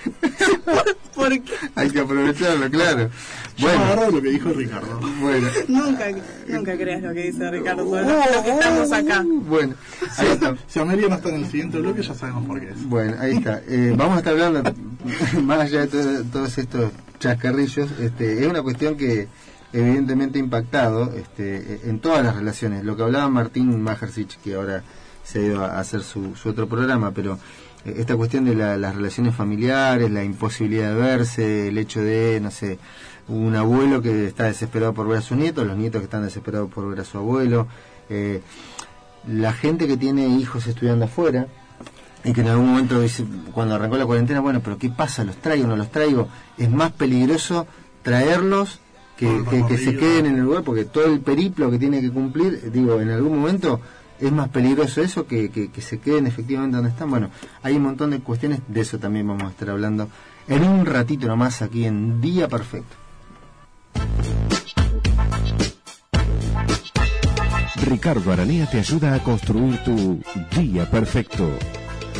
[1.15, 1.53] ¿Por qué?
[1.75, 3.11] Hay que aprovecharlo, claro.
[3.57, 5.01] Yo me agarro Bueno, lo que dijo Ricardo.
[5.21, 5.49] bueno.
[5.69, 6.05] Nunca,
[6.49, 9.25] nunca creas lo que dice Ricardo lo que estamos acá.
[9.27, 9.75] Bueno,
[10.17, 10.57] ahí está.
[10.67, 12.85] Si Amelia no está en el siguiente bloque, ya sabemos por qué es.
[12.89, 13.61] Bueno, ahí está.
[13.69, 14.63] Eh, vamos a estar hablando,
[15.43, 19.29] más allá de todo- todos estos chascarrillos, este, es una cuestión que
[19.73, 22.83] evidentemente ha impactado este, en todas las relaciones.
[22.85, 24.83] Lo que hablaba Martín Majersich, que ahora
[25.23, 27.39] se ha ido a hacer su, su otro programa, pero
[27.85, 32.51] esta cuestión de la- las relaciones familiares, la imposibilidad de verse, el hecho de, no
[32.51, 32.79] sé,
[33.29, 36.71] un abuelo que está desesperado por ver a sus nietos, los nietos que están desesperados
[36.71, 37.69] por ver a su abuelo,
[38.09, 38.43] eh,
[39.29, 41.47] la gente que tiene hijos estudiando afuera,
[42.25, 45.25] y que en algún momento dice, cuando arrancó la cuarentena, bueno, pero ¿qué pasa?
[45.25, 46.29] ¿Los traigo o no los traigo?
[46.59, 47.67] Es más peligroso
[48.03, 48.81] traerlos
[49.17, 52.11] que, que- que se queden en el lugar, porque todo el periplo que tiene que
[52.11, 53.81] cumplir, digo, en algún momento
[54.21, 57.11] es más peligroso eso que, que, se queden efectivamente donde están.
[57.11, 57.31] Bueno,
[57.63, 60.09] hay un montón de cuestiones, de eso también vamos a estar hablando
[60.49, 62.97] en un ratito nomás aquí en Día Perfecto.
[67.87, 70.21] Ricardo Aranea te ayuda a construir tu
[70.57, 71.51] día perfecto.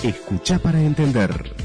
[0.03, 1.60] Escucha para entender.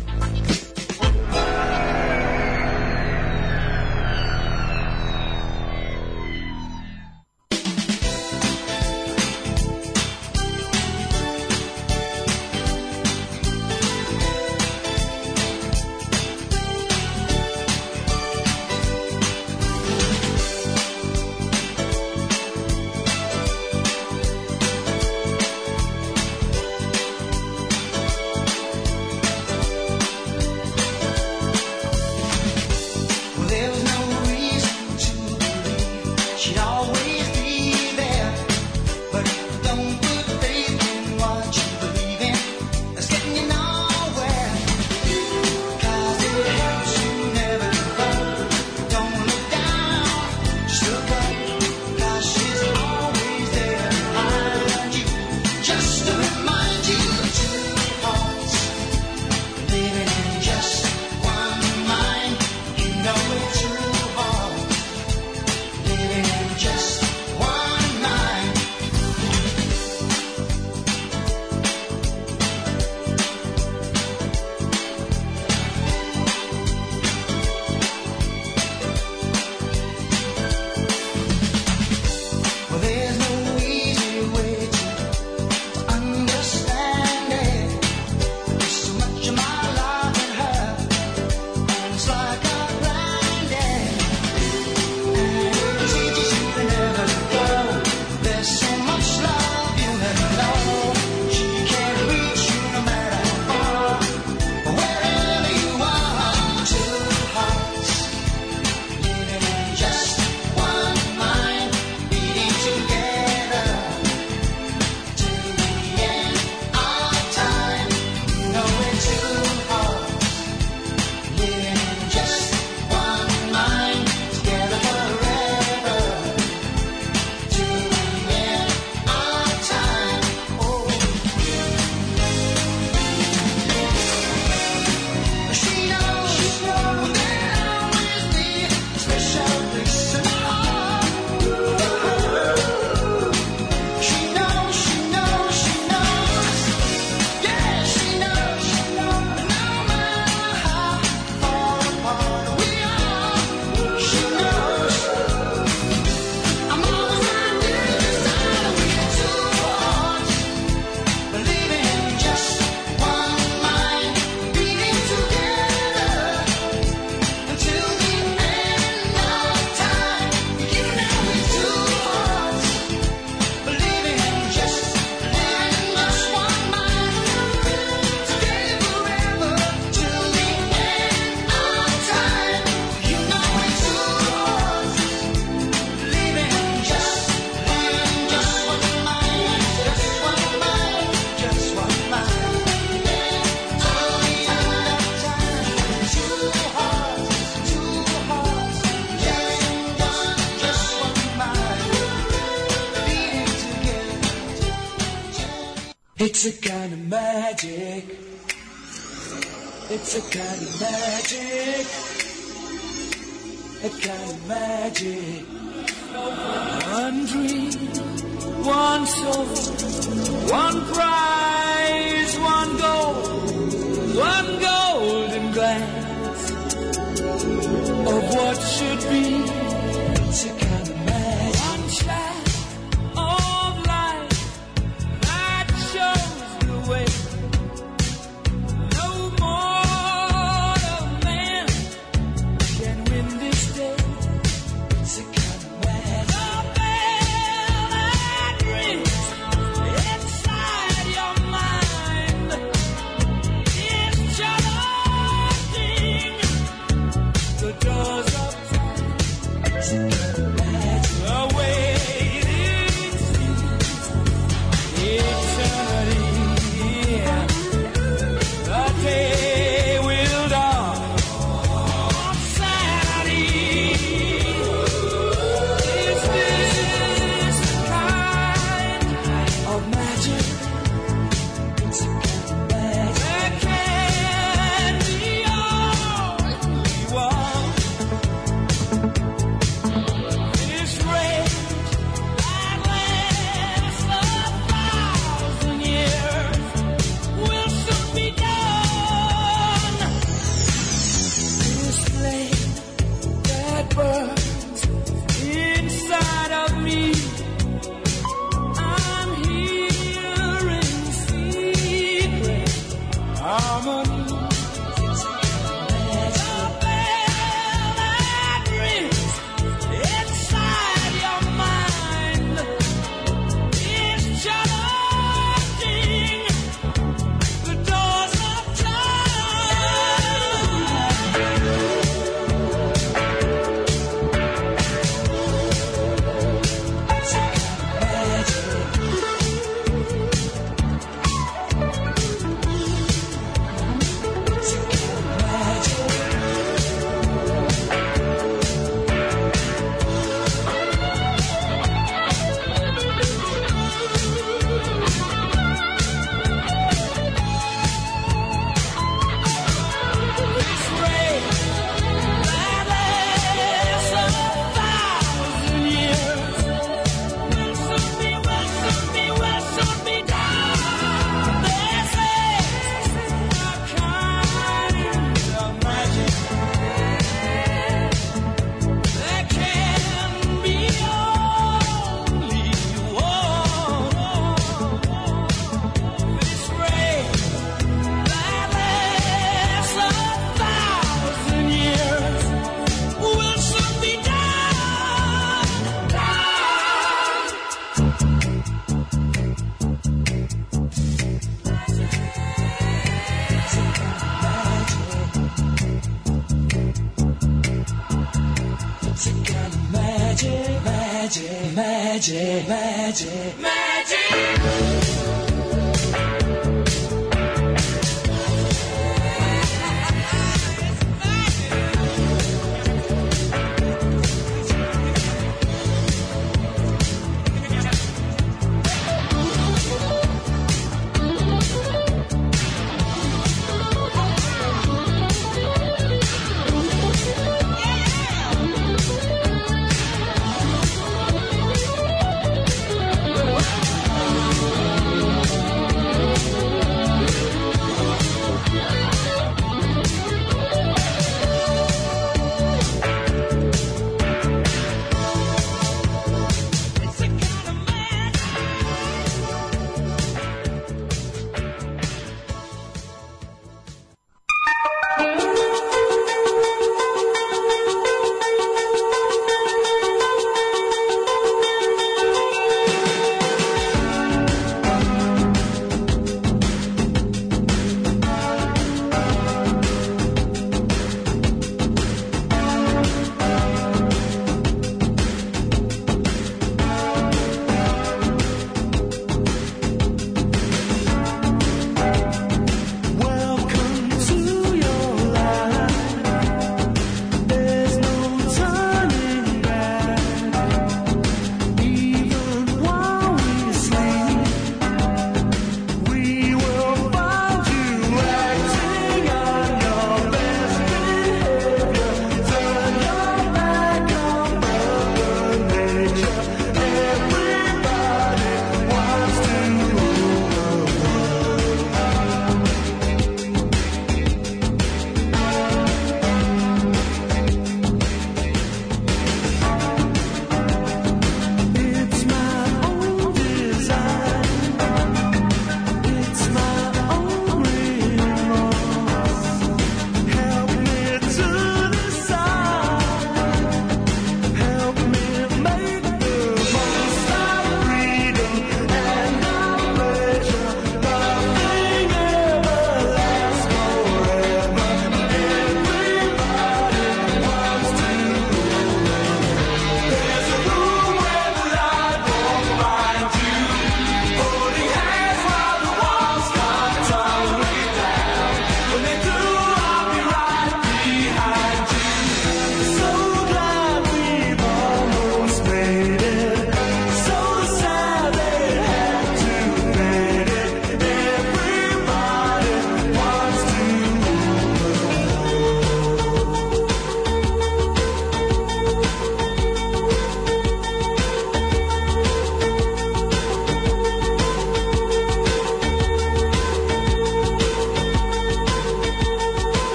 [210.16, 210.45] Mexico.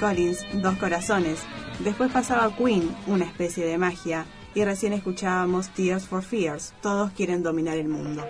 [0.00, 1.40] Collins, Dos Corazones.
[1.80, 4.24] Después pasaba Queen, una especie de magia.
[4.54, 8.24] Y recién escuchábamos Tears for Fears, Todos quieren dominar el mundo.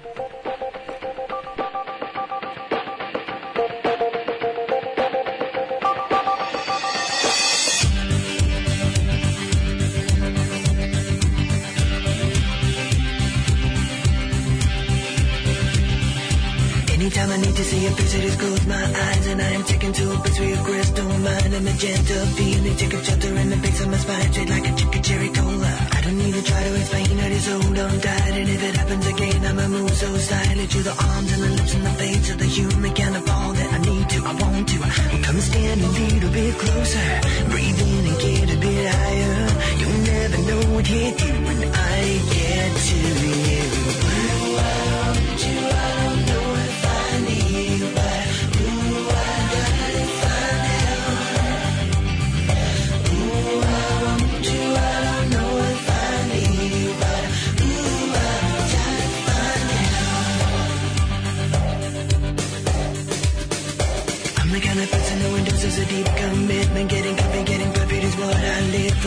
[18.10, 20.64] A face, just close my eyes and I am taken to a place where your
[20.64, 24.48] crystal mind and magenta feeling take a shelter in the base of my spine, straight
[24.48, 25.72] like a chicken cherry cola.
[25.92, 29.06] I don't to try to explain, I just hold on tight, and if it happens
[29.06, 32.38] again, I'ma move so silently to the arms and the lips and the face of
[32.38, 34.78] the human kind of all that I need to, I want to.
[35.24, 37.10] Come and stand a little bit closer,
[37.50, 39.40] breathe in and get a bit higher.
[39.78, 41.39] You'll never know what hit you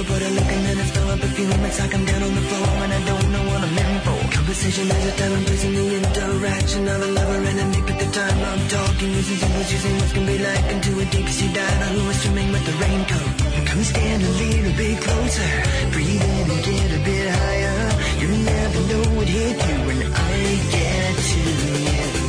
[0.05, 0.13] For.
[0.13, 1.65] Put a look and then I smell a perfume.
[1.65, 4.19] It's like I'm down on the floor and I don't know what I'm in for.
[4.35, 7.85] Conversation is a time place in the interaction of a lover and a mate.
[7.87, 11.27] But the time I'm talking using symbols, using what can be like into a deep
[11.29, 11.79] sea dive.
[11.79, 13.31] diver who is swimming with the raincoat.
[13.67, 15.51] Come and stand a little bit closer.
[15.93, 17.79] Breathe in and get a bit higher.
[18.21, 20.35] You never know what hit you when I
[20.73, 22.22] get to you.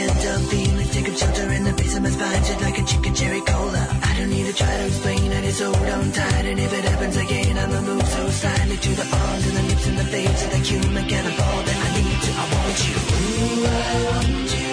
[0.00, 3.14] And feeling take up shelter in the base of my spine, just like a chicken
[3.14, 3.86] cherry cola.
[4.02, 6.84] I don't need to try to explain, I just hold on tight, and if it
[6.84, 10.44] happens again, I'ma move so slightly to the arms and the lips and the face
[10.44, 12.30] of the human kind of all that I need to.
[12.32, 12.96] I want you.
[12.96, 14.71] Ooh, I want you.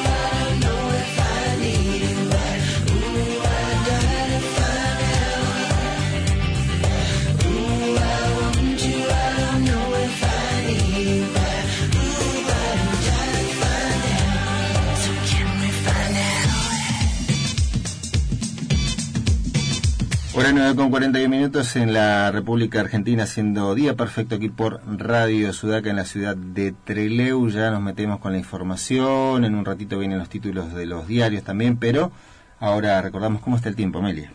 [20.59, 25.89] 19 con 41 minutos en la República Argentina, siendo día perfecto aquí por Radio Sudaca
[25.89, 27.47] en la ciudad de Treleu.
[27.47, 31.43] Ya nos metemos con la información, en un ratito vienen los títulos de los diarios
[31.45, 32.11] también, pero
[32.59, 34.33] ahora recordamos cómo está el tiempo, Amelia.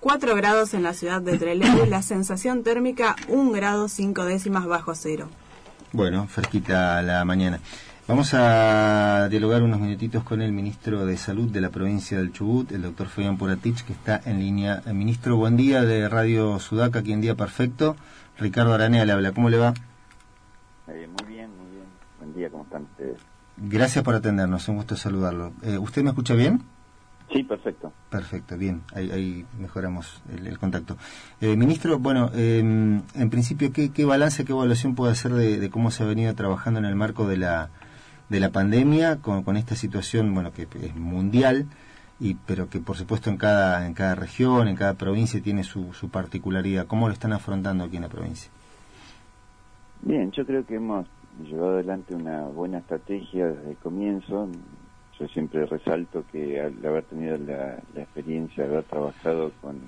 [0.00, 4.94] 4 grados en la ciudad de Trelew, la sensación térmica 1 grado 5 décimas bajo
[4.94, 5.30] cero.
[5.92, 7.60] Bueno, fresquita la mañana.
[8.08, 12.72] Vamos a dialogar unos minutitos con el ministro de Salud de la provincia del Chubut,
[12.72, 14.82] el doctor Fabián Puratich, que está en línea.
[14.86, 17.94] Eh, ministro, buen día de Radio Sudaca, aquí en Día Perfecto.
[18.38, 19.72] Ricardo Aranea le habla, ¿cómo le va?
[20.88, 21.84] Eh, muy bien, muy bien.
[22.18, 23.18] Buen día, ¿cómo están ustedes?
[23.56, 25.52] Gracias por atendernos, un gusto saludarlo.
[25.62, 26.60] Eh, ¿Usted me escucha bien?
[27.32, 27.92] Sí, perfecto.
[28.10, 30.96] Perfecto, bien, ahí, ahí mejoramos el, el contacto.
[31.40, 35.70] Eh, ministro, bueno, eh, en principio, ¿qué, ¿qué balance, qué evaluación puede hacer de, de
[35.70, 37.70] cómo se ha venido trabajando en el marco de la,
[38.32, 41.66] de la pandemia con, con esta situación, bueno, que es mundial,
[42.18, 45.92] y pero que por supuesto en cada, en cada región, en cada provincia tiene su,
[45.92, 46.86] su particularidad?
[46.86, 48.50] ¿Cómo lo están afrontando aquí en la provincia?
[50.00, 51.06] Bien, yo creo que hemos
[51.44, 54.48] llevado adelante una buena estrategia desde el comienzo.
[55.20, 59.78] Yo siempre resalto que al haber tenido la, la experiencia de haber trabajado con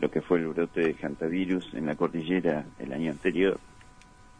[0.00, 3.58] lo que fue el brote de hantavirus en la cordillera el año anterior,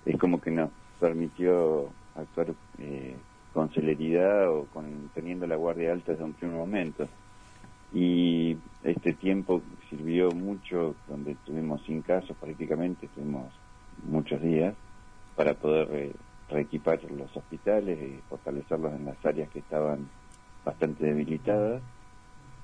[0.04, 2.48] es como que nos permitió actuar
[2.78, 3.16] eh,
[3.56, 7.08] con celeridad o con teniendo la guardia alta desde un primer momento.
[7.90, 13.50] Y este tiempo sirvió mucho, donde estuvimos sin casos prácticamente, estuvimos
[14.04, 14.74] muchos días,
[15.36, 16.12] para poder eh,
[16.50, 20.06] reequipar los hospitales y fortalecerlos en las áreas que estaban
[20.62, 21.80] bastante debilitadas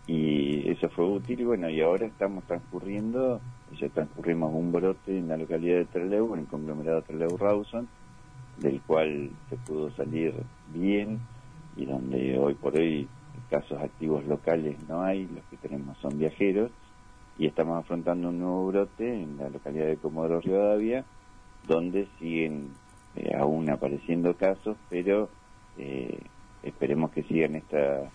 [0.07, 3.41] y eso fue útil y bueno y ahora estamos transcurriendo
[3.79, 7.89] ya transcurrimos un brote en la localidad de Trelew en el conglomerado Trelew Rawson
[8.59, 10.35] del cual se pudo salir
[10.73, 11.21] bien
[11.77, 13.09] y donde hoy por hoy
[13.51, 16.71] casos activos locales no hay los que tenemos son viajeros
[17.39, 21.05] y estamos afrontando un nuevo brote en la localidad de Comodoro Rivadavia
[21.67, 22.71] donde siguen
[23.17, 25.29] eh, aún apareciendo casos pero
[25.79, 26.19] eh,
[26.63, 28.11] esperemos que sigan esta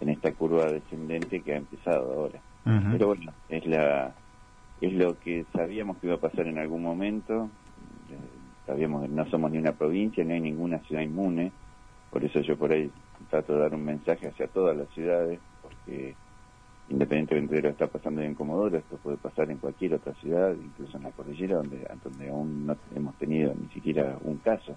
[0.00, 2.40] en esta curva descendente que ha empezado ahora.
[2.64, 4.12] Pero bueno, es la
[4.80, 7.50] es lo que sabíamos que iba a pasar en algún momento.
[8.66, 11.52] Sabíamos que no somos ni una provincia, no hay ninguna ciudad inmune.
[12.10, 12.90] Por eso yo por ahí
[13.28, 16.14] trato de dar un mensaje hacia todas las ciudades, porque
[16.88, 20.52] independientemente de lo que está pasando en Comodoro, esto puede pasar en cualquier otra ciudad,
[20.52, 24.76] incluso en la cordillera, donde, donde aún no hemos tenido ni siquiera un caso,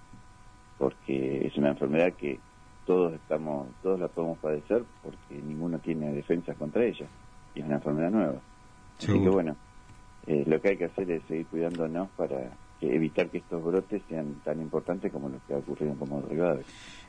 [0.78, 2.40] porque es una enfermedad que
[2.86, 7.06] todos estamos, todos la podemos padecer porque ninguno tiene defensas contra ella
[7.56, 8.40] y es una enfermedad nueva.
[8.98, 9.56] Así que bueno,
[10.28, 12.52] eh, lo que hay que hacer es seguir cuidándonos para
[12.92, 16.66] evitar que estos brotes sean tan importantes como los que en Comodoro Rivadavia.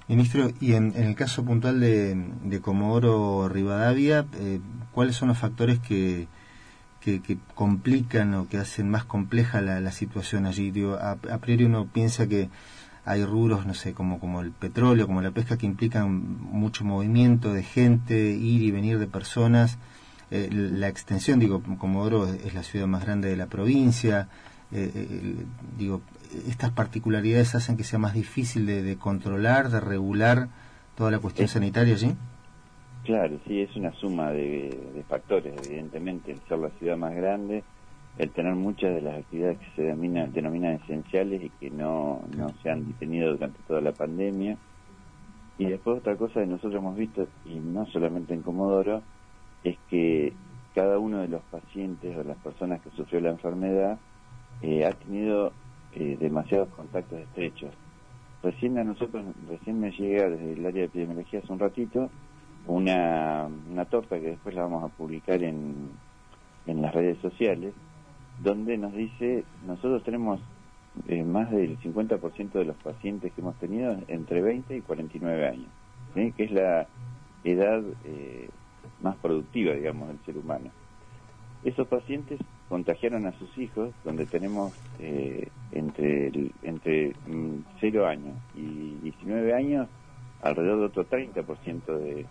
[0.09, 2.15] Ministro, y en, el caso puntual de,
[2.45, 4.61] de Comodoro Rivadavia, eh,
[4.93, 6.29] ¿cuáles son los factores que,
[7.01, 10.71] que, complican o que hacen más compleja la, la situación allí?
[10.71, 12.51] Digo, a, a priori uno piensa que
[13.05, 17.53] hay rubros, no sé, como, como el petróleo, como la pesca, que implican mucho movimiento
[17.53, 19.79] de gente, ir y venir de personas.
[20.31, 24.29] Eh, la extensión, digo, Comodoro es la ciudad más grande de la provincia.
[24.75, 25.37] Eh, eh,
[25.79, 26.01] digo,
[26.49, 30.49] estas particularidades hacen que sea más difícil de, de controlar, de regular
[30.97, 32.15] toda la cuestión sanitaria allí.
[33.05, 37.63] Claro, sí, es una suma de, de factores, evidentemente, el ser la ciudad más grande,
[38.19, 42.49] el tener muchas de las actividades que se denomina- denominan esenciales y que no, no
[42.63, 44.57] se han detenido durante toda la pandemia.
[45.59, 49.03] Y después otra cosa que nosotros hemos visto, y no solamente en Comodoro,
[49.63, 50.33] es que
[50.75, 53.99] cada uno de los pacientes o las personas que sufrió la enfermedad
[54.65, 55.53] eh, ha tenido
[55.93, 57.70] eh, demasiados contactos estrechos.
[58.43, 62.11] Recién a nosotros, recién me llega desde el área de epidemiología hace un ratito
[62.66, 65.91] una, una torta que después la vamos a publicar en,
[66.66, 67.74] en las redes sociales,
[68.43, 70.41] donde nos dice, nosotros tenemos
[71.09, 75.69] eh, más del 50% de los pacientes que hemos tenido entre 20 y 49 años,
[76.15, 76.86] que es la
[77.45, 78.49] edad eh,
[79.03, 80.70] más productiva, digamos, del ser humano.
[81.65, 88.43] Esos pacientes contagiaron a sus hijos, donde tenemos eh, entre, el- entre mm, 0 años
[88.53, 89.91] y 19 años
[90.41, 92.31] alrededor de otro 30% de,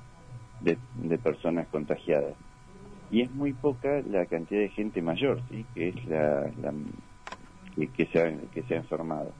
[0.59, 2.37] de, de personas contagiadas.
[3.09, 5.67] Y es muy poca la cantidad de gente mayor, ¿sí?
[5.73, 6.73] que es la, la-
[7.75, 9.37] que, se ha, que se ha enfermado.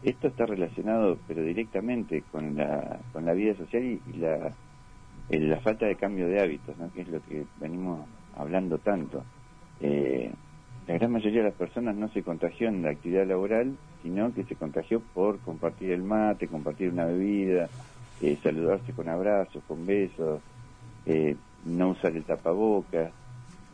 [0.00, 4.58] Esto está relacionado, pero directamente con la, con la vida social y, y la,
[5.28, 6.90] eh, la falta de cambio de hábitos, ¿no?
[6.92, 9.28] que es lo que venimos hablando tanto.
[9.80, 10.30] Eh,
[10.86, 14.44] la gran mayoría de las personas no se contagió en la actividad laboral, sino que
[14.44, 17.68] se contagió por compartir el mate, compartir una bebida,
[18.20, 20.40] eh, saludarse con abrazos, con besos,
[21.06, 23.12] eh, no usar el tapabocas.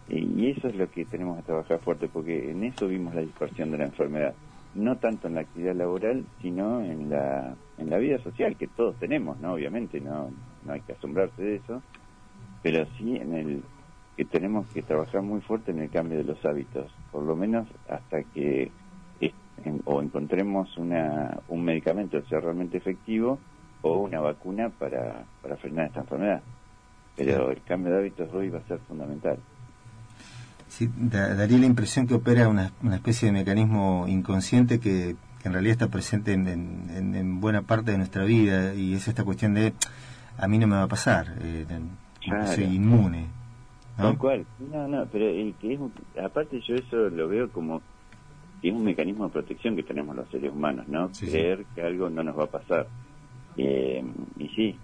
[0.09, 3.71] Y, eso es lo que tenemos que trabajar fuerte, porque en eso vimos la dispersión
[3.71, 4.35] de la enfermedad.
[4.75, 8.95] No tanto en la actividad laboral, sino en la, en la vida social, que todos
[8.97, 9.55] tenemos, ¿no?
[9.55, 10.31] Obviamente, no,
[10.65, 11.83] no hay que asombrarse de eso,
[12.63, 13.63] pero sí en el
[14.17, 17.69] que tenemos que trabajar muy fuerte en el cambio de los hábitos, por lo menos
[17.89, 18.73] hasta que
[19.65, 23.39] en- o encontremos una, un medicamento que sea realmente efectivo
[23.83, 26.43] o una vacuna para, para frenar esta enfermedad.
[27.17, 29.39] Pero el cambio de hábitos hoy va a ser fundamental.
[30.69, 35.49] Sí, da- daría la impresión que opera una, una especie de mecanismo inconsciente que, que
[35.49, 39.09] en realidad está presente en, en- en- en buena parte de nuestra vida y es
[39.09, 39.73] esta cuestión de
[40.39, 41.65] a mí no me va a pasar, eh,
[42.21, 42.47] Claro.
[42.49, 43.29] soy inmune.
[43.97, 44.05] ¿No?
[44.05, 44.47] Tal cual.
[44.59, 47.83] No, no, pero el que es un- aparte yo eso lo veo como
[48.61, 51.13] que es un mecanismo de protección que tenemos los seres humanos, ¿no?
[51.13, 51.39] Sí, sí.
[51.41, 52.91] Creer que algo no nos va a pasar.
[53.57, 54.03] Eh,
[54.37, 54.83] y sí,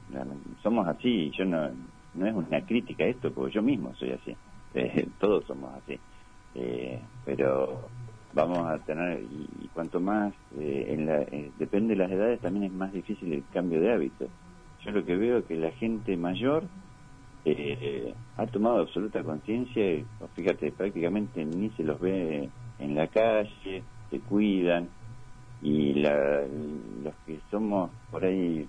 [0.62, 1.70] somos así, y yo no,
[2.14, 4.38] no es una crítica esto, porque yo mismo soy así.
[4.74, 6.00] Eh, todos somos así.
[6.54, 7.92] Eh, pero
[8.32, 12.40] vamos a tener, y, y cuanto más, eh, en la, eh, depende de las edades,
[12.40, 14.32] también es más difícil el cambio de hábitos.
[14.78, 16.70] Yo lo que veo es que la gente mayor
[17.44, 19.82] eh, ha tomado absoluta conciencia,
[20.34, 22.48] fíjate, prácticamente ni se los ve
[22.78, 24.88] en la calle, se cuidan,
[25.60, 26.42] y la-
[27.04, 28.66] los que somos por ahí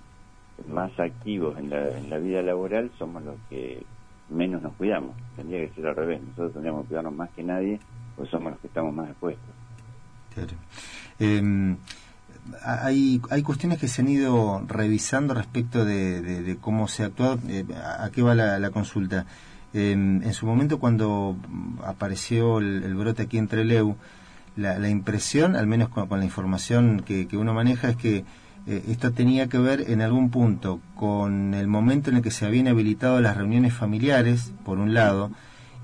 [0.67, 3.83] más activos en la, en la vida laboral somos los que
[4.29, 5.15] menos nos cuidamos.
[5.35, 7.79] Tendría que ser al revés, nosotros tendríamos que cuidarnos más que nadie,
[8.15, 9.55] pues somos los que estamos más expuestos.
[10.33, 10.53] Claro.
[11.19, 11.75] Eh,
[12.61, 17.40] hay, hay cuestiones que se han ido revisando respecto de, cómo se ha actuado.
[17.48, 19.26] Eh, ¿A qué va la, la consulta?
[19.74, 21.36] Eh, en su momento, cuando
[21.84, 23.95] apareció el, brote aquí en Treleu,
[24.56, 28.24] la, la impresión, al menos con, la información que, que uno maneja, es que
[28.65, 32.45] eh, esto tenía que ver en algún punto con el momento en el que se
[32.45, 35.32] habían habilitado las reuniones familiares, por un lado,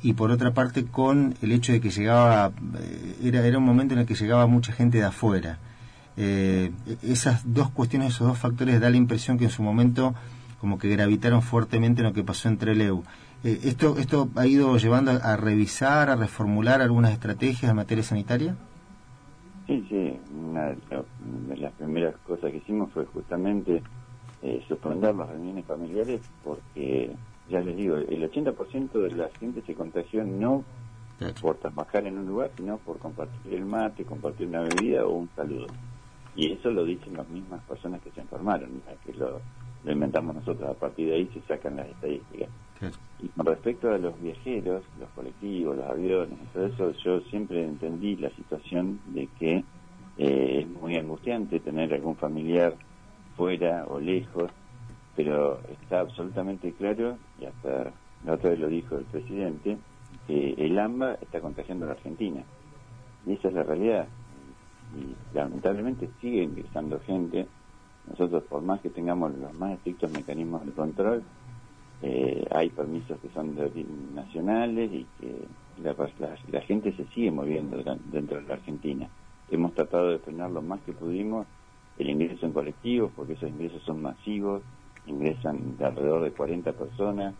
[0.01, 3.95] y por otra parte con el hecho de que llegaba, eh, era, era un momento
[3.95, 5.57] en el que llegaba mucha gente de afuera.
[6.21, 6.71] Eh,
[7.01, 10.13] esas dos cuestiones, esos dos factores, da la impresión que en su momento
[10.59, 13.03] como que gravitaron fuertemente en lo que pasó entre Leu.
[13.45, 18.03] Eh, ¿esto, ¿Esto ha ido llevando a, a revisar, a reformular algunas estrategias en materia
[18.03, 18.57] sanitaria?
[19.65, 23.81] Sí, sí, una de las primeras cosas que hicimos fue justamente
[24.41, 27.15] eh, suspender las reuniones familiares porque,
[27.49, 30.65] ya les digo, el 80% de la gente se contagió no
[31.41, 35.29] por trabajar en un lugar, sino por compartir el mate, compartir una bebida o un
[35.35, 35.67] saludo.
[36.39, 39.41] Y eso lo dicen las mismas personas que se enfermaron, que lo,
[39.83, 40.69] lo inventamos nosotros.
[40.69, 42.47] A partir de ahí se sacan las estadísticas.
[43.21, 48.15] Y con respecto a los viajeros, los colectivos, los aviones, todo eso, yo siempre entendí
[48.15, 49.65] la situación de que
[50.17, 52.73] eh, es muy angustiante tener algún familiar
[53.35, 54.49] fuera o lejos,
[55.17, 57.91] pero está absolutamente claro, y hasta
[58.25, 59.77] la otra vez lo dijo el presidente,
[60.25, 62.43] que el AMBA está contagiando a la Argentina.
[63.25, 64.07] Y esa es la realidad.
[64.97, 67.47] Y lamentablemente sigue ingresando gente.
[68.09, 71.23] Nosotros, por más que tengamos los más estrictos mecanismos de control,
[72.01, 73.85] eh, hay permisos que son de
[74.15, 75.47] nacionales y que
[75.83, 77.77] la, gente se sigue moviendo
[78.11, 79.07] dentro de la Argentina.
[79.51, 81.45] Hemos tratado de frenar lo más que pudimos
[81.97, 84.61] el ingreso en colectivos, porque esos ingresos son masivos,
[85.05, 87.35] ingresan de alrededor de 40 personas.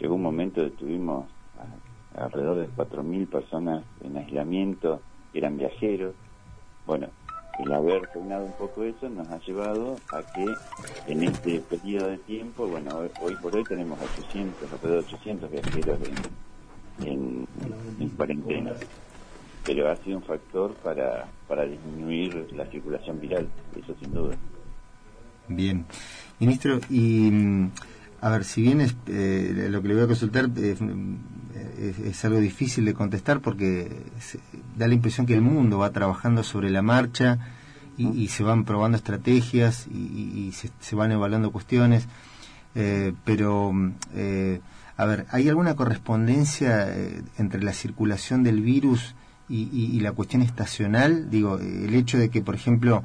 [0.00, 1.26] Llegó un momento que tuvimos
[2.14, 5.00] alrededor de 4.000 personas en aislamiento,
[5.34, 6.14] eran viajeros.
[6.88, 7.06] Bueno,
[7.58, 10.46] el haber frenado un poco eso nos ha llevado a que
[11.06, 15.50] en este periodo de tiempo, bueno, hoy, hoy por hoy tenemos 800, alrededor de 800
[15.50, 15.98] viajeros
[17.00, 17.48] en, en,
[18.00, 18.72] en cuarentena.
[19.66, 23.46] Pero ha sido un factor para, para disminuir la circulación viral,
[23.76, 24.34] eso sin duda.
[25.46, 25.84] Bien.
[26.38, 27.70] Ministro, y mm,
[28.22, 30.74] a ver, si bien es, eh, lo que le voy a consultar eh,
[31.80, 33.88] es, es algo difícil de contestar porque
[34.20, 34.40] se-
[34.76, 37.38] da la impresión que el mundo va trabajando sobre la marcha
[37.96, 42.06] y, y se van probando estrategias y, se, se van evaluando cuestiones,
[42.74, 43.72] eh, pero
[44.14, 44.60] eh,
[44.96, 49.14] a ver, ¿hay alguna correspondencia eh, entre la circulación del virus
[49.48, 51.30] y, y- la cuestión estacional?
[51.30, 53.02] Digo, el hecho de que, por ejemplo,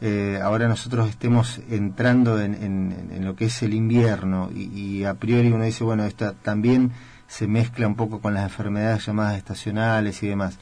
[0.00, 5.04] eh, ahora nosotros estemos entrando en, en- en lo que es el invierno y, y
[5.04, 6.90] a priori uno dice, bueno, esto también
[7.32, 10.58] se mezcla un poco con las enfermedades llamadas estacionales y demás.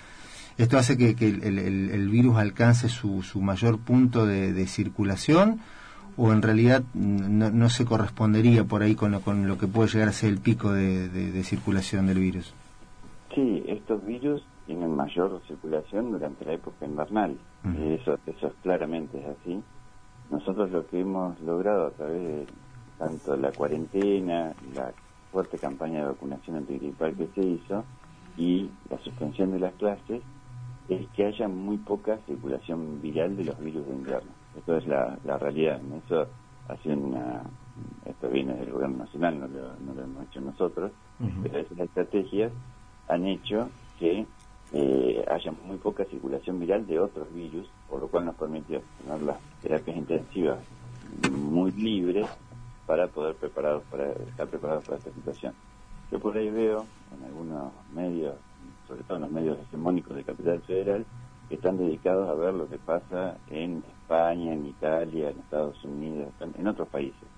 [0.57, 4.67] ¿Esto hace que, que el, el- el virus alcance su, su mayor punto de, de
[4.69, 5.59] circulación
[6.17, 9.89] o en realidad no, no se correspondería por ahí con lo, con lo que puede
[9.89, 12.55] llegar a ser el pico de, de- de circulación del virus?
[13.35, 17.37] Sí, estos virus tienen mayor circulación durante la época invernal.
[17.65, 19.61] Eh, Eso, eso claramente es así.
[20.31, 22.47] Nosotros lo que hemos logrado a través de
[22.99, 24.93] tanto la cuarentena, la
[25.33, 27.85] fuerte campaña de vacunación antigripal que se hizo
[28.37, 30.23] y la suspensión de las clases
[30.89, 34.31] es que haya muy poca circulación viral de los virus de invierno.
[34.57, 35.81] Esto es la, la realidad.
[36.05, 36.27] Eso
[36.69, 37.43] ha sido una,
[38.05, 40.91] esto viene del gobierno nacional, no lo, no lo hemos hecho nosotros,
[41.43, 42.53] pero esas estrategias
[43.09, 44.27] han hecho que
[44.73, 49.23] eh, haya muy poca circulación viral de otros virus, por lo cual nos permitió tener
[49.23, 50.59] las terapias intensivas
[51.31, 52.27] muy libres
[52.91, 55.55] para poder preparados para estar preparados para esta situación.
[56.11, 56.85] Yo por ahí veo
[57.17, 58.35] en algunos medios,
[58.89, 61.07] sobre todo en los medios hegemónicos de Capital Federal,
[61.49, 66.33] que están dedicados a ver lo que pasa en España, en Italia, en Estados Unidos,
[66.41, 67.29] en otros países,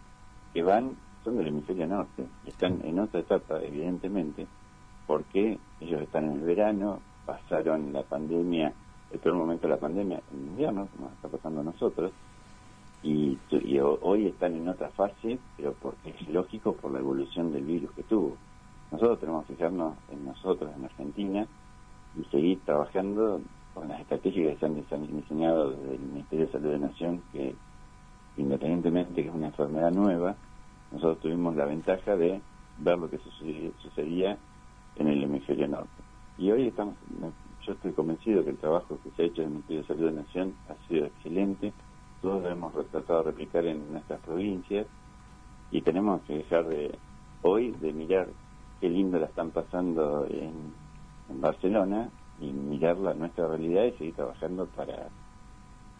[0.54, 4.46] que van, son del hemisferio norte, están en otra etapa, evidentemente,
[5.06, 8.72] porque ellos están en el verano, pasaron la pandemia,
[9.10, 12.10] el peor momento de la pandemia en invierno, como está pasando a nosotros,
[13.02, 13.38] y,
[13.80, 18.04] hoy están en otra fase, pero porque es lógico por la evolución del virus que
[18.04, 18.38] tuvo.
[18.90, 21.48] Nosotros tenemos que fijarnos en nosotros, en Argentina,
[22.14, 23.42] y seguir trabajando
[23.74, 27.22] con las estrategias que se han dise- diseñado desde el Ministerio de Salud de Nación,
[27.32, 27.56] que
[28.36, 30.36] independientemente que es una enfermedad nueva,
[30.90, 32.42] nosotros tuvimos la ventaja de
[32.76, 34.38] ver lo que sucedía
[34.96, 36.02] en el hemisferio norte.
[36.36, 36.96] Y hoy estamos,
[37.66, 40.06] yo estoy convencido que el trabajo que se ha hecho en el Ministerio de Salud
[40.06, 41.74] de Nación ha sido excelente,
[42.22, 44.86] lo hemos tratado de replicar en nuestras provincias
[45.70, 46.96] y tenemos que dejar de
[47.42, 48.28] hoy de mirar
[48.80, 50.52] qué lindo la están pasando en,
[51.30, 52.08] en Barcelona
[52.40, 55.08] y mirar la nuestra realidad y seguir trabajando para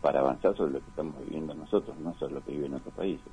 [0.00, 3.26] para avanzar sobre lo que estamos viviendo nosotros, no sobre lo que viven otros países.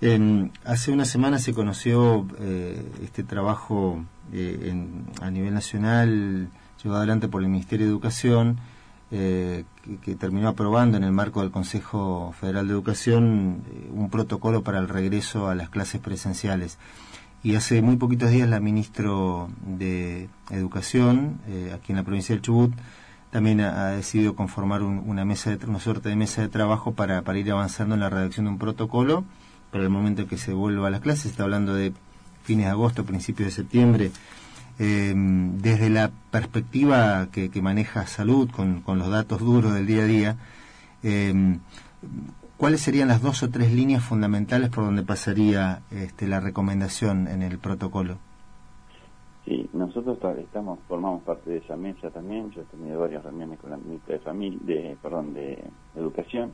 [0.00, 6.48] En- hace una semana se conoció eh, este trabajo eh, en- a nivel nacional
[6.82, 8.58] llevado adelante por el Ministerio de Educación
[9.14, 9.64] eh,
[10.02, 14.78] que, terminó aprobando en el marco del Consejo Federal de Educación eh, un protocolo para
[14.78, 16.78] el regreso a las clases presenciales.
[17.44, 22.42] Y hace muy poquitos días la ministro de Educación, eh, aquí en la provincia del
[22.42, 22.72] Chubut,
[23.30, 27.22] también ha, decidido conformar un- una mesa de, una suerte de mesa de trabajo para,
[27.22, 29.24] para ir avanzando en la redacción de un protocolo
[29.70, 31.26] para el momento en que se vuelva a las clases.
[31.26, 31.92] Está hablando de
[32.44, 34.10] fines de agosto, principios de septiembre.
[34.78, 40.02] Eh, desde la perspectiva que, que maneja salud con, con los datos duros del día
[40.02, 40.36] a día,
[41.02, 41.58] eh,
[42.56, 47.42] ¿cuáles serían las dos o tres líneas fundamentales por donde pasaría este, la recomendación en
[47.42, 48.16] el protocolo?
[49.44, 52.50] Sí, nosotros ta- estamos formamos parte de esa mesa también.
[52.52, 55.62] Yo he tenido varias reuniones con la ministra de familia, de, perdón, de
[55.96, 56.50] educación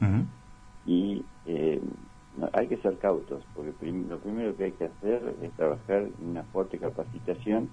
[0.86, 1.80] y eh,
[2.54, 6.30] hay que ser cautos porque prim- lo primero que hay que hacer es trabajar en
[6.30, 7.68] una fuerte capacitación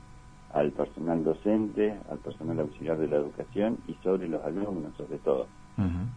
[0.55, 5.49] al personal docente, al personal auxiliar de la educación y sobre los alumnos sobre todo,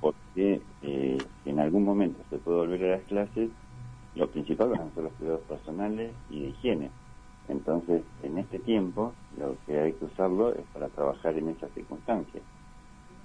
[0.00, 3.50] porque eh, si en algún momento se puede volver a las clases,
[4.14, 6.92] lo principal van a ser los cuidados personales y de higiene.
[7.48, 12.44] Entonces, en este tiempo, lo que hay que usarlo es para trabajar en esas circunstancias.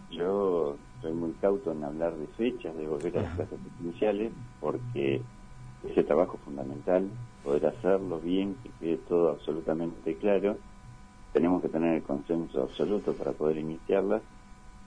[0.10, 5.26] Yo soy muy cauto en hablar de fechas, de volver a las clases iniciales, porque
[5.84, 7.12] ese trabajo es fundamental,
[7.44, 10.60] poder hacerlo bien, que quede todo absolutamente claro.
[11.34, 14.22] Tenemos que tener el consenso absoluto para poder iniciarlas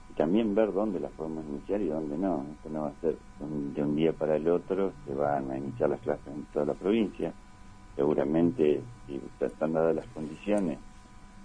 [0.09, 2.47] y también ver dónde las podemos iniciar y dónde no.
[2.55, 5.91] Esto no va a ser de un día para el otro, se van a iniciar
[5.91, 7.35] las clases en toda la provincia.
[7.97, 10.79] Seguramente, si están dadas las condiciones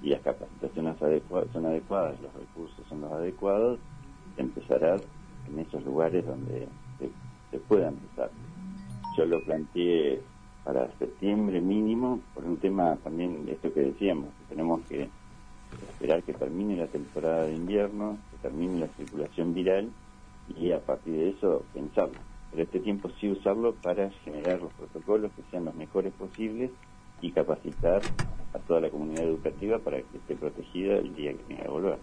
[0.01, 3.79] y las capacitaciones adecua- son adecuadas, los recursos son los adecuados,
[4.37, 4.97] empezará
[5.47, 6.69] en esos lugares donde
[7.49, 8.31] se pueda empezar.
[9.17, 10.23] Yo lo planteé
[10.63, 15.09] para septiembre mínimo por un tema también de esto que decíamos, que tenemos que
[15.89, 19.89] esperar que termine la temporada de invierno, que termine la circulación viral
[20.57, 22.19] y a partir de eso pensarlo.
[22.51, 26.69] Pero este tiempo sí usarlo para generar los protocolos que sean los mejores posibles
[27.21, 28.01] y capacitar
[28.53, 31.97] a toda la comunidad educativa para que esté protegida el día que tenga que volver.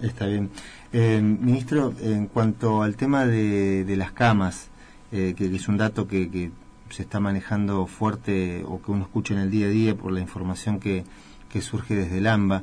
[0.00, 0.50] Está bien.
[0.92, 4.70] Eh, ministro, en cuanto al tema de, de las camas,
[5.12, 6.50] eh, que, que es un dato que, que
[6.90, 10.20] se está manejando fuerte o que uno escucha en el día a día por la
[10.20, 11.04] información que,
[11.48, 12.62] que surge desde el AMBA,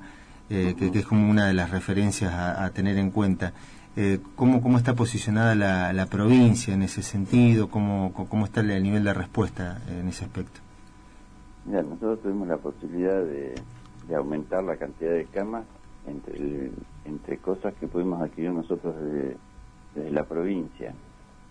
[0.49, 3.53] eh, que, es como una de las referencias a, tener en cuenta.
[3.95, 7.69] Eh, ¿cómo, ¿Cómo está posicionada la, la provincia en ese sentido?
[7.69, 10.59] ¿Cómo, ¿Cómo está el nivel de respuesta en ese aspecto?
[11.65, 13.55] Mira, nosotros tuvimos la posibilidad de,
[14.07, 15.65] de aumentar la cantidad de camas
[16.07, 16.71] entre,
[17.05, 19.37] entre cosas que pudimos adquirir nosotros desde,
[19.95, 20.93] desde la provincia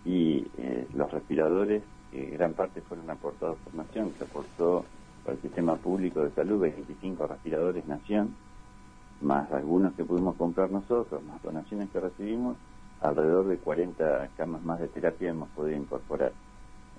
[0.05, 1.83] y eh, los respiradores,
[2.31, 4.85] gran parte fueron aportados por Nación, que aportó
[5.23, 8.35] para el sistema público de salud 25 respiradores Nación,
[9.21, 12.57] más algunos que pudimos comprar nosotros, más donaciones que recibimos,
[13.01, 16.31] alrededor de 40 camas más de terapia hemos podido incorporar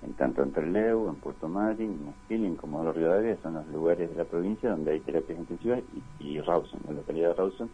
[0.05, 4.09] en tanto en Trelew, en Puerto Madryn, en Esquil y en Rivadavia son los lugares
[4.09, 5.81] de la provincia donde hay terapias intensivas
[6.19, 7.69] y, y Rawson, la localidad de Rawson,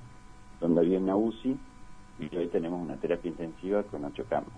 [0.60, 1.58] donde había una UCI
[2.20, 4.54] y hoy tenemos una terapia intensiva con ocho camas.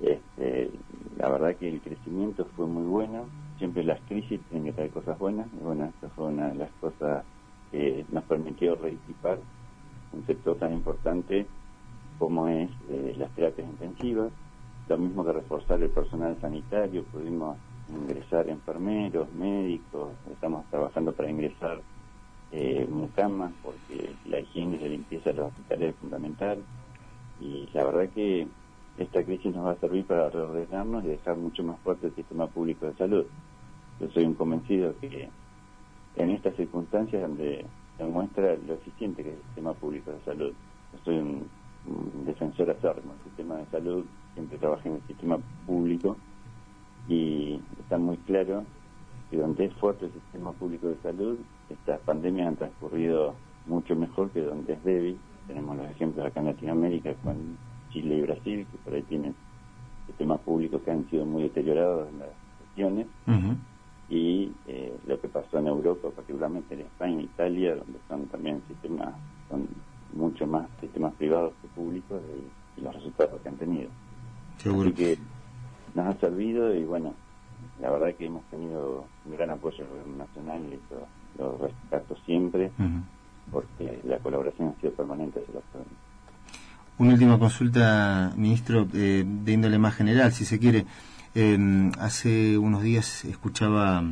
[0.00, 0.70] Este,
[1.16, 3.26] la verdad que el crecimiento fue muy bueno,
[3.58, 6.70] siempre las crisis tienen que traer cosas buenas y bueno, esta fue una de las
[6.80, 7.24] cosas
[7.70, 9.38] que nos permitió reequipar.
[10.12, 11.46] Un sector tan importante
[12.18, 14.30] como es eh, las terapias intensivas,
[14.88, 17.56] lo mismo que reforzar el personal sanitario, pudimos
[17.88, 21.80] ingresar enfermeros, médicos, estamos trabajando para ingresar
[22.50, 26.58] eh, mucamas porque la higiene y la limpieza de los hospitales es fundamental.
[27.40, 28.46] Y la verdad que
[28.98, 32.46] esta crisis nos va a servir para reordenarnos y dejar mucho más fuerte el sistema
[32.46, 33.26] público de salud.
[34.00, 35.28] Yo soy un convencido que
[36.16, 37.64] en estas circunstancias donde
[37.96, 40.52] se muestra lo eficiente que es el sistema público de salud.
[40.92, 41.48] Yo soy un,
[41.86, 44.04] un defensor acérrimo del sistema de salud,
[44.34, 46.16] siempre trabajé en el sistema público
[47.08, 48.64] y está muy claro
[49.30, 51.38] que donde es fuerte el sistema público de salud,
[51.70, 53.34] estas pandemias han transcurrido
[53.66, 55.18] mucho mejor que donde es débil.
[55.46, 57.56] Tenemos los ejemplos acá en Latinoamérica con
[57.92, 59.34] Chile y Brasil, que por ahí tienen
[60.06, 62.28] sistemas públicos que han sido muy deteriorados en las
[62.60, 63.06] gestiones
[64.08, 68.62] y eh, lo que pasó en Europa, particularmente en España e Italia, donde son también
[68.68, 69.14] sistemas,
[69.48, 69.66] son
[70.12, 72.20] mucho más sistemas privados que públicos
[72.76, 73.88] y, y los resultados que han tenido.
[74.58, 74.88] Seguro.
[74.88, 75.18] Así que
[75.94, 77.14] nos ha servido y bueno,
[77.80, 79.84] la verdad que hemos tenido un gran apoyo
[80.18, 81.06] nacional y eso
[81.38, 82.70] lo rescato siempre
[83.50, 85.96] porque la colaboración ha sido permanente hacia provincia.
[87.02, 90.86] Una última consulta, ministro, eh, de índole más general, si se quiere.
[91.34, 94.04] Eh, hace unos días escuchaba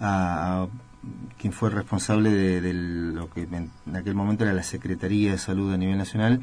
[0.00, 0.68] a,
[1.36, 5.76] quien fue responsable de, lo que en aquel momento era la Secretaría de Salud a
[5.76, 6.40] nivel nacional,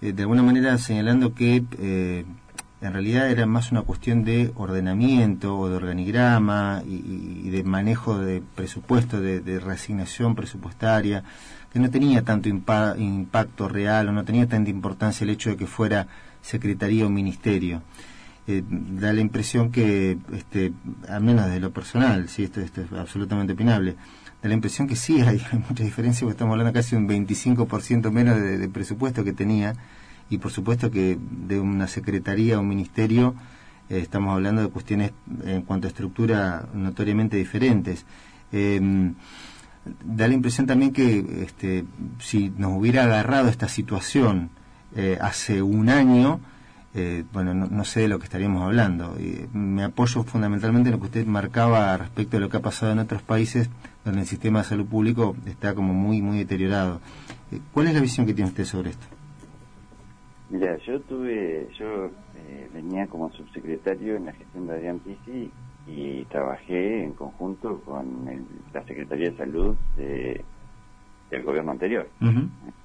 [0.00, 2.24] eh, de alguna manera señalando que eh,
[2.80, 8.42] en realidad era más una cuestión de ordenamiento o de organigrama y, de manejo de
[8.54, 11.22] presupuesto, de reasignación presupuestaria,
[11.72, 15.56] que no tenía tanto impa- impacto real o no tenía tanta importancia el hecho de
[15.56, 16.06] que fuera
[16.42, 17.82] secretaría o ministerio.
[18.46, 20.72] Eh, da la impresión que, este,
[21.08, 23.96] al menos de lo personal, sí, esto, esto es absolutamente opinable,
[24.42, 28.36] da la impresión que sí hay, mucha diferencia, porque estamos hablando casi un 25% menos
[28.40, 29.74] de, de presupuesto que tenía,
[30.30, 33.34] y por supuesto que de una secretaría o un ministerio
[33.90, 35.12] eh, estamos hablando de cuestiones
[35.44, 38.06] en cuanto a estructura notoriamente diferentes.
[38.52, 38.80] Eh,
[40.04, 41.84] da la impresión también que este,
[42.18, 44.50] si nos hubiera agarrado esta situación
[44.94, 46.40] eh, hace un año,
[46.94, 49.16] eh, bueno, no, no sé de lo que estaríamos hablando.
[49.20, 52.92] Y me apoyo fundamentalmente en lo que usted marcaba respecto de lo que ha pasado
[52.92, 53.68] en otros países
[54.04, 57.00] donde el sistema de salud público está como muy, muy deteriorado.
[57.52, 59.06] Eh, ¿Cuál es la visión que tiene usted sobre esto?
[60.50, 62.06] Mira, yo tuve, yo
[62.36, 65.00] eh, venía como subsecretario en la gestión de Adrián
[65.90, 70.44] y trabajé en conjunto con el- la Secretaría de Salud de-
[71.30, 72.10] del gobierno anterior.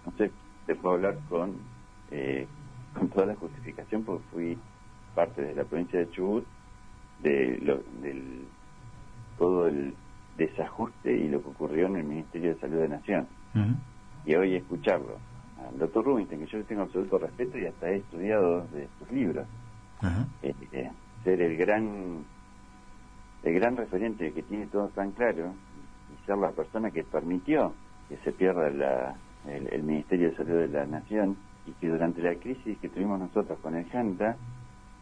[0.05, 0.31] Entonces,
[0.65, 1.59] te puedo hablar con,
[2.07, 2.47] eh,
[2.93, 4.63] con toda la justificación porque fui
[5.13, 6.47] parte de la provincia de Chubut
[7.17, 8.49] de lo- del
[9.35, 9.97] todo el
[10.35, 13.27] desajuste y lo que ocurrió en el Ministerio de Salud de Nación.
[14.23, 15.19] Y hoy escucharlo.
[15.57, 19.11] Al doctor Rubinstein, que yo le tengo absoluto respeto y hasta he estudiado de sus
[19.11, 19.47] libros,
[20.41, 20.91] eh, eh,
[21.23, 22.25] ser el gran
[23.43, 25.53] el gran referente que tiene todo tan claro
[26.09, 27.73] y ser la persona que permitió
[28.09, 29.15] que se pierda la-
[29.45, 33.19] el, el Ministerio de Salud de la Nación y que durante la crisis que tuvimos
[33.19, 34.37] nosotros con el Janta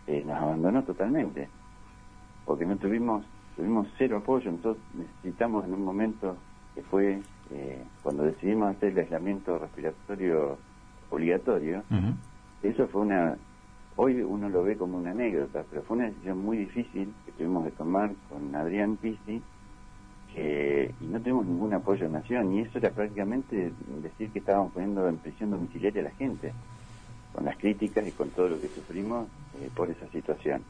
[0.08, 1.48] eh, nos abandonó totalmente.
[2.46, 6.38] Porque no tuvimos tuvimos cero apoyo entonces necesitamos en un momento
[6.74, 7.20] que fue
[7.52, 10.58] eh, cuando decidimos hacer el aislamiento respiratorio
[11.10, 11.84] obligatorio
[12.64, 13.38] eso fue una
[13.98, 17.72] hoy uno lo ve como una anécdota pero fue una decisión muy difícil tuvimos que
[17.72, 19.42] tomar con Adrián Pisi
[20.34, 23.72] que, y no tuvimos ningún apoyo de nación y eso era prácticamente
[24.02, 26.54] decir que estábamos poniendo en prisión domiciliaria a la gente
[27.34, 29.28] con las críticas y con todo lo que sufrimos
[29.60, 30.62] eh, por esa situación.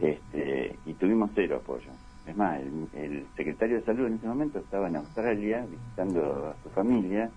[0.00, 1.90] Este, y tuvimos cero apoyo.
[2.26, 2.60] Es más
[2.94, 7.30] el, secretario de salud en ese momento estaba en Australia visitando a su familia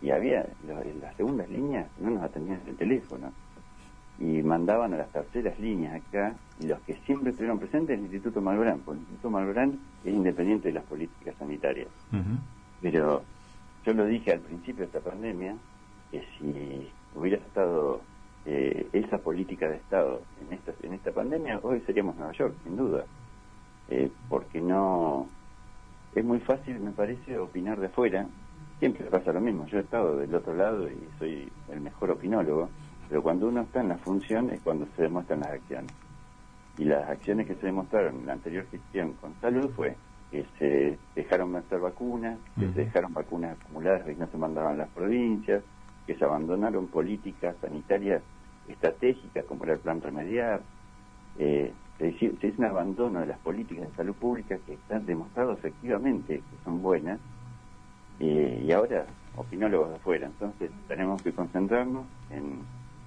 [0.00, 3.32] y había las segundas líneas no nos atendían el teléfono
[4.18, 8.40] y mandaban a las terceras líneas acá y los que siempre estuvieron presentes el Instituto
[8.40, 11.88] Malbrán, porque el Instituto Malbrán es independiente de las políticas sanitarias.
[12.80, 13.22] Pero
[13.84, 15.56] yo lo dije al principio de esta pandemia,
[16.10, 18.00] que si hubiera estado
[18.44, 22.76] eh, esa política de Estado en esta, en esta pandemia, hoy seríamos Nueva York, sin
[22.76, 23.04] duda.
[23.88, 25.26] Eh, porque no...
[26.14, 28.26] Es muy fácil, me parece, opinar de afuera.
[28.78, 29.66] Siempre pasa lo mismo.
[29.66, 32.68] Yo he estado del otro lado y soy el mejor opinólogo,
[33.12, 35.92] pero cuando uno está en la función es cuando se demuestran las acciones.
[36.78, 39.94] Y las acciones que se demostraron en la anterior gestión con salud fue
[40.30, 44.76] que se dejaron vencer vacunas, que se dejaron vacunas acumuladas y no se mandaban a
[44.76, 45.62] las provincias,
[46.06, 48.22] que se abandonaron políticas sanitarias
[48.66, 50.62] estratégicas como era el plan remediar.
[51.38, 55.04] Eh, se, hizo, se hizo un abandono de las políticas de salud pública que están
[55.04, 57.20] demostrado efectivamente que son buenas
[58.20, 59.04] eh, y ahora
[59.36, 60.26] opinólogos de afuera.
[60.28, 62.60] Entonces tenemos que concentrarnos en,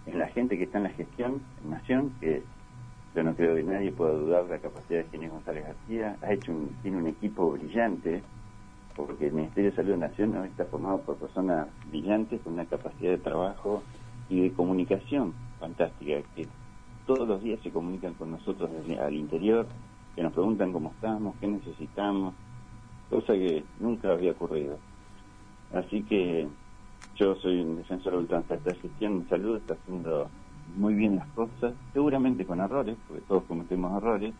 [0.06, 2.44] en la gente que está en la gestión, en Nación, que
[3.16, 6.34] yo no creo que nadie pueda dudar de la capacidad de Ginés González García, ha
[6.34, 8.22] hecho un, tiene un equipo brillante,
[8.96, 13.12] porque el Ministerio de Salud de Nación está formado por personas brillantes con una capacidad
[13.12, 13.84] de trabajo
[14.30, 16.48] y de comunicación fantástica, que
[17.06, 18.70] todos los días se comunican con nosotros
[19.00, 19.68] al interior,
[20.16, 22.34] que nos preguntan cómo estamos, qué necesitamos,
[23.10, 24.78] cosa que nunca había ocurrido.
[25.74, 26.48] Así que
[27.16, 28.56] yo soy un defensor de ultranza.
[28.56, 30.30] Esta gestión de salud está haciendo
[30.76, 34.34] muy bien las cosas, seguramente con errores, porque todos cometemos errores,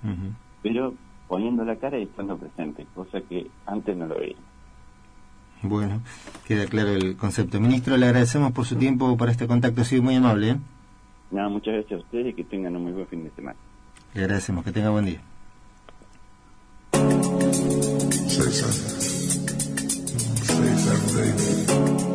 [0.62, 0.94] pero
[1.28, 4.36] poniendo la cara y estando presente, cosa que antes no lo veía.
[5.62, 6.02] Bueno,
[6.46, 7.60] queda claro el concepto.
[7.60, 10.52] Ministro, le agradecemos por su tiempo para este contacto, ha sido muy amable.
[10.52, 10.58] ¿eh?
[11.32, 13.58] Nada, muchas gracias a ustedes y que tengan un muy buen fin de semana.
[14.14, 15.22] Le agradecemos, que tenga buen día.
[18.36, 18.96] Say something.
[21.16, 22.15] Say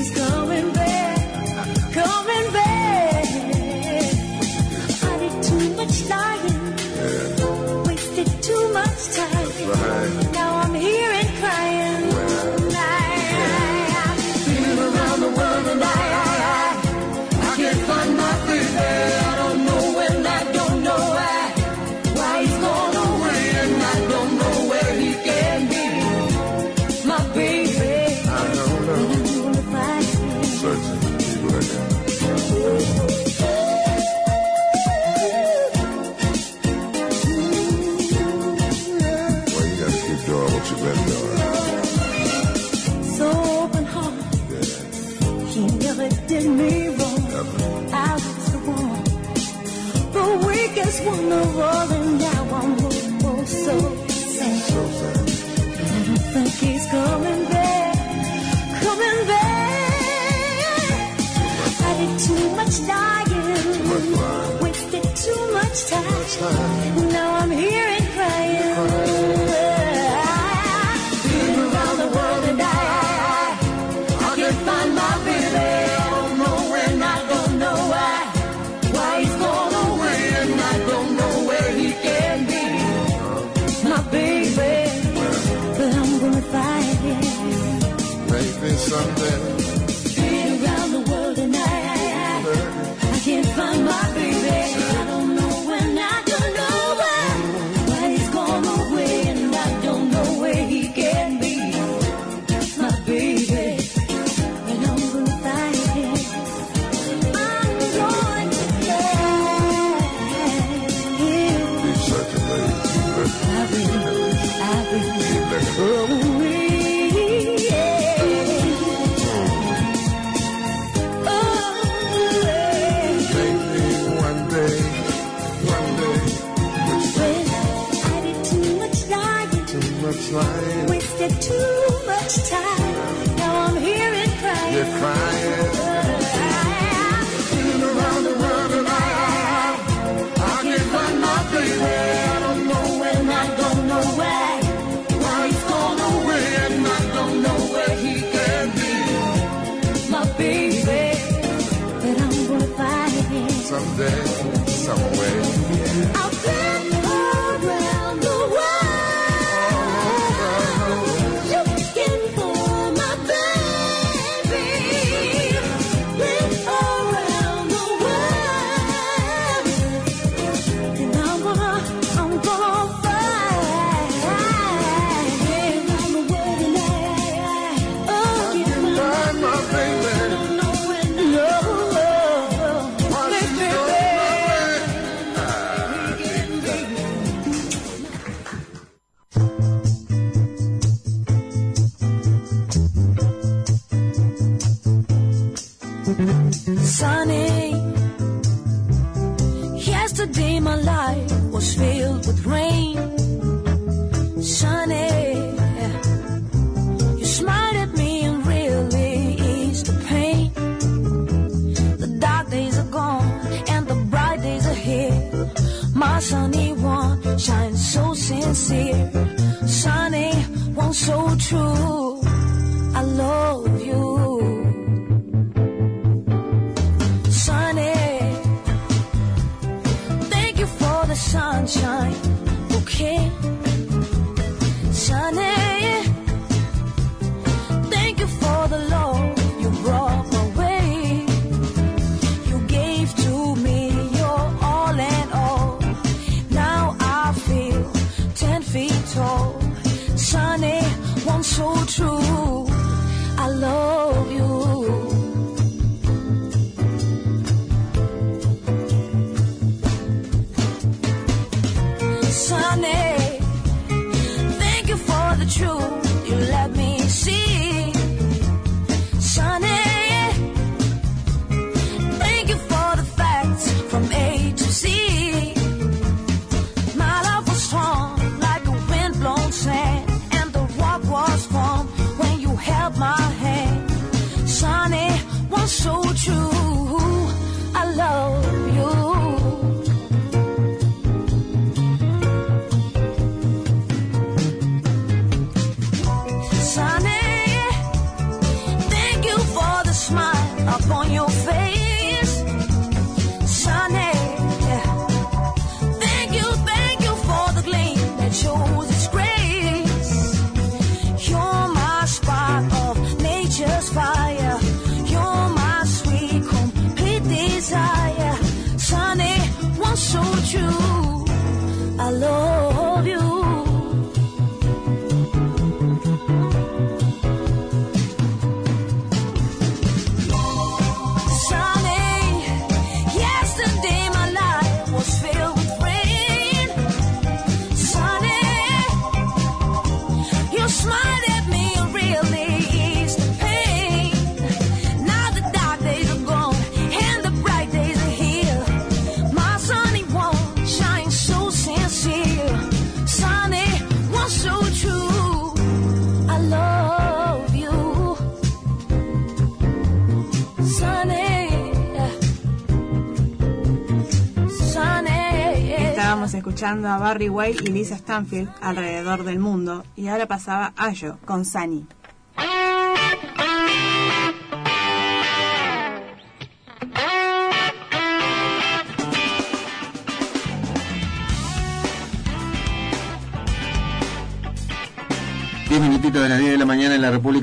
[366.51, 371.45] escuchando a Barry White y Lisa Stanfield alrededor del mundo y ahora pasaba Ayo con
[371.45, 371.87] Sunny.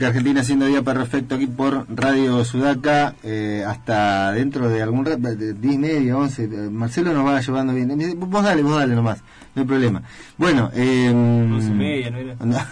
[0.09, 5.53] Argentina, siendo día perfecto aquí por Radio Sudaca, eh, hasta dentro de algún rato, de
[5.55, 6.45] 10 y media, 11.
[6.45, 7.89] eh, Marcelo nos va llevando bien.
[8.19, 9.19] Vos dale, vos dale nomás,
[9.55, 10.03] no hay problema.
[10.37, 12.37] Bueno, eh, Once y media, ¿no era?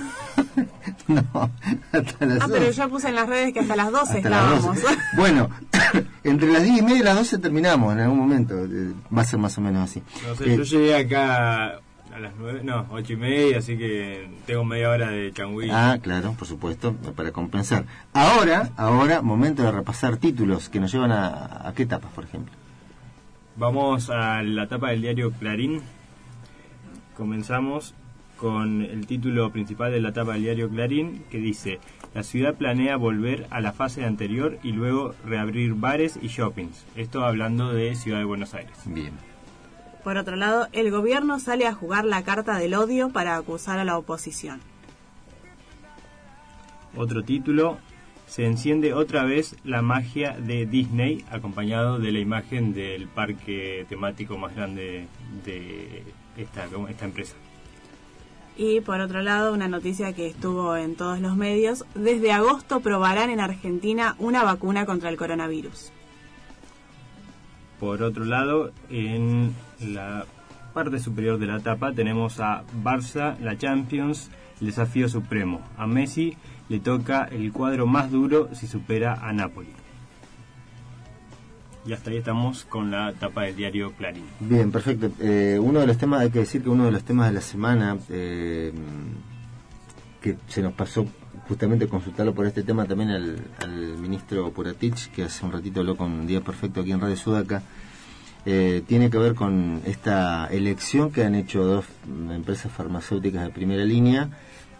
[1.08, 1.50] No, no,
[1.92, 2.72] hasta las Ah, pero 11.
[2.72, 4.82] yo puse en las redes que hasta las 12 Hasta las estábamos.
[4.82, 4.96] 12.
[5.16, 5.50] Bueno,
[6.24, 8.54] entre las 10 y media y las 12 terminamos en algún momento.
[8.64, 10.02] eh, Va a ser más o menos así.
[10.26, 11.80] No sé, Eh, yo llegué acá
[12.16, 15.68] a las nueve, no, ocho y media, así que tengo media hora de changüí.
[15.70, 17.84] Ah, claro, por supuesto, para compensar.
[18.14, 22.54] Ahora, ahora, momento de repasar títulos que nos llevan a, a qué etapas, por ejemplo.
[23.56, 25.82] Vamos a la tapa del diario Clarín.
[27.18, 27.94] Comenzamos
[28.38, 31.80] con el título principal de la tapa del diario Clarín que dice
[32.14, 36.86] La ciudad planea volver a la fase anterior y luego reabrir bares y shoppings.
[36.96, 38.76] Esto hablando de Ciudad de Buenos Aires.
[38.86, 39.12] Bien.
[40.06, 43.84] Por otro lado, el gobierno sale a jugar la carta del odio para acusar a
[43.84, 44.60] la oposición.
[46.96, 47.78] Otro título,
[48.28, 54.38] se enciende otra vez la magia de Disney, acompañado de la imagen del parque temático
[54.38, 55.08] más grande
[55.44, 56.04] de
[56.36, 57.34] esta, esta empresa.
[58.56, 63.30] Y por otro lado, una noticia que estuvo en todos los medios, desde agosto probarán
[63.30, 65.90] en Argentina una vacuna contra el coronavirus.
[67.80, 70.24] Por otro lado, en la
[70.74, 74.30] parte superior de la tapa tenemos a Barça, la Champions,
[74.60, 75.60] el desafío supremo.
[75.76, 76.36] A Messi
[76.68, 79.72] le toca el cuadro más duro si supera a Napoli.
[81.86, 84.24] Y hasta ahí estamos con la tapa del diario Clarín.
[84.40, 85.10] Bien, perfecto.
[85.20, 87.40] Eh, uno de los temas, hay que decir que uno de los temas de la
[87.40, 88.72] semana eh,
[90.20, 91.06] que se nos pasó
[91.48, 95.96] justamente consultarlo por este tema también al, al ministro Puratich, que hace un ratito habló
[95.96, 97.62] con Día Perfecto aquí en Radio Sudaca,
[98.46, 101.84] eh, tiene que ver con esta elección que han hecho dos
[102.30, 104.30] empresas farmacéuticas de primera línea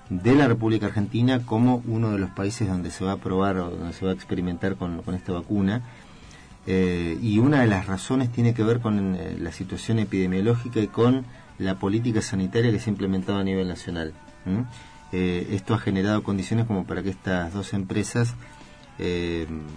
[0.08, 3.70] de la República Argentina como uno de los países donde se va a probar o
[3.70, 5.82] donde se va a experimentar con, esta vacuna.
[6.66, 10.88] Eh, y una de las razones tiene que ver con eh, la situación epidemiológica y
[10.88, 11.24] con
[11.58, 14.12] la política sanitaria que se ha implementado a nivel nacional.
[15.12, 18.34] Eh, esto ha generado condiciones como para que estas dos empresas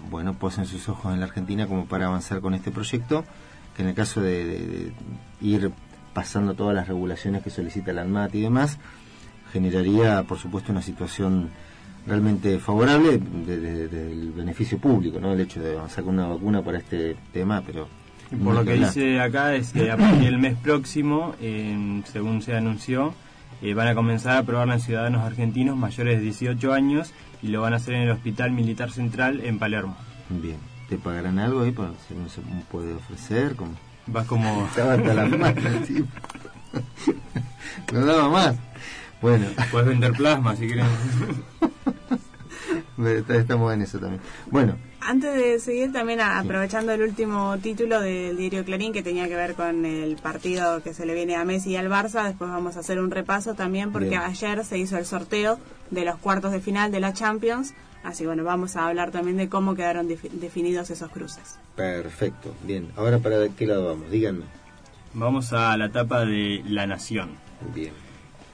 [0.10, 3.26] bueno posen sus ojos en la Argentina como para avanzar con este proyecto
[3.80, 4.92] que en el caso de, de- de
[5.42, 5.72] ir
[6.14, 8.78] pasando todas las regulaciones que solicita la ANMAT y demás
[9.54, 11.50] generaría por supuesto una situación
[12.06, 15.32] realmente favorable de- de- del beneficio público, ¿no?
[15.32, 17.88] El hecho de avanzar con una vacuna para este tema, pero...
[18.44, 18.90] Por lo que hablar.
[18.94, 23.14] dice acá es que a partir del mes próximo, eh, según se anunció,
[23.62, 27.62] eh, van a comenzar a probarla en ciudadanos argentinos mayores de 18 años y lo
[27.62, 29.96] van a hacer en el Hospital Militar Central en Palermo.
[30.30, 30.58] Bien.
[30.90, 32.42] ¿Te pagarán algo ahí para si no se
[32.72, 33.56] puede ofrecer?
[33.56, 33.72] Como...
[34.08, 34.66] Vas como...
[34.70, 36.08] Estaba hasta la mano, tipo.
[37.94, 38.56] No daba más.
[39.22, 39.46] Bueno.
[39.72, 40.86] Puedes vender plasma si quieres.
[43.30, 44.22] Estamos en eso también.
[44.52, 49.28] Bueno, Antes de seguir, también a- aprovechando el último título del diario Clarín que tenía
[49.28, 52.50] que ver con el partido que se le viene a Messi y al Barça, después
[52.52, 54.22] vamos a hacer un repaso también porque Bien.
[54.22, 55.58] ayer se hizo el sorteo
[55.92, 57.74] de los cuartos de final de la Champions,
[58.04, 61.58] así bueno, vamos a hablar también de cómo quedaron defi- definidos esos cruces.
[61.76, 62.54] perfecto.
[62.66, 62.88] Bien.
[62.96, 64.44] Ahora para qué lado vamos, díganme.
[65.14, 67.30] Vamos a la etapa de La Nación.
[67.74, 67.92] Bien.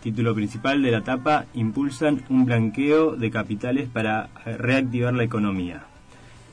[0.02, 5.84] Título principal de la etapa, impulsan un blanqueo de capitales para reactivar la economía.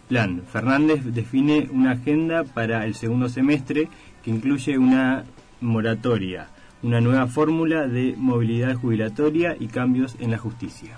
[0.08, 3.88] Plan, Fernández define una agenda para el segundo semestre
[4.24, 5.24] que incluye una
[5.60, 6.48] moratoria,
[6.82, 10.96] una nueva fórmula de movilidad jubilatoria y cambios en la justicia.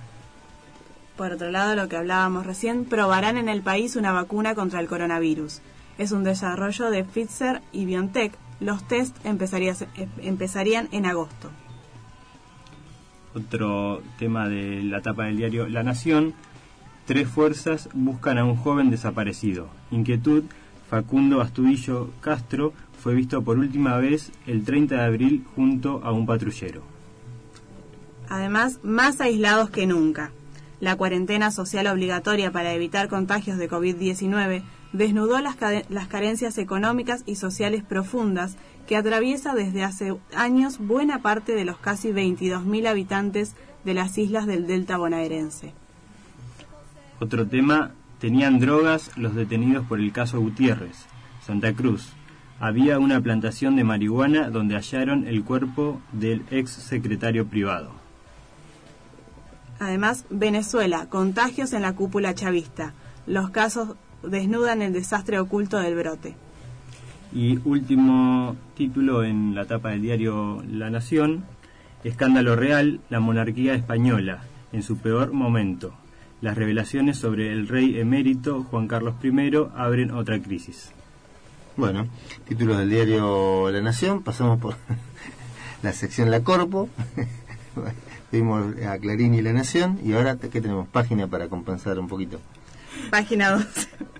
[1.16, 4.88] Por otro lado, lo que hablábamos recién, probarán en el país una vacuna contra el
[4.88, 5.60] coronavirus.
[5.96, 9.74] Es un desarrollo de Pfizer y BioNTech, Los test empezaría-
[10.22, 11.50] empezarían en agosto.
[13.34, 16.34] Otro tema de la tapa del diario La Nación.
[17.04, 19.68] Tres fuerzas buscan a un joven desaparecido.
[19.90, 20.44] Inquietud.
[20.88, 22.72] Facundo Astudillo Castro
[23.02, 26.82] fue visto por última vez el 30 de abril junto a un patrullero.
[28.28, 30.30] Además, más aislados que nunca.
[30.80, 35.56] La cuarentena social obligatoria para evitar contagios de COVID-19 desnudó las,
[35.88, 38.56] las carencias económicas y sociales profundas
[38.86, 44.46] que atraviesa desde hace años buena parte de los casi 22.000 habitantes de las islas
[44.46, 45.72] del delta bonaerense.
[47.20, 51.06] Otro tema, tenían drogas los detenidos por el caso Gutiérrez,
[51.40, 52.12] Santa Cruz.
[52.60, 58.03] Había una plantación de marihuana donde hallaron el cuerpo del ex secretario privado.
[59.78, 62.94] Además, Venezuela, contagios en la cúpula chavista.
[63.26, 66.36] Los casos desnudan el desastre oculto del brote.
[67.32, 71.44] Y último título en la tapa del diario La Nación,
[72.04, 75.94] Escándalo Real, la monarquía española, en su peor momento.
[76.40, 80.92] Las revelaciones sobre el rey emérito Juan Carlos I abren otra crisis.
[81.76, 82.06] Bueno,
[82.46, 84.76] títulos del diario La Nación, pasamos por
[85.82, 86.88] la sección La Corpo,
[88.30, 90.88] vimos a Clarín y La Nación, y ahora, ¿qué tenemos?
[90.88, 92.40] Página para compensar un poquito.
[93.10, 93.66] Página 12.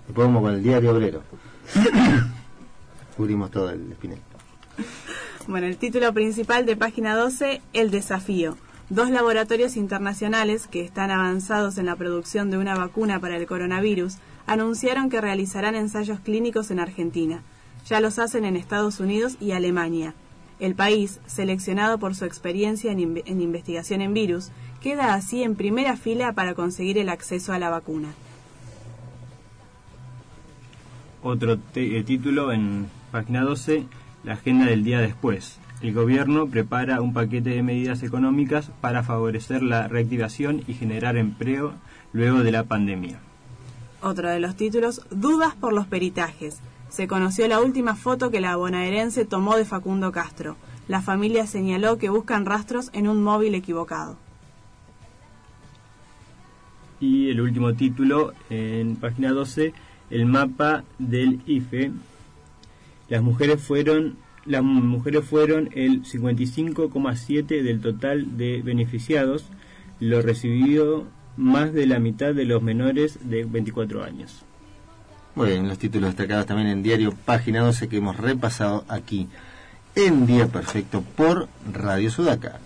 [0.07, 1.23] Después vamos con el diario Obrero.
[3.17, 4.19] Cubrimos todo el espinel.
[5.47, 8.57] Bueno, el título principal de página 12, El desafío.
[8.91, 14.17] Dos laboratorios internacionales que están avanzados en la producción de una vacuna para el coronavirus
[14.47, 17.43] anunciaron que realizarán ensayos clínicos en Argentina.
[17.87, 20.15] Ya los hacen en Estados Unidos y Alemania.
[20.61, 24.51] El país, seleccionado por su experiencia en, inve- en investigación en virus,
[24.81, 28.09] queda así en primera fila para conseguir el acceso a la vacuna.
[31.23, 33.87] Otro eh, título en página 12,
[34.25, 35.59] la agenda del día después.
[35.81, 41.75] El gobierno prepara un paquete de medidas económicas para favorecer la reactivación y generar empleo
[42.13, 43.19] luego de la pandemia.
[44.03, 46.59] Otro de los títulos, Dudas por los peritajes.
[46.95, 50.57] Se conoció la última foto que la bonaerense tomó de Facundo Castro.
[50.87, 54.16] La familia señaló que buscan rastros en un móvil equivocado.
[57.01, 59.75] Y el último título en página 12,
[60.11, 61.91] el mapa del IFE.
[63.09, 69.47] Las mujeres fueron las mujeres fueron el 55,7 del total de beneficiados,
[69.99, 74.45] lo recibido más de la mitad de los menores de 24 años.
[75.35, 79.28] Muy bien, los títulos destacados también en diario Página 12 que hemos repasado aquí
[79.97, 82.61] en Día Perfecto por Radio Sudaca.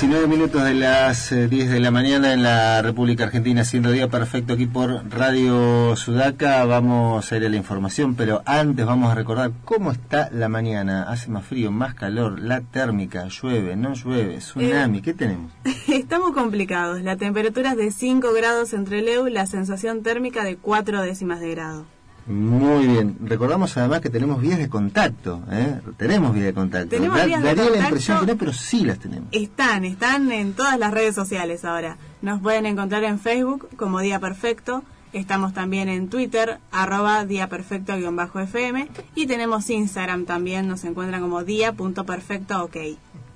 [0.00, 4.08] 19 minutos de las eh, 10 de la mañana en la República Argentina, siendo día
[4.08, 6.64] perfecto aquí por Radio Sudaca.
[6.64, 11.02] Vamos a ir a la información, pero antes vamos a recordar cómo está la mañana.
[11.02, 15.02] Hace más frío, más calor, la térmica, llueve, no llueve, tsunami.
[15.02, 15.52] ¿Qué tenemos?
[15.86, 17.02] Estamos complicados.
[17.02, 21.50] La temperatura es de 5 grados entre Leu, la sensación térmica de 4 décimas de
[21.50, 21.99] grado.
[22.30, 23.16] Muy bien.
[23.24, 25.42] Recordamos además que tenemos vías de contacto.
[25.50, 25.80] ¿eh?
[25.96, 26.88] Tenemos vías de contacto.
[26.90, 29.28] Tenemos Da- vías de daría la impresión que no, pero sí las tenemos.
[29.32, 31.96] Están, están en todas las redes sociales ahora.
[32.22, 34.82] Nos pueden encontrar en Facebook como Día Perfecto.
[35.12, 38.88] Estamos también en Twitter, arroba Día Perfecto-FM.
[39.16, 42.76] Y tenemos Instagram también, nos encuentran como Día.perfecto ok.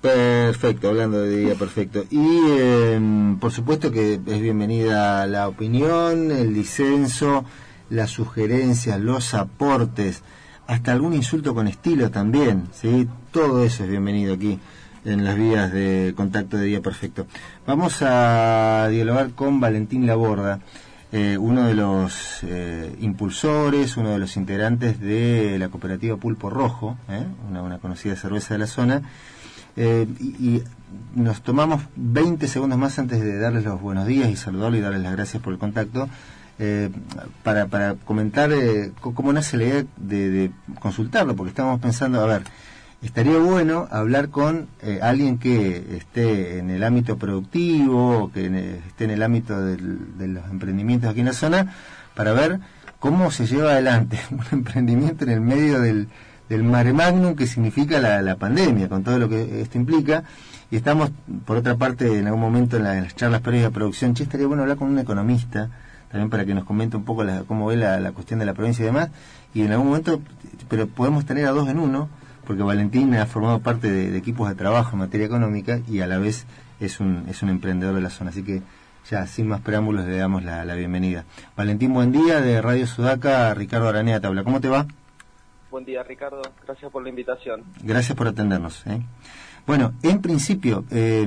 [0.01, 2.05] Perfecto, hablando de día perfecto.
[2.11, 2.21] Y
[2.59, 7.45] eh, por supuesto que es bienvenida la opinión, el disenso,
[7.90, 10.23] las sugerencias, los aportes,
[10.66, 13.09] hasta algún insulto con estilo también, ¿sí?
[13.31, 14.59] Todo eso es bienvenido aquí
[15.05, 17.27] en las vías de contacto de Día Perfecto.
[17.66, 20.61] Vamos a dialogar con Valentín Laborda,
[21.12, 26.97] eh, uno de los eh, impulsores, uno de los integrantes de la cooperativa Pulpo Rojo,
[27.09, 27.24] ¿eh?
[27.48, 29.02] una, una conocida cerveza de la zona.
[29.77, 30.65] Eh, y, y
[31.15, 35.02] nos tomamos 20 segundos más antes de darles los buenos días y saludarlo y darles
[35.02, 36.09] las gracias por el contacto
[36.59, 36.91] eh,
[37.43, 40.51] para, comentar eh, cómo nace la idea de, de
[40.81, 42.43] consultarlo, porque estábamos pensando, a ver,
[43.03, 49.05] estaría bueno hablar con eh, alguien que esté en el ámbito productivo, que en- esté
[49.05, 51.75] en el ámbito del- de los emprendimientos aquí en la zona,
[52.15, 52.61] para ver
[53.01, 56.09] cómo se lleva adelante un emprendimiento en el medio del,
[56.49, 60.25] del mare magnum que significa la, la pandemia, con todo lo que esto implica.
[60.71, 61.11] Y estamos,
[61.45, 64.23] por otra parte, en algún momento en, la- en las charlas previas de producción, che,
[64.23, 65.69] estaría bueno hablar con un economista,
[66.15, 68.55] también para que nos comente un poco la- cómo ve la, la cuestión de la
[68.55, 69.11] provincia y demás.
[69.53, 70.20] Y en algún momento,
[70.69, 72.09] pero podemos tener a dos en uno,
[72.47, 76.07] porque Valentín ha formado parte de, de equipos de trabajo en materia económica y a
[76.07, 76.47] la vez
[76.78, 78.31] es un, es un emprendedor de la zona.
[78.31, 78.62] Así que
[79.11, 81.24] ya, sin más preámbulos, le damos la, la bienvenida.
[81.57, 84.45] Valentín, buen día, de Radio Sudaca, Ricardo Aranea te habla.
[84.45, 84.86] ¿Cómo te va?
[85.73, 86.43] Buen día, Ricardo.
[86.65, 87.65] Gracias por la invitación.
[87.82, 88.86] Gracias por atendernos.
[88.86, 89.03] ¿eh?
[89.66, 91.27] Bueno, en principio, eh,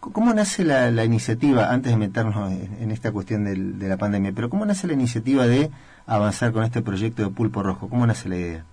[0.00, 4.32] ¿cómo nace la, la iniciativa, antes de meternos en, esta cuestión del- de la pandemia,
[4.34, 5.70] pero cómo nace la iniciativa de
[6.06, 7.88] avanzar con este proyecto de Pulpo Rojo?
[7.88, 8.64] ¿Cómo nace la idea?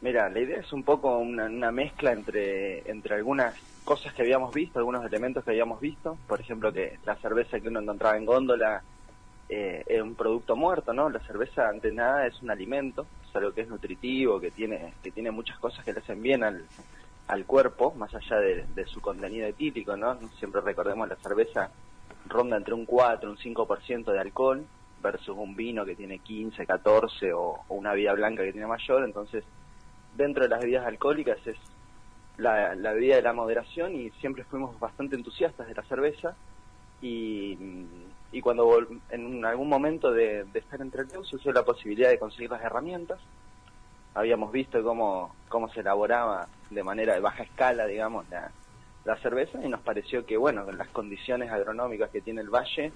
[0.00, 3.54] Mira, la idea es un poco una, una mezcla entre, entre algunas
[3.84, 6.18] cosas que habíamos visto, algunos elementos que habíamos visto.
[6.26, 8.82] Por ejemplo, que la cerveza que uno encontraba en góndola
[9.48, 11.08] eh, es un producto muerto, ¿no?
[11.08, 15.12] La cerveza, ante nada, es un alimento, es algo que es nutritivo, que tiene, que
[15.12, 16.64] tiene muchas cosas que le hacen bien al,
[17.32, 20.18] al cuerpo, más allá de, su contenido etílico, ¿no?
[20.38, 21.70] Siempre recordemos la cerveza
[22.26, 24.66] ronda entre un 4 un 5% de alcohol
[25.02, 29.44] versus un vino que tiene 15, 14 o, una bebida blanca que tiene mayor, entonces
[30.14, 31.56] dentro de las bebidas alcohólicas es
[32.36, 36.36] la, la bebida de la moderación y siempre fuimos bastante entusiastas de la cerveza.
[37.00, 37.58] Y,
[38.30, 38.78] y cuando
[39.10, 43.18] en algún momento de, estar entre Reus surgió la posibilidad de conseguir las herramientas
[44.14, 48.50] habíamos visto cómo, cómo se elaboraba de manera de baja escala, digamos, la,
[49.04, 52.92] la cerveza y nos pareció que, bueno, con las condiciones agronómicas que tiene el valle,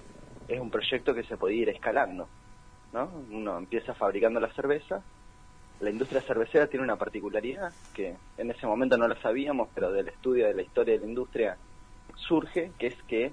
[0.47, 2.27] es un proyecto que se podía ir escalando,
[2.93, 3.09] ¿no?
[3.31, 5.01] Uno empieza fabricando la cerveza,
[5.79, 10.07] la industria cervecera tiene una particularidad que en ese momento no la sabíamos, pero del
[10.07, 11.57] estudio de la historia de la industria
[12.15, 13.31] surge, que es que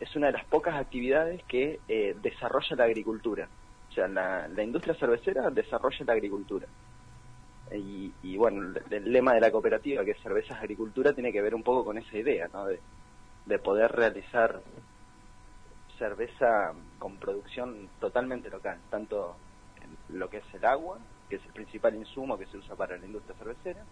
[0.00, 3.48] es una de las pocas actividades que eh, desarrolla la agricultura.
[3.90, 6.66] O sea, la, la industria cervecera desarrolla la agricultura.
[7.72, 11.54] Y, y bueno, el, lema de la cooperativa, que es cervezas agricultura, tiene que ver
[11.54, 12.66] un poco con esa idea, ¿no?
[12.66, 12.80] De,
[13.46, 14.60] de poder realizar
[15.98, 19.36] cerveza con producción totalmente local, tanto
[19.80, 22.96] en lo que es el agua, que es el principal insumo que se usa para
[22.96, 23.84] la industria cervecera,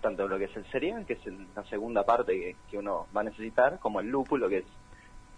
[0.00, 1.20] tanto lo que es el cereal, que es
[1.54, 4.66] la segunda parte que, que uno va a necesitar, como el lúpulo, que es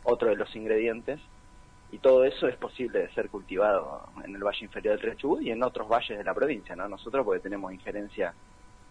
[0.05, 1.21] otro de los ingredientes,
[1.97, 5.51] y todo eso es posible de ser cultivado en el valle inferior del Chubut y
[5.51, 6.87] en otros valles de la provincia, ¿no?
[6.87, 8.35] Nosotros porque tenemos injerencia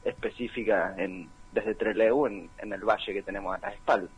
[0.04, 4.10] específica en, desde Trelew en, en el valle que tenemos a las espaldas.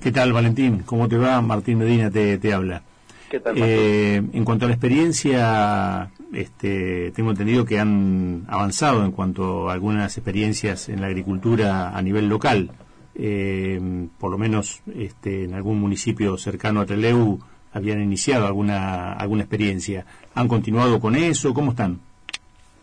[0.00, 0.82] ¿Qué tal, Valentín?
[0.84, 1.40] ¿Cómo te va?
[1.40, 2.82] Martín Medina te, te habla.
[3.30, 9.12] ¿Qué tal, Eh, en cuanto a la experiencia, este, tengo entendido que han avanzado en
[9.12, 12.72] cuanto a algunas experiencias en la agricultura a nivel local.
[13.20, 13.80] Eh,
[14.18, 17.38] por lo menos este, en algún municipio cercano a Trelew
[17.72, 20.06] habían iniciado alguna, alguna experiencia.
[20.34, 21.52] ¿Han continuado con eso?
[21.52, 22.00] ¿Cómo están?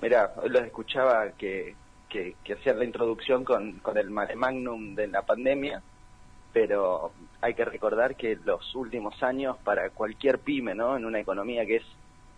[0.01, 1.73] Mira, hoy los escuchaba que,
[2.09, 5.81] que, que hacían la introducción con, con el mare magnum de la pandemia,
[6.51, 10.97] pero hay que recordar que los últimos años para cualquier pyme, ¿no?
[10.97, 11.85] En una economía que es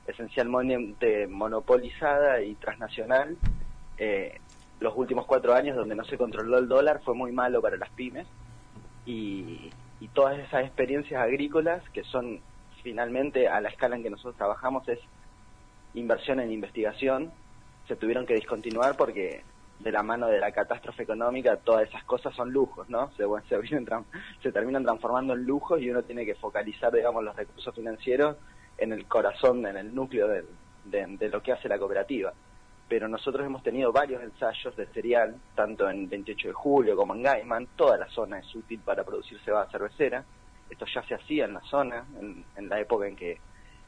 [0.07, 3.36] esencialmente monopolizada y transnacional,
[3.98, 4.40] eh,
[4.80, 7.90] los últimos cuatro años donde no se controló el dólar fue muy malo para las
[7.90, 8.28] pymes
[9.06, 12.40] y, y todas esas experiencias agrícolas que son
[12.84, 14.99] finalmente a la escala en que nosotros trabajamos es
[15.94, 17.32] inversión en investigación
[17.88, 19.44] se tuvieron que discontinuar porque
[19.80, 23.12] de la mano de la catástrofe económica todas esas cosas son lujos, ¿no?
[23.12, 23.86] Se, se,
[24.41, 28.38] se terminan transformando en lujos y uno tiene que focalizar, digamos, los recursos financieros
[28.78, 32.34] en el corazón, en el núcleo de lo que hace la cooperativa.
[32.90, 37.24] Pero nosotros hemos tenido varios ensayos de cereal, tanto en 28 de julio como en
[37.24, 37.68] Gaiman.
[37.76, 40.24] Toda la zona es útil para producir cebada cervecera.
[40.70, 43.40] Esto ya se hacía en la zona, en, en la época en que,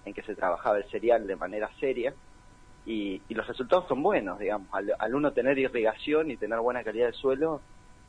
[0.06, 2.14] en que se trabajaba el cereal de manera seria
[2.86, 4.68] y, los resultados son buenos, digamos.
[4.72, 7.62] Al, al uno tener irrigación y tener buena calidad de suelo,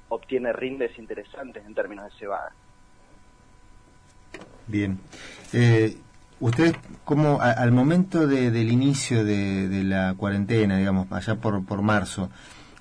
[0.09, 2.53] obtiene rindes interesantes en términos de cebada.
[4.67, 4.99] Bien.
[5.53, 5.97] Eh,
[6.41, 11.65] ustedes, como a- al momento de- del inicio de, de la cuarentena, digamos, allá por,
[11.65, 12.31] por marzo,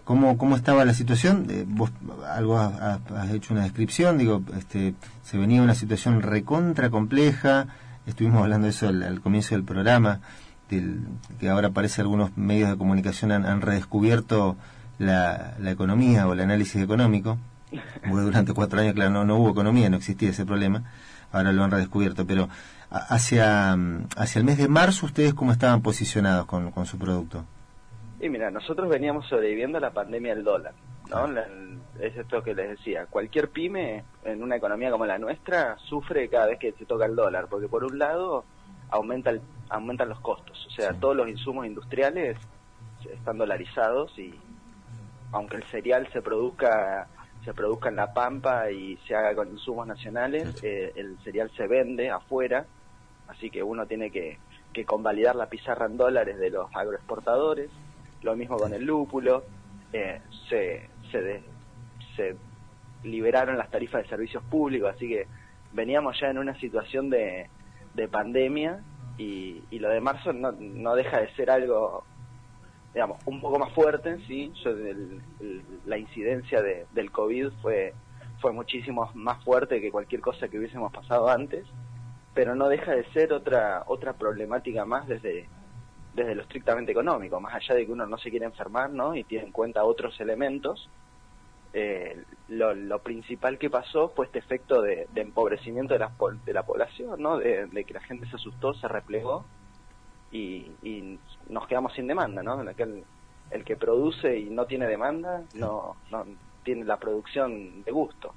[0.06, 1.46] ¿cómo, ¿cómo estaba la situación?
[1.50, 1.92] Eh, vos
[2.28, 7.68] algo has, has- hecho una descripción, digo, este, se venía una situación recontra compleja,
[8.08, 10.20] estuvimos hablando de eso al, al comienzo del programa,
[10.70, 11.02] del,
[11.40, 14.56] que ahora parece algunos medios de comunicación han, han redescubierto
[15.00, 17.38] la, la economía o el análisis económico,
[17.70, 20.84] porque durante cuatro años, claro, no, no hubo economía, no existía ese problema,
[21.32, 22.50] ahora lo han redescubierto, pero
[22.92, 27.46] hacia, mm, hacia el mes de marzo, ¿ustedes cómo estaban posicionados con, con su producto?
[28.20, 30.74] Y mira, nosotros veníamos sobreviviendo a la pandemia del dólar,
[31.10, 31.28] ¿no?
[31.28, 31.48] La-
[32.00, 33.06] es esto que les decía.
[33.08, 37.16] Cualquier pyme en una economía como la nuestra sufre cada vez que se toca el
[37.16, 38.46] dólar, porque por un lado
[38.90, 42.38] aumenta el- aumentan los costos, o sea, todos los insumos industriales
[43.14, 44.34] están dolarizados y
[45.32, 47.08] aunque el cereal se produzca
[47.46, 51.68] se produzca en la pampa y se haga con insumos nacionales, eh, el cereal se
[51.68, 52.66] vende afuera,
[53.30, 54.38] así que uno tiene que,
[54.74, 57.70] que convalidar la pizarra en dólares de los agroexportadores,
[58.22, 59.44] lo mismo con el lúpulo,
[59.94, 61.42] eh, se, se,
[62.16, 62.36] se
[63.04, 65.28] liberaron las tarifas de servicios públicos, así que
[65.72, 67.50] veníamos ya en una situación de,
[67.94, 68.84] de pandemia
[69.18, 72.04] y, lo de marzo no, no deja de ser algo
[72.94, 74.72] digamos, un poco más fuerte, sí, yo,
[75.86, 77.94] la incidencia de, del COVID fue,
[78.42, 81.66] fue muchísimo más fuerte que cualquier cosa que hubiésemos pasado antes,
[82.40, 85.50] pero no deja de ser otra, otra problemática más desde,
[86.14, 89.14] desde lo estrictamente económico, más allá de que uno no se quiere enfermar, ¿no?
[89.14, 90.90] Y tiene en cuenta otros elementos,
[91.74, 96.14] eh, lo, lo principal que pasó fue este efecto de, empobrecimiento de la,
[96.46, 97.38] de la población, ¿no?
[97.40, 99.44] De, que la gente se asustó, se replegó
[100.32, 102.54] y, y nos quedamos sin demanda, ¿no?
[102.64, 103.04] Aquel-
[103.50, 106.24] el que produce y no tiene demanda no, no
[106.64, 108.34] tiene la producción de gusto.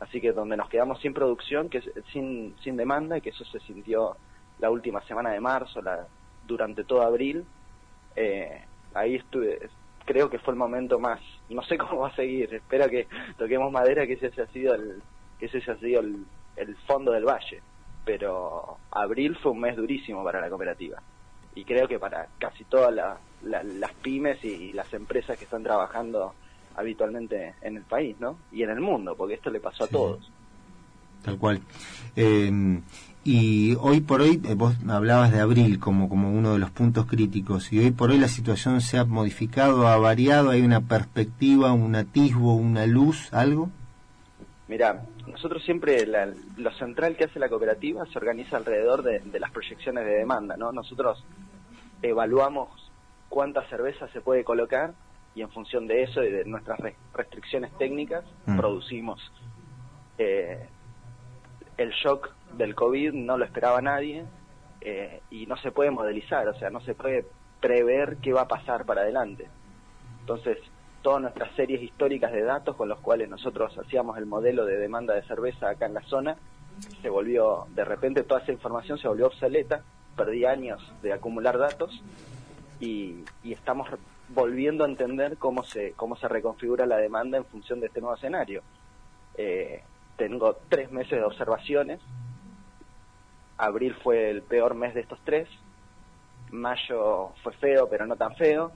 [0.00, 3.58] Así que donde nos quedamos sin producción, que sin, sin demanda, y que eso se
[3.60, 4.16] sintió
[4.58, 6.06] la última semana de marzo, la,
[6.46, 7.44] durante todo abril,
[8.14, 8.64] eh,
[8.94, 9.68] ahí estuve,
[10.04, 13.72] creo que fue el momento más, no sé cómo va a seguir, espero que toquemos
[13.72, 15.02] madera, que ese haya sido el,
[15.38, 17.60] que ese haya sido el, fondo del valle,
[18.04, 21.00] pero abril fue un mes durísimo para la cooperativa.
[21.54, 26.34] Y creo que para casi todas la- las pymes y las empresas que están trabajando
[26.78, 28.38] habitualmente en el país, ¿no?
[28.52, 30.30] Y en el mundo, porque esto le pasó a todos.
[31.24, 31.60] Tal cual.
[32.16, 32.80] Eh,
[33.24, 37.06] y hoy por hoy, eh, vos hablabas de abril como, como uno de los puntos
[37.06, 41.72] críticos, y hoy por hoy la situación se ha modificado, ha variado, hay una perspectiva,
[41.72, 43.68] un atisbo, una luz, algo.
[44.68, 49.40] Mira, nosotros siempre, la- lo central que hace la cooperativa se organiza alrededor de, de
[49.40, 50.70] las proyecciones de demanda, ¿no?
[50.72, 51.24] Nosotros
[52.02, 52.68] evaluamos
[53.28, 54.94] cuánta cerveza se puede colocar
[55.34, 58.56] y en función de eso y de nuestras re- restricciones técnicas Mm.
[58.56, 59.20] producimos.
[60.18, 60.68] Eh,
[61.76, 64.24] el shock del COVID no lo esperaba nadie
[64.80, 67.26] eh, y no se puede modelizar, o sea, no se puede
[67.60, 69.48] prever qué va a pasar para adelante.
[70.20, 70.58] Entonces,
[71.02, 75.14] todas nuestras series históricas de datos con los cuales nosotros hacíamos el modelo de demanda
[75.14, 76.36] de cerveza acá en la zona,
[77.02, 79.82] se volvió, de repente toda esa información se volvió obsoleta,
[80.16, 81.90] perdí años de acumular datos
[82.80, 83.88] y, y estamos
[84.28, 88.16] volviendo a entender cómo se, cómo se reconfigura la demanda en función de este nuevo
[88.16, 88.62] escenario.
[89.36, 89.82] Eh,
[90.16, 92.00] tengo tres meses de observaciones,
[93.56, 95.48] abril fue el peor mes de estos tres,
[96.50, 98.72] mayo fue feo pero no tan feo,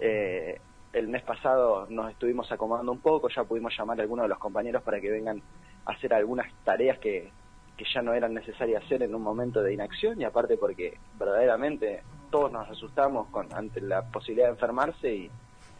[0.00, 0.60] eh,
[0.92, 4.38] el mes pasado nos estuvimos acomodando un poco, ya pudimos llamar a algunos de los
[4.38, 5.42] compañeros para que vengan
[5.84, 7.30] a hacer algunas tareas que,
[7.76, 12.02] que ya no eran necesarias hacer en un momento de inacción y aparte porque verdaderamente
[12.30, 15.30] todos nos asustamos con, ante la posibilidad de enfermarse y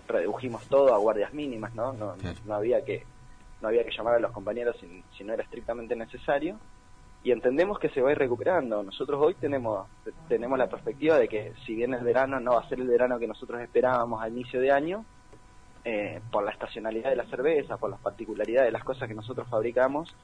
[0.08, 1.92] redujimos todo a guardias mínimas, ¿no?
[1.92, 3.04] No, no había que
[3.60, 6.58] no había que llamar a los compañeros si, si no era estrictamente necesario
[7.24, 8.82] y entendemos que se va a ir recuperando.
[8.82, 9.88] Nosotros hoy tenemos
[10.28, 13.18] tenemos la perspectiva de que si bien el verano no va a ser el verano
[13.18, 15.04] que nosotros esperábamos a inicio de año,
[15.84, 19.46] eh, por la estacionalidad de la cerveza, por las particularidades de las cosas que nosotros
[19.48, 20.14] fabricamos,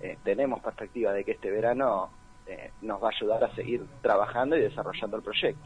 [0.00, 2.10] eh, tenemos perspectiva de que este verano
[2.46, 5.62] eh, nos va a ayudar a seguir trabajando y desarrollando el proyecto.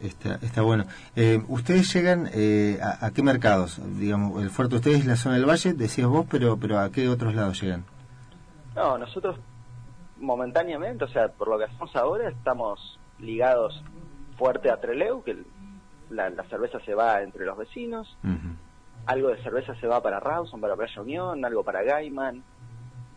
[0.00, 0.84] Está, está bueno.
[1.14, 3.80] Eh, ¿Ustedes llegan eh, a, a qué mercados?
[3.98, 6.90] Digamos, el fuerte de ustedes es la zona del valle, decías vos, pero, pero ¿a
[6.90, 7.84] qué otros lados llegan?
[8.74, 9.38] No, nosotros
[10.18, 13.82] momentáneamente, o sea, por lo que hacemos ahora, estamos ligados
[14.38, 15.44] fuerte a Treleu, que
[16.08, 18.16] la, la cerveza se va entre los vecinos,
[19.06, 22.42] algo de cerveza se va para Rawson, para Playa Unión, algo para Gaiman.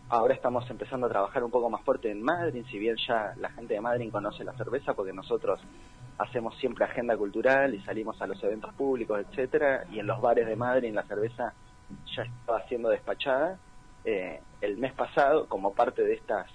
[0.10, 3.50] Ahora estamos empezando a trabajar un poco más fuerte en Madrid, si bien ya la
[3.50, 5.60] gente de Madrid conoce la cerveza, porque nosotros
[6.18, 10.46] hacemos siempre agenda cultural y salimos a los eventos públicos, etcétera, y en los bares
[10.46, 11.54] de Madrid la cerveza
[12.16, 13.58] ya estaba siendo despachada.
[14.06, 16.48] Eh, el mes pasado, como parte de estas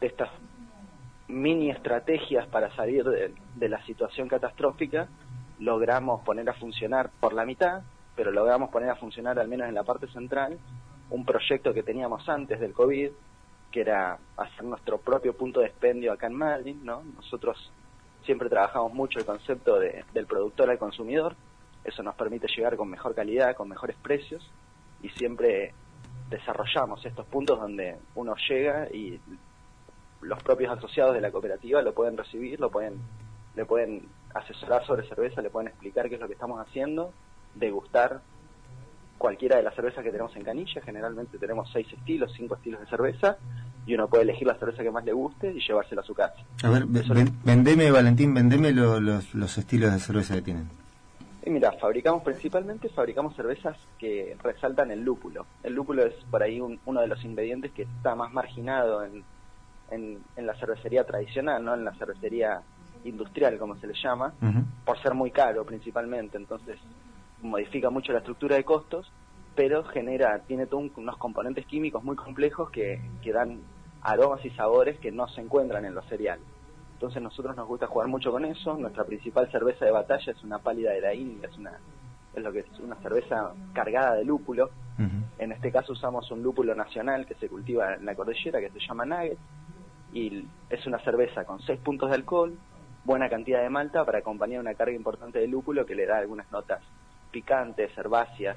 [0.00, 0.30] de estas
[1.28, 5.08] mini estrategias para salir de, de la situación catastrófica,
[5.58, 7.82] logramos poner a funcionar por la mitad,
[8.16, 10.58] pero logramos poner a funcionar al menos en la parte central
[11.10, 13.10] un proyecto que teníamos antes del COVID,
[13.70, 17.02] que era hacer nuestro propio punto de expendio acá en Madrid, ¿no?
[17.02, 17.72] Nosotros
[18.24, 21.36] siempre trabajamos mucho el concepto de- del productor al consumidor,
[21.82, 24.42] eso nos permite llegar con mejor calidad, con mejores precios,
[25.02, 25.74] y siempre
[26.30, 29.20] desarrollamos estos puntos donde uno llega y
[30.22, 32.98] los propios asociados de la cooperativa lo pueden recibir, lo pueden,
[33.54, 37.12] le pueden asesorar sobre cerveza, le pueden explicar qué es lo que estamos haciendo,
[37.54, 38.22] degustar
[39.24, 42.86] cualquiera de las cervezas que tenemos en canilla, generalmente tenemos seis estilos, cinco estilos de
[42.88, 43.38] cerveza,
[43.86, 46.34] y uno puede elegir la cerveza que más le guste y llevársela a su casa.
[46.62, 50.68] A ver, ve- ven- vendeme, Valentín, vendeme lo- los, los estilos de cerveza que tienen.
[51.42, 55.46] Y mira, fabricamos principalmente, fabricamos cervezas que resaltan el lúpulo.
[55.62, 59.24] El lúpulo es por ahí un- uno de los ingredientes que está más marginado en,
[59.90, 61.72] en, en la cervecería tradicional, ¿no?
[61.72, 62.60] En la cervecería
[63.04, 64.34] industrial, como se le llama,
[64.84, 66.36] por ser muy caro principalmente.
[66.36, 66.78] Entonces,
[67.44, 69.10] modifica mucho la estructura de costos,
[69.54, 73.60] pero genera, tiene todos unos componentes químicos muy complejos que, que dan
[74.02, 76.44] aromas y sabores que no se encuentran en los cereales.
[76.94, 78.76] Entonces nosotros nos gusta jugar mucho con eso.
[78.76, 81.78] Nuestra principal cerveza de batalla es una pálida de la India, es una
[82.34, 84.70] es lo que es una cerveza cargada de lúpulo.
[85.38, 88.78] En este caso usamos un lúpulo nacional que se cultiva en la cordillera que se
[88.78, 89.38] llama Nugget
[90.12, 92.56] y es una cerveza con 6 puntos de alcohol,
[93.04, 96.50] buena cantidad de malta para acompañar una carga importante de lúpulo que le da algunas
[96.52, 96.80] notas
[97.34, 98.56] picantes, herbáceas,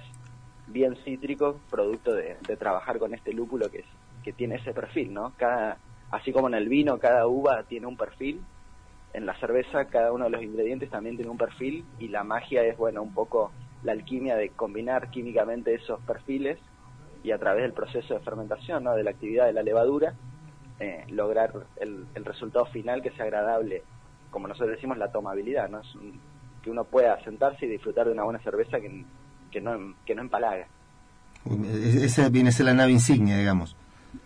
[0.67, 3.87] bien cítrico, producto de, de trabajar con este lúpulo que es
[4.23, 5.33] que tiene ese perfil, ¿no?
[5.35, 5.81] Cada
[6.11, 8.45] así como en el vino cada uva tiene un perfil,
[9.13, 12.63] en la cerveza cada uno de los ingredientes también tiene un perfil y la magia
[12.63, 16.59] es bueno un poco la alquimia de combinar químicamente esos perfiles
[17.23, 18.95] y a través del proceso de fermentación, ¿no?
[18.95, 20.15] de la actividad de la levadura,
[20.79, 23.85] eh, lograr el, el resultado final que sea agradable,
[24.29, 25.81] como nosotros decimos, la tomabilidad, ¿no?
[25.81, 26.21] Es un-
[26.67, 29.05] que uno pueda sentarse y disfrutar de una buena cerveza que,
[29.51, 30.67] que, no, que no empalaga.
[31.49, 33.73] E- Esa viene a ser la nave insignia, digamos.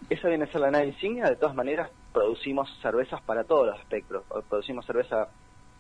[0.10, 3.80] Esa viene a ser la nave insignia, de todas maneras producimos cervezas para todos los
[3.80, 5.30] espectros, producimos cerveza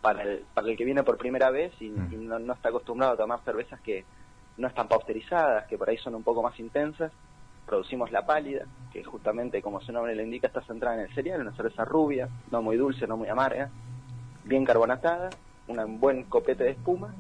[0.04, 3.14] para el, para el que viene por primera vez y, y no, no está acostumbrado
[3.14, 4.06] a tomar cervezas que
[4.58, 7.12] no están pasteurizadas, que por ahí son un poco más intensas,
[7.66, 11.42] producimos la pálida, que justamente como su nombre le indica está centrada en el cereal,
[11.42, 13.70] una cerveza rubia, no muy dulce, no muy amarga,
[14.44, 15.30] bien carbonatada,
[15.72, 17.14] un buen copete de espuma,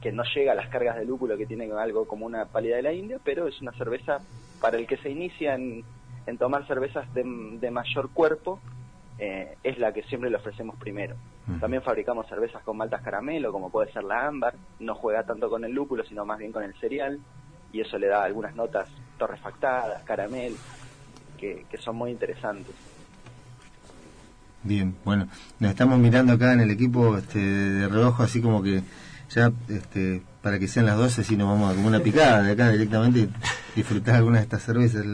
[0.00, 2.82] que no llega a las cargas de lúpulo que tiene algo como una pálida de
[2.82, 4.20] la India, pero es una cerveza
[4.60, 5.84] para el que se inicia en,
[6.26, 7.22] en tomar cervezas de,
[7.60, 8.60] de mayor cuerpo,
[9.18, 11.16] eh, es la que siempre le ofrecemos primero.
[11.58, 15.64] También fabricamos cervezas con maltas caramelo, como puede ser la ámbar, no juega tanto con
[15.64, 17.18] el lúpulo, sino más bien con el cereal,
[17.72, 20.54] y eso le da algunas notas torrefactadas, caramel,
[21.36, 22.74] que, que son muy interesantes.
[24.62, 25.26] Bien, bueno,
[25.58, 28.82] nos estamos mirando acá en el equipo este, de reojo, así como que
[29.34, 32.52] ya este, para que sean las 12, si nos vamos a como una picada de
[32.52, 33.28] acá directamente y
[33.76, 35.04] disfrutar alguna de estas cervezas.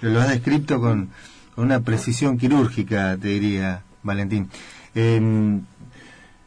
[0.00, 1.10] Lo has descrito con,
[1.56, 4.48] una precisión quirúrgica, te diría, Valentín.
[4.94, 5.62] Em,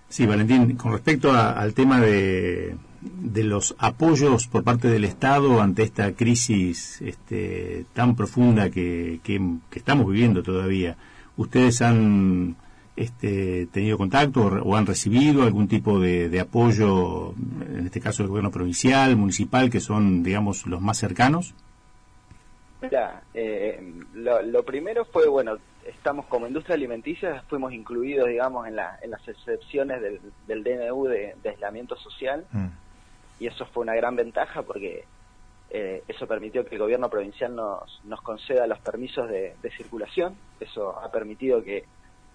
[0.09, 5.81] Sí, Valentín, con respecto al tema de, de los apoyos por parte del Estado ante
[5.81, 9.41] esta crisis este, tan profunda que- que
[9.71, 10.97] estamos viviendo todavía,
[11.37, 12.55] ¿ustedes han
[12.95, 17.33] este, tenido contacto o, re- o han recibido algún tipo de, de apoyo,
[17.67, 21.53] en este caso del gobierno provincial, municipal, que son, digamos, los más cercanos?
[22.81, 23.81] Mira, eh,
[24.13, 29.11] lo, lo primero fue, bueno, estamos como industria alimenticia, fuimos incluidos, digamos, en, la, en
[29.11, 32.45] las excepciones del, del DNU de, de aislamiento social,
[33.39, 35.05] y eso fue una gran ventaja porque
[35.75, 40.95] eh, eso permitió que el gobierno provincial nos, nos conceda los permisos de, circulación, eso
[40.99, 41.85] ha permitido que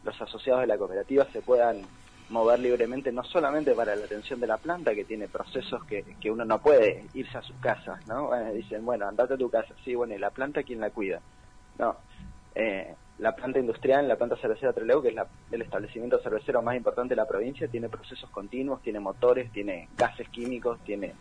[0.03, 1.87] los asociados de la cooperativa se puedan
[2.31, 6.31] mover libremente, no solamente para la atención de la planta, que tiene procesos que, que
[6.33, 8.31] uno no puede irse a su casa, ¿no?
[8.53, 11.23] Dicen, bueno, andate a tu casa, sí, bueno, ¿y la planta quién la cuida?
[11.79, 11.97] No,
[12.57, 16.77] eh, la planta industrial, la planta cervecera Trelew, que es la- el establecimiento cervecero más
[16.77, 21.15] importante de la provincia, tiene procesos continuos, tiene motores, tiene gases químicos, tiene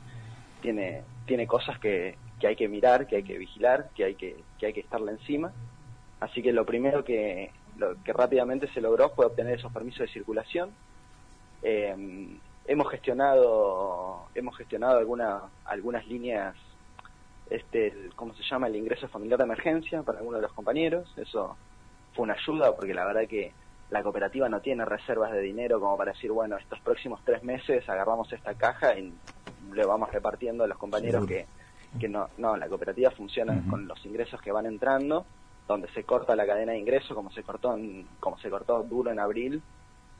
[0.61, 4.35] tiene tiene cosas que, que hay que mirar, que hay que vigilar, que hay que
[4.59, 5.51] que hay que estarle encima.
[6.19, 10.13] Así que lo primero que lo que rápidamente se logró fue obtener esos permisos de
[10.13, 10.71] circulación.
[11.61, 12.37] Eh,
[12.67, 16.55] hemos gestionado hemos gestionado alguna, algunas líneas
[17.49, 21.55] este cómo se llama el ingreso familiar de emergencia para algunos de los compañeros eso
[22.13, 23.53] fue una ayuda porque la verdad que
[23.89, 27.87] la cooperativa no tiene reservas de dinero como para decir bueno estos próximos tres meses
[27.87, 29.17] agarramos esta caja y
[29.71, 31.47] le vamos repartiendo a los compañeros que
[31.99, 35.27] que no no la cooperativa funciona con los ingresos que van entrando
[35.67, 39.11] donde se corta la cadena de ingresos como se cortó en- como se cortó duro
[39.11, 39.63] en abril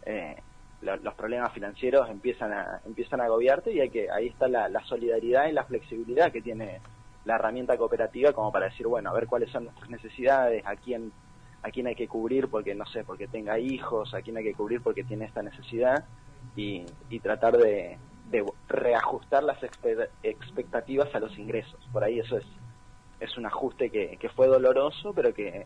[0.06, 0.36] eh,
[0.82, 4.70] lo- los problemas financieros empiezan a empiezan a agobiarte y hay que ahí está la,
[4.70, 6.82] la solidaridad y la flexibilidad que tiene
[7.26, 11.14] la herramienta cooperativa como para decir bueno a ver cuáles son nuestras necesidades a quién
[11.64, 14.54] a quién hay que cubrir porque no sé porque tenga hijos a quién hay que
[14.54, 16.06] cubrir porque tiene esta necesidad
[16.56, 16.86] y,
[17.20, 17.98] tratar de,
[18.30, 21.80] de reajustar las expe- expectativas a los ingresos.
[21.92, 22.46] Por ahí eso es
[23.20, 25.66] es un ajuste que, que fue doloroso pero que,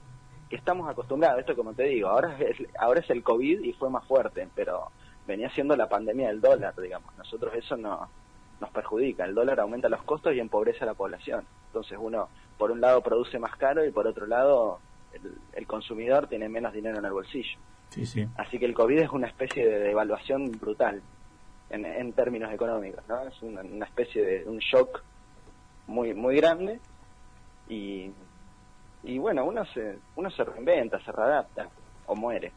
[0.49, 1.39] que estamos acostumbrados.
[1.39, 4.87] Esto como te digo ahora es ahora es el covid y fue más fuerte pero
[5.27, 7.15] venía siendo la pandemia del dólar digamos.
[7.17, 8.09] Nosotros eso no
[8.59, 9.25] nos perjudica.
[9.25, 11.45] El dólar aumenta los costos y empobrece a la población.
[11.67, 14.79] Entonces uno por un lado produce más caro y por otro lado
[15.13, 17.59] el, el consumidor tiene menos dinero en el bolsillo
[17.91, 18.27] Sí, sí.
[18.37, 21.01] Así que el COVID es una especie de devaluación brutal
[21.69, 23.21] en, en términos económicos, ¿no?
[23.23, 25.03] Es una, una especie de un shock
[25.87, 26.79] muy muy grande
[27.67, 28.11] y,
[29.03, 31.67] y bueno, uno se uno se reinventa, se readapta
[32.05, 32.53] o muere,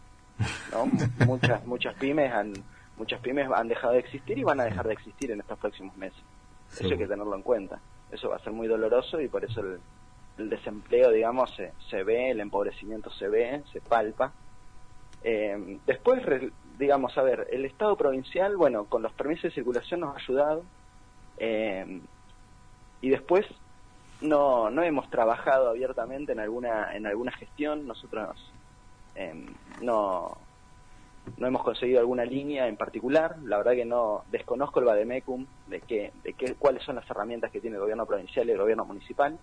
[0.71, 0.87] ¿no?
[1.27, 2.53] muchas muchas pymes han
[2.97, 5.97] muchas pymes han dejado de existir y van a dejar de existir en estos próximos
[5.97, 6.23] meses.
[6.71, 7.81] Eso hay que tenerlo en cuenta.
[8.13, 9.81] Eso va a ser muy doloroso y por eso el,
[10.39, 14.33] el desempleo, digamos, se, se ve, el empobrecimiento se ve, se palpa.
[15.23, 16.23] Eh, después,
[16.79, 20.65] digamos, a ver, el Estado provincial, bueno, con los permisos de circulación nos ha ayudado.
[21.39, 22.01] eh,
[23.01, 23.45] y después
[24.23, 27.87] no, no hemos trabajado abiertamente en alguna, en alguna gestión.
[27.87, 28.51] Nosotros
[29.15, 29.47] eh,
[29.83, 30.39] no,
[31.37, 33.37] no hemos conseguido alguna línea en particular.
[33.45, 37.51] La verdad que no desconozco el Bademecum de qué, de qué, cuáles son las herramientas
[37.51, 39.39] que tiene el gobierno provincial y el gobierno municipal.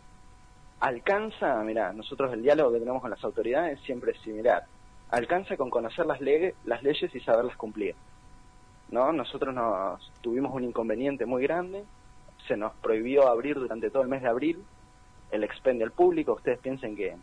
[0.82, 4.64] Alcanza, mira, nosotros el diálogo que tenemos con las autoridades siempre es similar.
[5.11, 7.93] Alcanza con conocer las, leyes las leyes y saberlas cumplir.
[8.90, 9.14] ¿No?
[9.14, 11.84] Nosotros nos tuvimos un inconveniente muy grande,
[12.48, 14.64] se nos prohibió abrir durante todo el mes de abril
[15.30, 16.34] el expendio al público.
[16.34, 17.16] Ustedes piensen que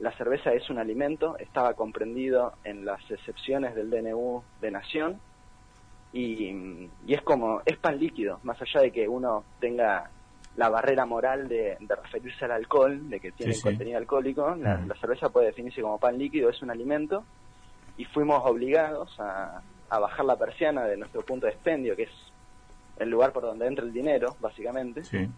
[0.00, 5.20] la cerveza es un alimento, estaba comprendido en las excepciones del DNU de Nación
[6.12, 10.10] y, y es como, es pan líquido, más allá de que uno tenga
[10.56, 13.64] la barrera moral de, de referirse al alcohol, de que tiene Sí, sí.
[13.64, 17.24] contenido alcohólico, la, la cerveza puede definirse como pan líquido, es un alimento
[17.98, 19.60] y fuimos obligados a,
[19.90, 22.10] a bajar la persiana de nuestro punto de expendio, que es
[22.98, 25.28] el lugar por donde entra el dinero, básicamente Sí.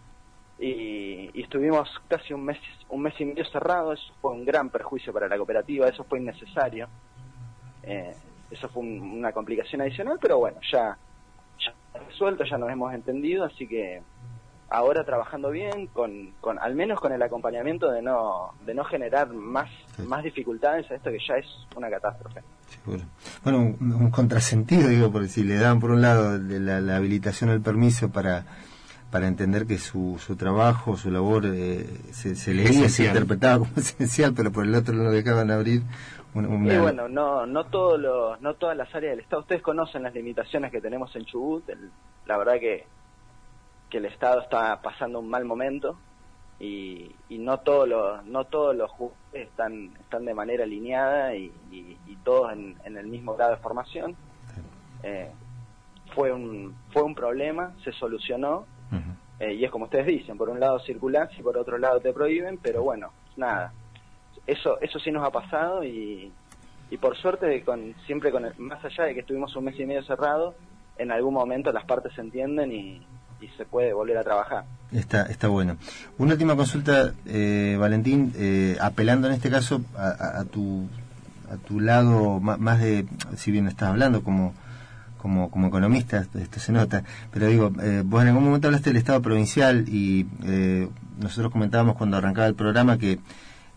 [0.61, 4.71] y, y estuvimos casi un mes un mes y medio cerrado eso fue un gran
[4.71, 6.89] perjuicio para la cooperativa eso fue innecesario
[7.83, 8.15] Eh,
[8.51, 10.97] eso fue un- una complicación adicional pero bueno ya
[11.65, 11.75] ya
[12.07, 14.03] resuelto ya nos hemos entendido así que
[14.71, 19.29] ahora trabajando bien con, con al menos con el acompañamiento de no de no generar
[19.33, 19.71] más
[20.07, 22.43] más dificultades a esto que ya es una catástrofe
[22.85, 23.03] Seguro.
[23.45, 26.97] Bueno, un, un contrasentido, digo, porque si le dan por un lado de la, la
[26.97, 28.45] habilitación al permiso para
[29.11, 33.71] para entender que su, su trabajo, su labor eh, se, se leía, se interpretaba como
[33.79, 35.81] esencial, pero por el otro no lo dejaban abrir.
[36.35, 39.41] Una, una- Y bueno, no, no, todos los, no todas las áreas del Estado.
[39.41, 41.67] Ustedes conocen las limitaciones que tenemos en Chubut.
[41.71, 41.91] el-
[42.27, 42.85] la verdad que,
[43.91, 46.01] que el Estado está pasando un mal momento
[46.59, 49.17] y, y no todos los, no todos los jueces
[49.49, 53.63] están, están de manera alineada y, y- y todos en, en el mismo grado de
[53.63, 54.17] formación.
[55.03, 55.33] Eh,
[56.15, 58.67] fue un, fue un problema, se solucionó
[59.39, 62.13] eh, y es como ustedes dicen, por un lado circulás y por otro lado te
[62.13, 63.73] prohíben, pero bueno, nada,
[64.47, 66.35] eso eso sí nos ha pasado y,
[66.91, 69.87] y por suerte con siempre con el- más allá de que estuvimos un mes y
[69.87, 70.57] medio cerrado,
[70.97, 73.07] en algún momento las partes se entienden y,
[73.41, 74.65] y se puede volver a trabajar.
[74.93, 75.77] Está, está bueno.
[76.19, 80.87] Una última consulta, eh, Valentín, eh, apelando en este caso a, a- tu
[81.51, 84.53] a tu lado más de, si bien estás hablando como
[85.17, 87.03] como, como economista, esto se nota,
[87.33, 91.97] pero digo, eh, vos en algún momento hablaste del Estado provincial y eh, nosotros comentábamos
[91.97, 93.19] cuando arrancaba el programa que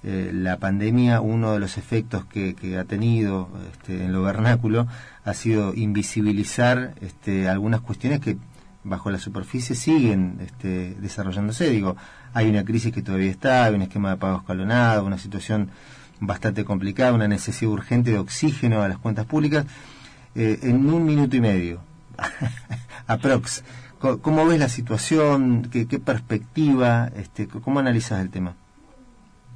[0.03, 4.85] eh, la pandemia, uno de los efectos que, que ha tenido este, en lo vernáculo
[5.25, 8.38] ha sido invisibilizar este, algunas cuestiones que
[8.84, 11.69] bajo la superficie siguen este, desarrollándose.
[11.69, 11.95] Digo,
[12.34, 15.69] hay una crisis que todavía está, hay un esquema de pago escalonado, una situación
[16.19, 19.66] bastante complicada, una necesidad urgente de oxígeno a las cuentas públicas.
[20.35, 21.82] Eh, en un minuto y medio,
[23.08, 23.64] aprox,
[24.00, 25.69] ¿cómo ves la situación?
[25.72, 27.10] ¿Qué, perspectiva?
[27.16, 28.56] Este, ¿Cómo analizas el tema?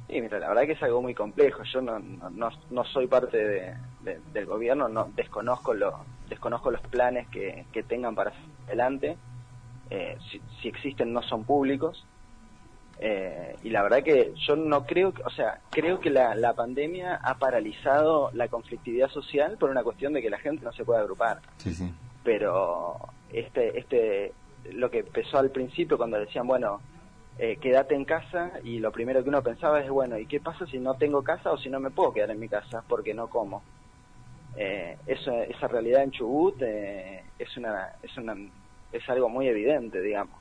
[0.08, 1.62] Sí, mira, la verdad que es algo muy complejo.
[1.72, 3.74] Yo no, no, no soy parte de-
[4.06, 5.98] de- del gobierno, no desconozco lo,
[6.30, 8.32] desconozco los planes que, que tengan para
[8.66, 9.18] adelante.
[9.90, 12.06] Eh, si, si existen, no son públicos.
[12.98, 16.54] Eh, y la verdad que yo no creo, que, o sea, creo que la, la
[16.54, 20.84] pandemia ha paralizado la conflictividad social por una cuestión de que la gente no se
[20.84, 21.92] puede agrupar Sí, sí.
[22.24, 22.96] pero
[23.28, 24.32] este este
[24.72, 26.80] lo que empezó al principio cuando decían bueno
[27.38, 30.64] eh, quédate en casa y lo primero que uno pensaba es bueno y qué pasa
[30.66, 33.28] si no tengo casa o si no me puedo quedar en mi casa porque no
[33.28, 33.62] como
[34.56, 38.34] eh, eso, esa realidad en Chubut eh, es una es una
[38.92, 40.40] es algo muy evidente digamos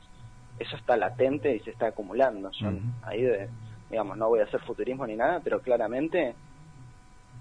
[0.59, 2.69] eso está latente y se está acumulando yo
[3.03, 3.49] ahí de,
[3.89, 6.35] digamos no voy a hacer futurismo ni nada pero claramente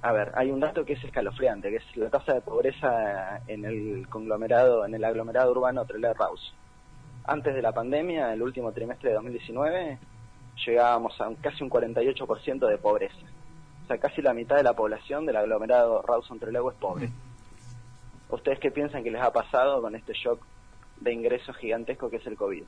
[0.02, 3.64] a ver, hay un dato que es escalofriante, que es la tasa de pobreza en
[3.64, 6.54] el conglomerado, en el aglomerado urbano Trelew Raus.
[7.24, 9.98] Antes de la pandemia, el último trimestre de 2019,
[10.66, 13.16] llegábamos a un- casi un 48% de pobreza.
[13.84, 17.10] O sea, casi la mitad de la población del aglomerado Rawson Trelew es pobre.
[18.30, 20.40] ¿Ustedes qué piensan que les ha pasado con este shock
[21.00, 22.64] de ingresos gigantesco que es el COVID?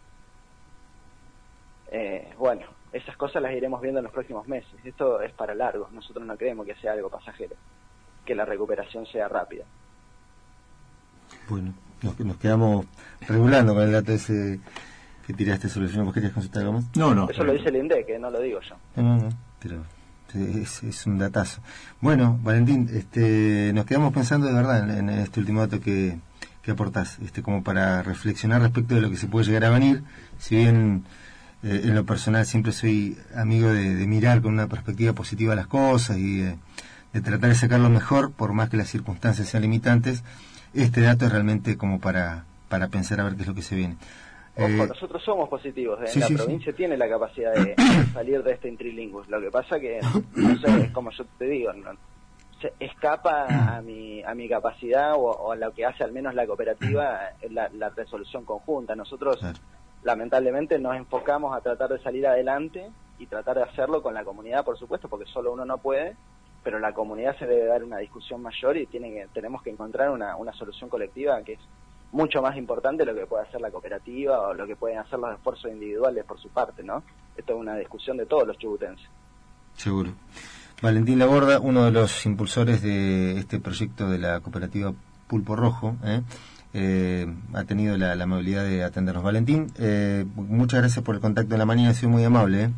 [1.90, 4.74] Eh, bueno, esas cosas las iremos viendo en los próximos meses.
[4.84, 5.88] Esto es para largo.
[5.90, 7.56] Nosotros no creemos que sea algo pasajero,
[8.24, 9.64] que la recuperación sea rápida.
[11.48, 11.72] Bueno,
[12.02, 12.84] nos, nos quedamos
[13.26, 14.60] regulando con el dato ese
[15.26, 16.04] que tiraste sobre el señor.
[16.04, 16.94] ¿Vos querías consultar algo más?
[16.94, 17.30] No, no.
[17.30, 18.76] Eso lo dice el INDEC, que no lo digo yo.
[18.96, 19.28] No, no, no,
[19.58, 19.82] pero
[20.36, 21.60] es, un datazo.
[22.00, 26.18] Bueno, Valentín, este, nos quedamos pensando de verdad en, este último dato que,
[26.62, 30.02] que aportás, este, como para reflexionar respecto de lo que se puede llegar a venir.
[30.38, 31.04] Si bien
[31.62, 35.66] eh, en lo personal siempre soy amigo de, de mirar con una perspectiva positiva las
[35.66, 36.56] cosas y de,
[37.12, 40.22] de tratar de sacar lo mejor, por más que las circunstancias sean limitantes,
[40.74, 43.74] este dato es realmente como para, para pensar a ver qué es lo que se
[43.74, 43.96] viene.
[44.56, 46.00] Ojo, Eh, nosotros somos positivos.
[46.02, 46.06] ¿eh?
[46.08, 46.42] sí, la sí, sí.
[46.42, 47.74] provincia tiene la capacidad de
[48.12, 49.28] salir de este intrilingus.
[49.28, 50.00] Lo que pasa que,
[50.36, 51.96] no sé, es como yo te digo, no-
[52.60, 56.34] se escapa a mi, a mi capacidad o, o a lo que hace al menos
[56.34, 58.96] la cooperativa eh, la, la resolución conjunta.
[58.96, 59.38] Nosotros,
[60.02, 64.64] lamentablemente, nos enfocamos a tratar de salir adelante y tratar de hacerlo con la comunidad,
[64.64, 66.16] por supuesto, porque solo uno no puede,
[66.62, 70.10] pero la comunidad se debe dar una discusión mayor y tiene que, tenemos que encontrar
[70.10, 71.60] una, una solución colectiva que es
[72.12, 75.34] mucho más importante lo que puede hacer la cooperativa o lo que pueden hacer los
[75.34, 77.02] esfuerzos individuales por su parte, ¿no?
[77.36, 79.06] Esto es una discusión de todos los chubutenses.
[79.74, 80.12] Seguro.
[80.82, 84.92] Valentín Laborda, uno de los impulsores de este proyecto de la cooperativa
[85.26, 86.22] Pulpo Rojo, ¿eh?
[86.78, 89.24] Eh, ha tenido la, la amabilidad de atendernos.
[89.24, 92.64] Valentín, eh, muchas gracias por el contacto en la mañana, ha sido muy amable.
[92.64, 92.70] ¿eh?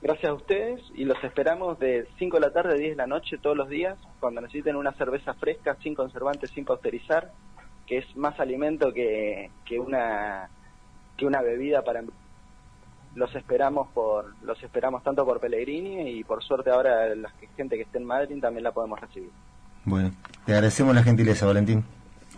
[0.00, 3.06] Gracias a ustedes y los esperamos de 5 de la tarde a 10 de la
[3.06, 7.30] noche todos los días, cuando necesiten una cerveza fresca, sin conservantes, sin pasteurizar,
[7.90, 10.48] que es más alimento que, que una
[11.16, 12.04] que una bebida para
[13.16, 17.82] los esperamos por los esperamos tanto por Pellegrini y por suerte ahora la gente que
[17.82, 19.30] esté en Madrid también la podemos recibir.
[19.84, 20.12] Bueno,
[20.46, 21.84] te agradecemos la gentileza, Valentín.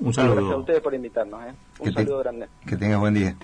[0.00, 1.52] Un Gracias a ustedes por invitarnos, ¿eh?
[1.80, 2.48] Un Que te- saludo grande.
[2.66, 3.36] Que tengas buen día.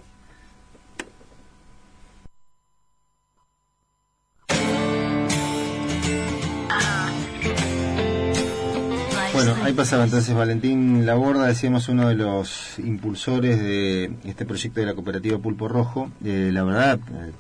[9.69, 14.95] Ahí pasaba entonces Valentín Laborda, decíamos uno de los impulsores de este proyecto de la
[14.95, 16.11] cooperativa Pulpo Rojo.
[16.25, 17.33] Eh, la verdad, eh,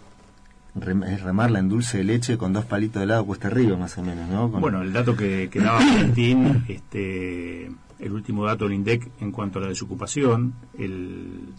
[1.10, 4.02] es remarla en dulce de leche con dos palitos de helado cuesta arriba, más o
[4.02, 4.48] menos, ¿no?
[4.48, 9.58] Bueno, el dato que, que daba Valentín, este, el último dato del INDEC en cuanto
[9.58, 11.55] a la desocupación, el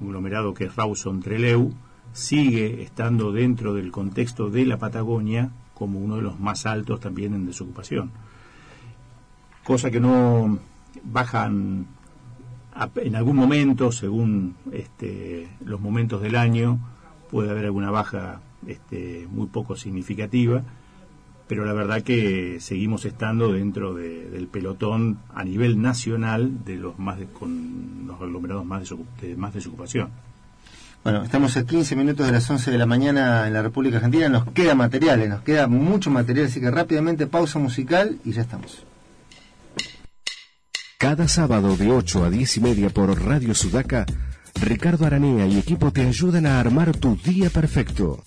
[0.00, 1.72] conglomerado que es Rawson Treleu,
[2.12, 7.34] sigue estando dentro del contexto de la Patagonia como uno de los más altos también
[7.34, 8.10] en desocupación.
[9.64, 10.58] Cosa que no
[11.04, 11.86] bajan
[12.96, 16.78] en algún momento, según este, los momentos del año,
[17.30, 20.62] puede haber alguna baja este, muy poco significativa,
[21.48, 26.98] pero la verdad que seguimos estando dentro de- del pelotón a nivel nacional de los
[26.98, 30.08] más de- con los aglomerados más, desocu- de más desocupación.
[31.04, 34.28] Bueno, estamos a 15 minutos de las 11 de la mañana en la República Argentina.
[34.28, 38.86] Nos queda material, nos queda mucho material, así que rápidamente pausa musical y ya estamos.
[41.02, 44.06] Cada sábado de 8 a 10 y media por Radio Sudaca,
[44.54, 48.22] Ricardo Aranea y equipo te ayudan a armar tu día perfecto.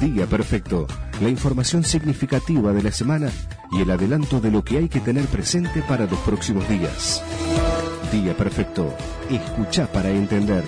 [0.00, 0.86] Día Perfecto,
[1.20, 3.32] la información significativa de la semana
[3.72, 7.20] y el adelanto de lo que hay que tener presente para los próximos días.
[8.12, 8.94] Día Perfecto,
[9.28, 10.62] escucha para entender.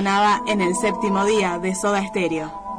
[0.00, 2.69] En el séptimo día de Soda Stereo.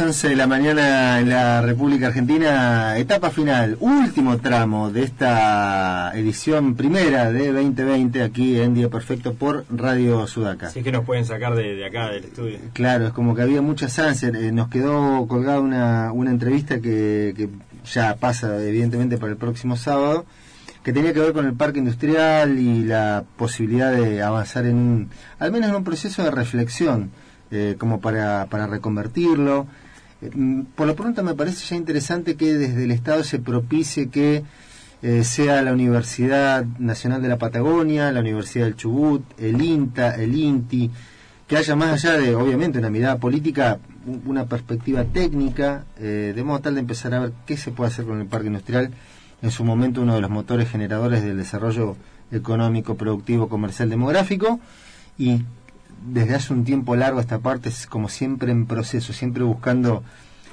[0.00, 2.96] Las 11 de la mañana en la República Argentina.
[2.96, 9.66] Etapa final, último tramo de esta edición primera de 2020 aquí en Día Perfecto por
[9.68, 10.68] Radio Sudaca.
[10.68, 12.58] Así que nos pueden sacar de, de acá del estudio.
[12.72, 14.34] Claro, es como que había muchas ansias.
[14.34, 17.50] Eh, nos quedó colgada una, una entrevista que, que
[17.92, 20.24] ya pasa evidentemente para el próximo sábado,
[20.82, 25.10] que tenía que ver con el parque industrial y la posibilidad de avanzar en un,
[25.38, 27.10] al menos en un proceso de reflexión,
[27.50, 29.66] eh, como para, para reconvertirlo.
[30.20, 34.44] Mm, por lo pronto me parece ya interesante que desde el Estado se propicie que
[35.02, 40.36] eh, sea la Universidad Nacional de la Patagonia, la Universidad del Chubut, el INTA, el
[40.36, 40.90] INTI,
[41.48, 43.78] que haya más allá de, obviamente, una mirada política,
[44.26, 48.04] una perspectiva técnica, eh, de modo tal de empezar a ver qué se puede hacer
[48.04, 48.90] con el parque industrial,
[49.40, 51.96] en su momento uno de los motores generadores del desarrollo
[52.30, 54.60] económico, productivo, comercial, demográfico,
[55.16, 55.42] y
[56.04, 60.02] desde hace un tiempo largo esta parte es como siempre en proceso, siempre buscando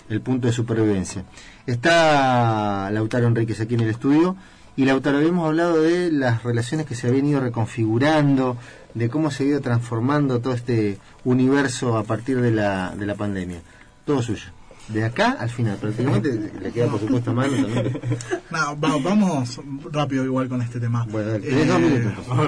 [0.10, 1.24] el punto de supervivencia.
[1.66, 4.36] Está Lautaro Enríquez aquí en el estudio
[4.76, 8.58] y Lautaro, habíamos hablado de las relaciones que se habían ido reconfigurando,
[8.94, 13.16] de cómo se ha ido transformando todo este universo a partir de la, de la
[13.16, 13.60] pandemia.
[14.06, 14.57] Todo suyo.
[14.88, 18.00] De acá al final, prácticamente le queda por supuesto a mano también.
[18.50, 19.60] No, va- vamos
[19.92, 21.06] rápido igual con este tema.
[21.12, 22.26] Bueno, dale, tenés dos minutos.
[22.28, 22.40] Pon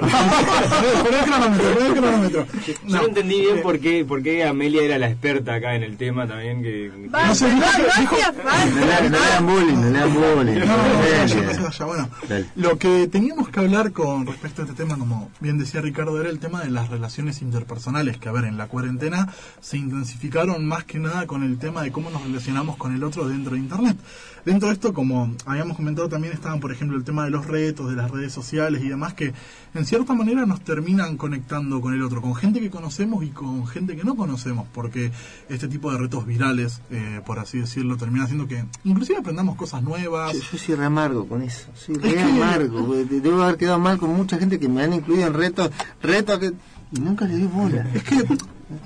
[1.14, 2.46] el cronómetro, el cronómetro.
[2.66, 5.82] Yo No, no entendí bien por qué, por qué Amelia era la experta acá en
[5.82, 6.62] el tema también.
[6.62, 10.58] que No sé, no, No le, no le dan bullying, no le dan bullying.
[10.60, 11.86] No, no, no.
[11.86, 12.46] Bueno, Dale.
[12.56, 16.30] lo que teníamos que hablar con respecto a este tema, como bien decía Ricardo, era
[16.30, 19.28] el tema de las relaciones interpersonales, que a ver, en la cuarentena
[19.60, 23.28] se intensificaron más que nada con el tema de cómo nos relacionamos con el otro
[23.28, 23.96] dentro de Internet.
[24.44, 27.90] Dentro de esto, como habíamos comentado, también estaban, por ejemplo, el tema de los retos,
[27.90, 29.34] de las redes sociales y demás, que
[29.74, 33.66] en cierta manera nos terminan conectando con el otro, con gente que conocemos y con
[33.66, 35.12] gente que no conocemos, porque
[35.50, 39.82] este tipo de retos virales, eh, por así decirlo, termina haciendo que inclusive aprendamos cosas
[39.82, 40.32] nuevas.
[40.32, 42.94] Yo, yo soy re amargo con eso, soy re amargo.
[42.94, 45.70] Debo haber quedado mal con mucha gente que me han incluido en retos,
[46.02, 46.52] retos que
[46.92, 47.86] y nunca le di bola.
[47.94, 48.26] Es que,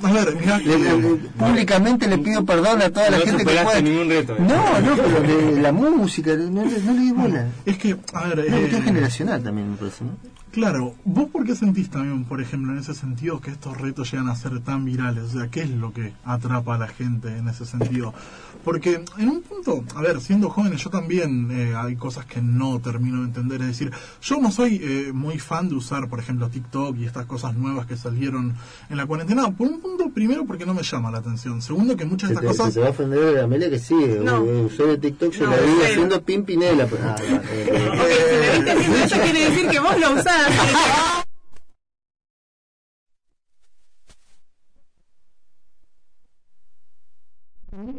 [0.02, 3.44] a ver, mirá, Le- le- le- públicamente le pido perdón a toda la No gente
[3.44, 3.82] que puede.
[3.82, 4.40] ningún reto, eh.
[4.40, 7.46] No, no, pero de la música, no, le- no le di bola.
[7.66, 10.10] Es que, a ver, Es una eh, cuestión generacional también, me parece, ¿no?
[10.54, 14.28] Claro, ¿vos por qué sentís también, por ejemplo, en ese sentido que estos retos llegan
[14.28, 15.24] a ser tan virales?
[15.24, 18.14] O sea, ¿qué es lo que atrapa a la gente en ese sentido?
[18.62, 22.78] Porque en un punto, a ver, siendo jóvenes yo también eh, hay cosas que no
[22.80, 23.62] termino de entender.
[23.62, 23.90] Es decir,
[24.22, 27.86] yo no soy eh, muy fan de usar, por ejemplo, TikTok y estas cosas nuevas
[27.86, 28.54] que salieron
[28.88, 29.50] en la cuarentena.
[29.50, 31.60] Por un punto, primero, porque no me llama la atención.
[31.62, 32.74] Segundo, que muchas de Se te, estas se cosas...
[32.74, 34.44] te va a ofender Amelia que sí, No.
[34.44, 36.86] eh, usé de TikTok, yo No, la vi haciendo pimpinela.
[36.86, 40.43] pues, ah, eh, si me viste haciendo eso quiere decir que vos lo usás.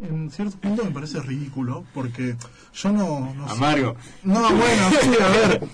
[0.08, 2.34] En cierto punto me parece ridículo porque
[2.74, 3.34] yo no...
[3.34, 3.60] no sé-.
[4.22, 5.68] No, bueno, sí, a ver.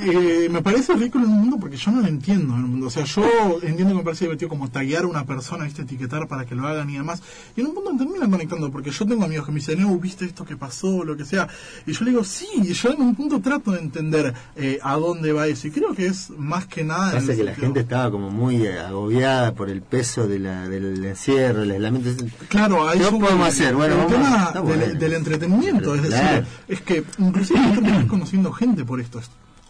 [0.00, 2.54] Eh, me parece ridículo en un mundo porque yo no lo entiendo.
[2.54, 2.86] en un mundo.
[2.86, 3.24] O sea, yo
[3.62, 5.82] entiendo que me parece divertido como taguear a una persona, ¿viste?
[5.82, 7.22] etiquetar para que lo hagan y demás.
[7.56, 9.96] Y en un punto me terminan conectando porque yo tengo amigos que me dicen, no,
[9.98, 11.04] ¿viste esto que pasó?
[11.04, 11.48] Lo que sea.
[11.86, 14.96] Y yo le digo, sí, y yo en un punto trato de entender eh, a
[14.96, 15.68] dónde va eso.
[15.68, 17.12] Y creo que es más que nada...
[17.12, 20.68] Pasa el que la gente estaba como muy eh, agobiada por el peso de la,
[20.68, 22.24] del encierro, el aislamiento.
[22.48, 23.74] Claro, ahí ¿Qué sube podemos el- hacer?
[23.74, 24.52] Bueno, el tema
[24.98, 26.46] del, entretenimiento, es decir, Claro.
[26.68, 29.20] es que inclusive terminé conociendo gente por esto.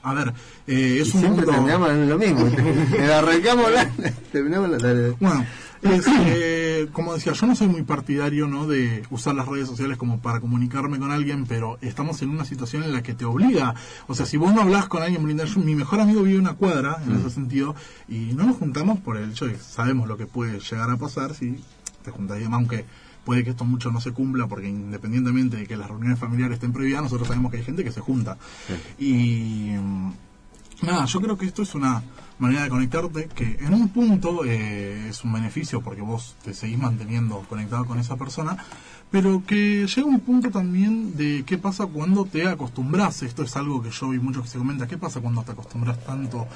[0.03, 0.33] A ver,
[0.67, 1.53] eh, es Y un siempre mundo...
[1.53, 2.47] terminamos en lo mismo.
[2.93, 3.91] Le arrancamos la,
[4.33, 5.15] terminamos la tarea.
[5.21, 5.45] Bueno,
[5.83, 8.67] es, eh, como decía, yo no soy muy partidario ¿no?
[8.67, 12.85] de usar las redes sociales como para comunicarme con alguien, pero estamos en una situación
[12.85, 13.75] en la que te obliga.
[14.07, 16.99] O sea, si vos no hablas con alguien, yo- mi mejor amigo vive una cuadra,
[17.07, 17.75] en ese sentido,
[18.09, 20.97] y no nos juntamos por el hecho de que sabemos lo que puede llegar a
[20.97, 21.63] pasar si
[22.03, 22.85] te juntas y demás, aunque
[23.29, 26.73] puede que esto mucho no se cumpla, porque independientemente de que las reuniones familiares estén
[26.73, 28.39] prohibidas, nosotros sabemos que hay gente que se junta.
[28.99, 30.13] Y mm,
[30.87, 32.03] nada, yo creo que esto es una
[32.39, 36.79] manera de conectarte que en un punto eh, es un beneficio porque vos te seguís
[36.79, 38.57] manteniendo conectado con esa persona,
[39.11, 43.23] pero que llega un punto también de qué pasa cuando te acostumbras.
[43.23, 44.87] Esto es algo que yo vi mucho que se comenta.
[44.87, 46.49] ¿Qué pasa cuando te acostumbras tanto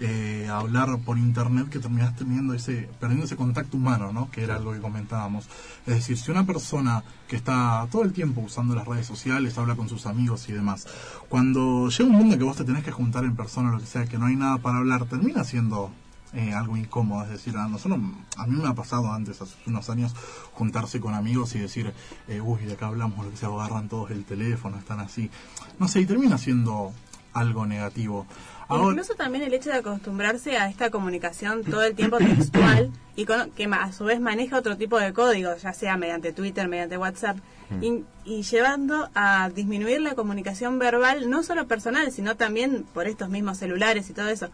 [0.00, 4.30] eh, hablar por internet que terminas teniendo ese, perdiendo ese contacto humano, ¿no?
[4.30, 5.46] Que era algo que comentábamos.
[5.86, 9.74] Es decir, si una persona que está todo el tiempo usando las redes sociales, habla
[9.74, 10.86] con sus amigos y demás,
[11.28, 14.06] cuando llega un mundo que vos te tenés que juntar en persona, lo que sea,
[14.06, 15.90] que no hay nada para hablar, termina siendo
[16.32, 17.24] eh, algo incómodo.
[17.24, 17.98] Es decir, a nosotros,
[18.36, 20.14] a mí me ha pasado antes, hace unos años,
[20.52, 21.92] juntarse con amigos y decir,
[22.28, 25.30] eh, uy, de acá hablamos, lo que sea, agarran todos el teléfono, están así.
[25.78, 26.92] No sé, y termina siendo
[27.32, 28.26] algo negativo.
[28.68, 33.24] Ahora, Incluso también el hecho de acostumbrarse a esta comunicación todo el tiempo textual y
[33.24, 36.98] con- que a su vez maneja otro tipo de código, ya sea mediante Twitter, mediante
[36.98, 37.38] WhatsApp,
[37.70, 37.84] Mm.
[37.84, 43.28] y, y llevando a disminuir la comunicación verbal, no solo personal, sino también por estos
[43.28, 44.48] mismos celulares y todo eso.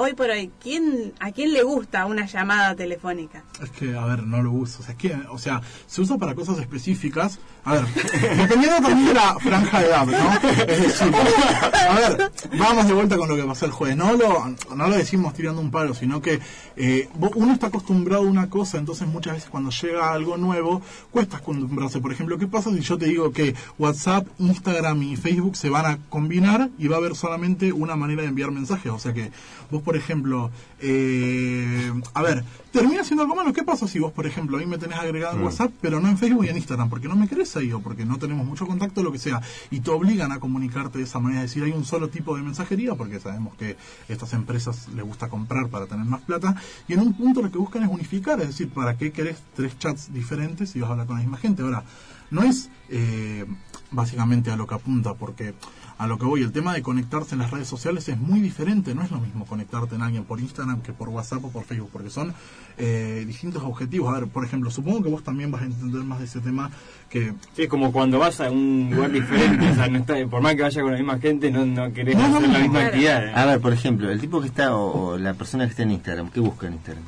[0.00, 3.42] Hoy por hoy, ¿quién, ¿a quién le gusta una llamada telefónica?
[3.60, 4.78] Es que, a ver, no lo uso.
[4.78, 7.40] O sea, es que, o sea, se usa para cosas específicas.
[7.64, 7.84] A ver,
[8.36, 10.50] dependiendo también de la franja de edad, ¿no?
[10.68, 11.12] Es decir,
[11.90, 13.96] a ver, vamos de vuelta con lo que pasó el jueves.
[13.96, 16.38] No lo, no lo decimos tirando un palo, sino que
[16.76, 21.38] eh, uno está acostumbrado a una cosa, entonces muchas veces cuando llega algo nuevo, cuesta
[21.38, 21.98] acostumbrarse.
[21.98, 25.86] Por ejemplo, ¿qué pasa si yo te digo que WhatsApp, Instagram y Facebook se van
[25.86, 28.92] a combinar y va a haber solamente una manera de enviar mensajes?
[28.92, 29.32] O sea que
[29.70, 33.52] vos, por ejemplo, eh, a ver, termina siendo algo malo.
[33.52, 35.44] ¿Qué pasa si vos, por ejemplo, a mí me tenés agregado en Mm.
[35.44, 36.88] WhatsApp, pero no en Facebook y en Instagram?
[36.88, 39.40] Porque no me querés ahí o porque no tenemos mucho contacto, lo que sea.
[39.70, 41.42] Y te obligan a comunicarte de esa manera.
[41.44, 43.76] Es decir, hay un solo tipo de mensajería, porque sabemos que
[44.08, 46.56] estas empresas les gusta comprar para tener más plata.
[46.86, 48.40] Y en un punto lo que buscan es unificar.
[48.40, 51.38] Es decir, ¿para qué querés tres chats diferentes si vas a hablar con la misma
[51.38, 51.62] gente?
[51.62, 51.84] Ahora,
[52.30, 53.44] no es eh,
[53.90, 55.54] básicamente a lo que apunta, porque
[55.98, 58.94] a lo que voy, el tema de conectarse en las redes sociales es muy diferente,
[58.94, 61.90] no es lo mismo conectarte en alguien por Instagram que por WhatsApp o por Facebook,
[61.92, 62.32] porque son
[62.78, 64.14] eh, distintos objetivos.
[64.14, 66.70] A ver, por ejemplo, supongo que vos también vas a entender más de ese tema
[67.10, 67.34] que...
[67.56, 70.54] Sí, es como cuando vas a un lugar diferente, o sea, no está, por más
[70.54, 72.84] que vaya con la misma gente, no, no querés No, no, hacer no, la misma
[72.86, 73.36] actividad.
[73.36, 75.90] A ver, por ejemplo, el tipo que está o, o la persona que está en
[75.90, 77.04] Instagram, ¿qué busca en Instagram?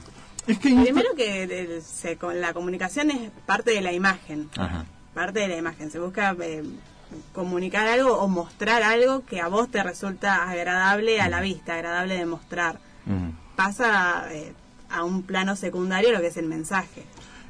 [0.48, 4.48] Es que Primero que eh, se- con la comunicación es parte de la imagen.
[4.56, 4.84] Ajá.
[5.14, 5.90] parte de la imagen.
[5.92, 6.64] Se busca eh,
[7.32, 12.16] comunicar algo o mostrar algo que a vos te resulta agradable a la vista, agradable
[12.16, 12.78] de mostrar.
[13.56, 14.52] Pasa eh,
[14.90, 17.04] a un plano secundario lo que es el mensaje.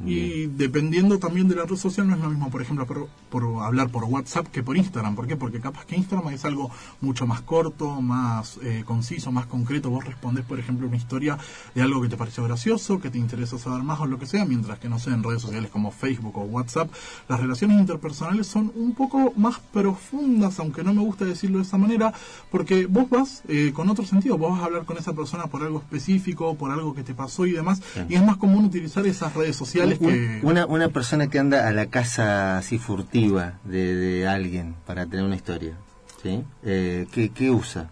[0.06, 3.62] Y dependiendo también de la red social, no es lo mismo, por ejemplo, por, por
[3.62, 5.14] hablar por WhatsApp que por Instagram.
[5.14, 5.36] ¿Por qué?
[5.36, 6.70] Porque capaz que Instagram es algo
[7.00, 9.90] mucho más corto, más eh, conciso, más concreto.
[9.90, 11.36] Vos respondés, por ejemplo, una historia
[11.74, 14.44] de algo que te pareció gracioso, que te interesa saber más o lo que sea,
[14.44, 16.90] mientras que, no sé, en redes sociales como Facebook o WhatsApp,
[17.28, 21.76] las relaciones interpersonales son un poco más profundas, aunque no me gusta decirlo de esa
[21.76, 22.14] manera,
[22.50, 25.62] porque vos vas eh, con otro sentido, vos vas a hablar con esa persona por
[25.62, 29.34] algo específico, por algo que te pasó y demás, y es más común utilizar esas
[29.34, 30.40] redes sociales Un- que...
[30.42, 35.24] Una, una persona que anda a la casa así furtiva de, de alguien para tener
[35.24, 35.74] una historia,
[36.22, 36.44] ¿sí?
[36.64, 37.90] Eh, ¿qué, ¿Qué usa?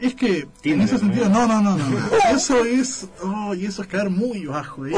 [0.00, 1.88] Es que, en ese sentido, no, no, no, no.
[1.88, 1.98] no.
[2.36, 4.84] Eso es, oh, y eso es caer muy bajo.
[4.86, 4.92] ¿eh?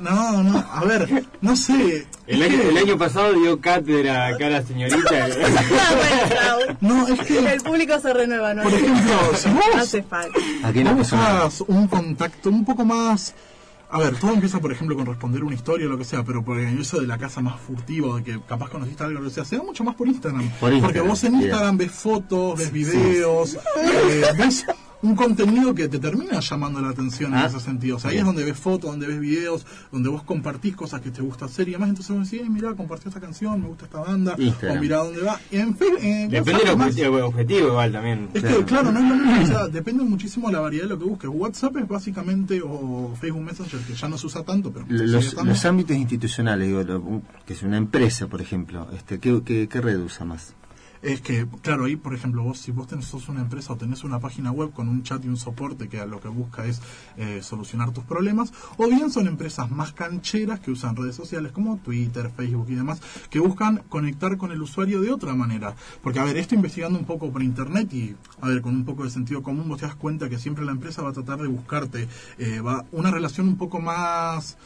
[0.00, 2.06] No, no, a ver, no sé.
[2.26, 5.28] El año, que- el año pasado dio cátedra acá la señorita.
[6.80, 7.38] No, es que...
[7.52, 8.62] El público se renueva, ¿no?
[8.64, 10.38] Por ejemplo, si vos- hace falta.
[10.94, 13.34] vos buscas un contacto un poco más...
[13.90, 16.44] A ver, todo empieza, por ejemplo, con responder una historia o lo que sea, pero
[16.44, 19.34] por eso de la casa más furtiva, de que capaz conociste algo o lo que
[19.34, 20.42] sea, se da mucho más por Instagram.
[20.60, 21.36] Por Instagram, Porque vos en.
[21.36, 24.66] Instagram ves fotos, ves videos, eh, ves
[25.00, 27.96] un contenido que te termina llamando la atención en Ah, ese sentido.
[27.96, 28.26] O sea, ahí bien.
[28.26, 31.68] es donde ves fotos, donde ves videos, donde vos compartís cosas que te gusta hacer
[31.68, 31.90] y demás.
[31.90, 34.78] Entonces vos decís, "Eh, mirá, compartí esta canción, me gusta esta banda, Instagram.
[34.78, 35.40] o mirá dónde va.
[35.52, 38.28] Y en fin, eh, Depende del objetivo, objetivo igual también.
[38.34, 39.42] es que, claro, no es lo mismo.
[39.42, 41.30] O sea, depende muchísimo de la variedad de lo que busques.
[41.32, 45.64] WhatsApp es básicamente, o Facebook Messenger, que ya no se usa tanto, pero Los, los
[45.64, 49.98] ámbitos institucionales, digo, lo- que es una empresa, por ejemplo, este, ¿qué, qué, qué red
[50.00, 50.54] usa más?
[51.02, 54.04] Es que, claro, ahí, por ejemplo, vos, si vos tenés, sos una empresa o tenés
[54.04, 56.80] una página web con un chat y un soporte que lo que busca es
[57.16, 61.78] eh, solucionar tus problemas, o bien son empresas más cancheras que usan redes sociales como
[61.78, 65.74] Twitter, Facebook y demás, que buscan conectar con el usuario de otra manera.
[66.02, 69.04] Porque, a ver, esto investigando un poco por internet y, a ver, con un poco
[69.04, 71.48] de sentido común, vos te das cuenta que siempre la empresa va a tratar de
[71.48, 74.56] buscarte eh, va una relación un poco más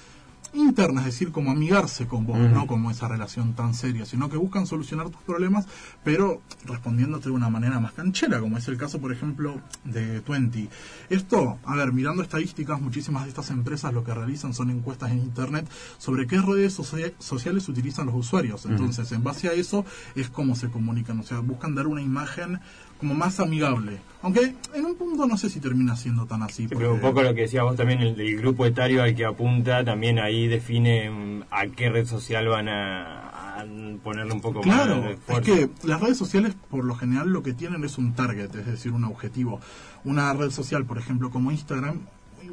[0.54, 4.36] interna, es decir, como amigarse con vos, no como esa relación tan seria, sino que
[4.36, 5.66] buscan solucionar tus problemas,
[6.04, 10.68] pero respondiéndote de una manera más canchera, como es el caso, por ejemplo, de Twenty.
[11.08, 15.18] Esto, a ver, mirando estadísticas, muchísimas de estas empresas lo que realizan son encuestas en
[15.18, 18.66] Internet sobre qué redes socia- sociales utilizan los usuarios.
[18.66, 22.60] Entonces, en base a eso es como se comunican, o sea, buscan dar una imagen
[23.02, 23.98] como más amigable.
[24.22, 26.62] Aunque en un punto no sé si termina siendo tan así.
[26.62, 29.16] Sí, pero un porque- poco lo que decías vos también, el, el grupo etario al
[29.16, 33.64] que apunta, también ahí define mm, a qué red social van a, a
[34.04, 37.42] ponerle un poco Claro, más de es que las redes sociales por lo general lo
[37.42, 39.58] que tienen es un target, es decir, un objetivo.
[40.04, 42.02] Una red social, por ejemplo, como Instagram,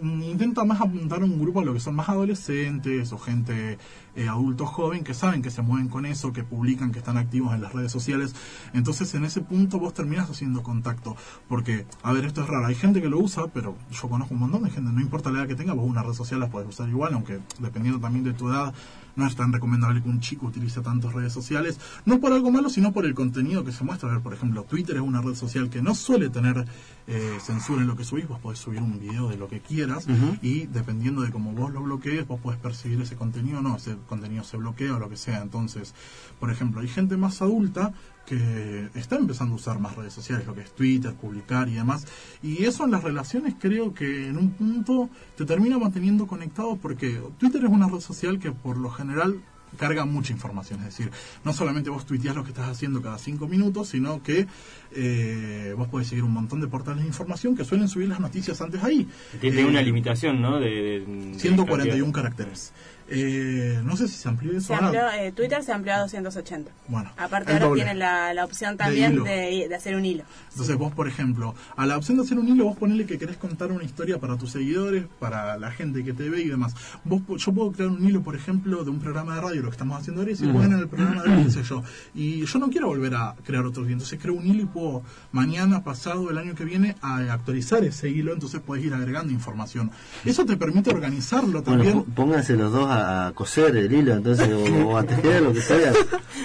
[0.01, 3.77] intenta más apuntar a un grupo a lo que son más adolescentes o gente
[4.15, 7.53] eh, adulto joven que saben que se mueven con eso, que publican, que están activos
[7.53, 8.35] en las redes sociales.
[8.73, 11.15] Entonces en ese punto vos terminas haciendo contacto.
[11.47, 14.41] Porque, a ver, esto es raro, hay gente que lo usa, pero yo conozco un
[14.41, 16.69] montón de gente, no importa la edad que tenga, vos una red social la puedes
[16.69, 18.73] usar igual, aunque dependiendo también de tu edad,
[19.15, 22.69] no es tan recomendable que un chico utilice tantas redes sociales, no por algo malo,
[22.69, 24.09] sino por el contenido que se muestra.
[24.09, 26.65] A ver, por ejemplo, Twitter es una red social que no suele tener
[27.07, 30.07] eh, censura en lo que subís, vos podés subir un video de lo que quieras
[30.41, 33.97] y dependiendo de cómo vos lo bloquees, vos podés percibir ese contenido o no, ese
[34.07, 35.41] contenido se bloquea o lo que sea.
[35.41, 35.93] Entonces,
[36.39, 37.93] por ejemplo, hay gente más adulta
[38.29, 42.05] que está empezando a usar más redes sociales, lo que es Twitter, publicar y demás.
[42.43, 47.19] Y eso en las relaciones creo que en un punto te termina manteniendo conectado porque
[47.39, 49.41] Twitter es una red social que por lo general
[49.77, 51.11] carga mucha información, es decir,
[51.45, 54.47] no solamente vos tuiteás lo que estás haciendo cada cinco minutos, sino que
[54.93, 58.59] eh, vos podés seguir un montón de portales de información que suelen subir las noticias
[58.61, 59.07] antes ahí.
[59.39, 60.59] Tiene Eh, una limitación, ¿no?
[60.59, 61.65] De, de- de 141
[62.11, 62.11] cantidad.
[62.13, 62.73] caracteres.
[63.11, 64.87] Eh, no sé si se amplió eso Se ahora.
[64.87, 66.71] amplió, eh, Twitter se amplió a 280.
[66.87, 67.83] Bueno, Aparte ahora doble.
[67.83, 70.23] tiene la, la opción también de, de hacer un hilo.
[70.51, 73.37] Entonces vos, por ejemplo, a la opción de hacer un hilo, vos ponele que querés
[73.37, 76.75] contar una historia para tus seguidores, para la gente que te ve y demás.
[77.03, 79.75] Vos, yo puedo crear un hilo, por ejemplo, de un programa de radio, lo que
[79.75, 81.83] estamos haciendo ahora, y si ponen en el programa de radio, qué sé yo.
[82.13, 83.93] Y yo no quiero volver a crear otro hilo.
[83.93, 88.09] Entonces creo un hilo y puedo mañana, pasado, el año que viene, a actualizar ese
[88.09, 89.91] hilo, entonces podés ir agregando información.
[90.25, 92.03] Eso te permite organizarlo también.
[92.03, 95.53] pó- pónganse los dos a, a coser el hilo, entonces, o, o a tejer, lo
[95.53, 95.93] que sea.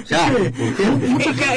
[0.08, 0.32] Ya,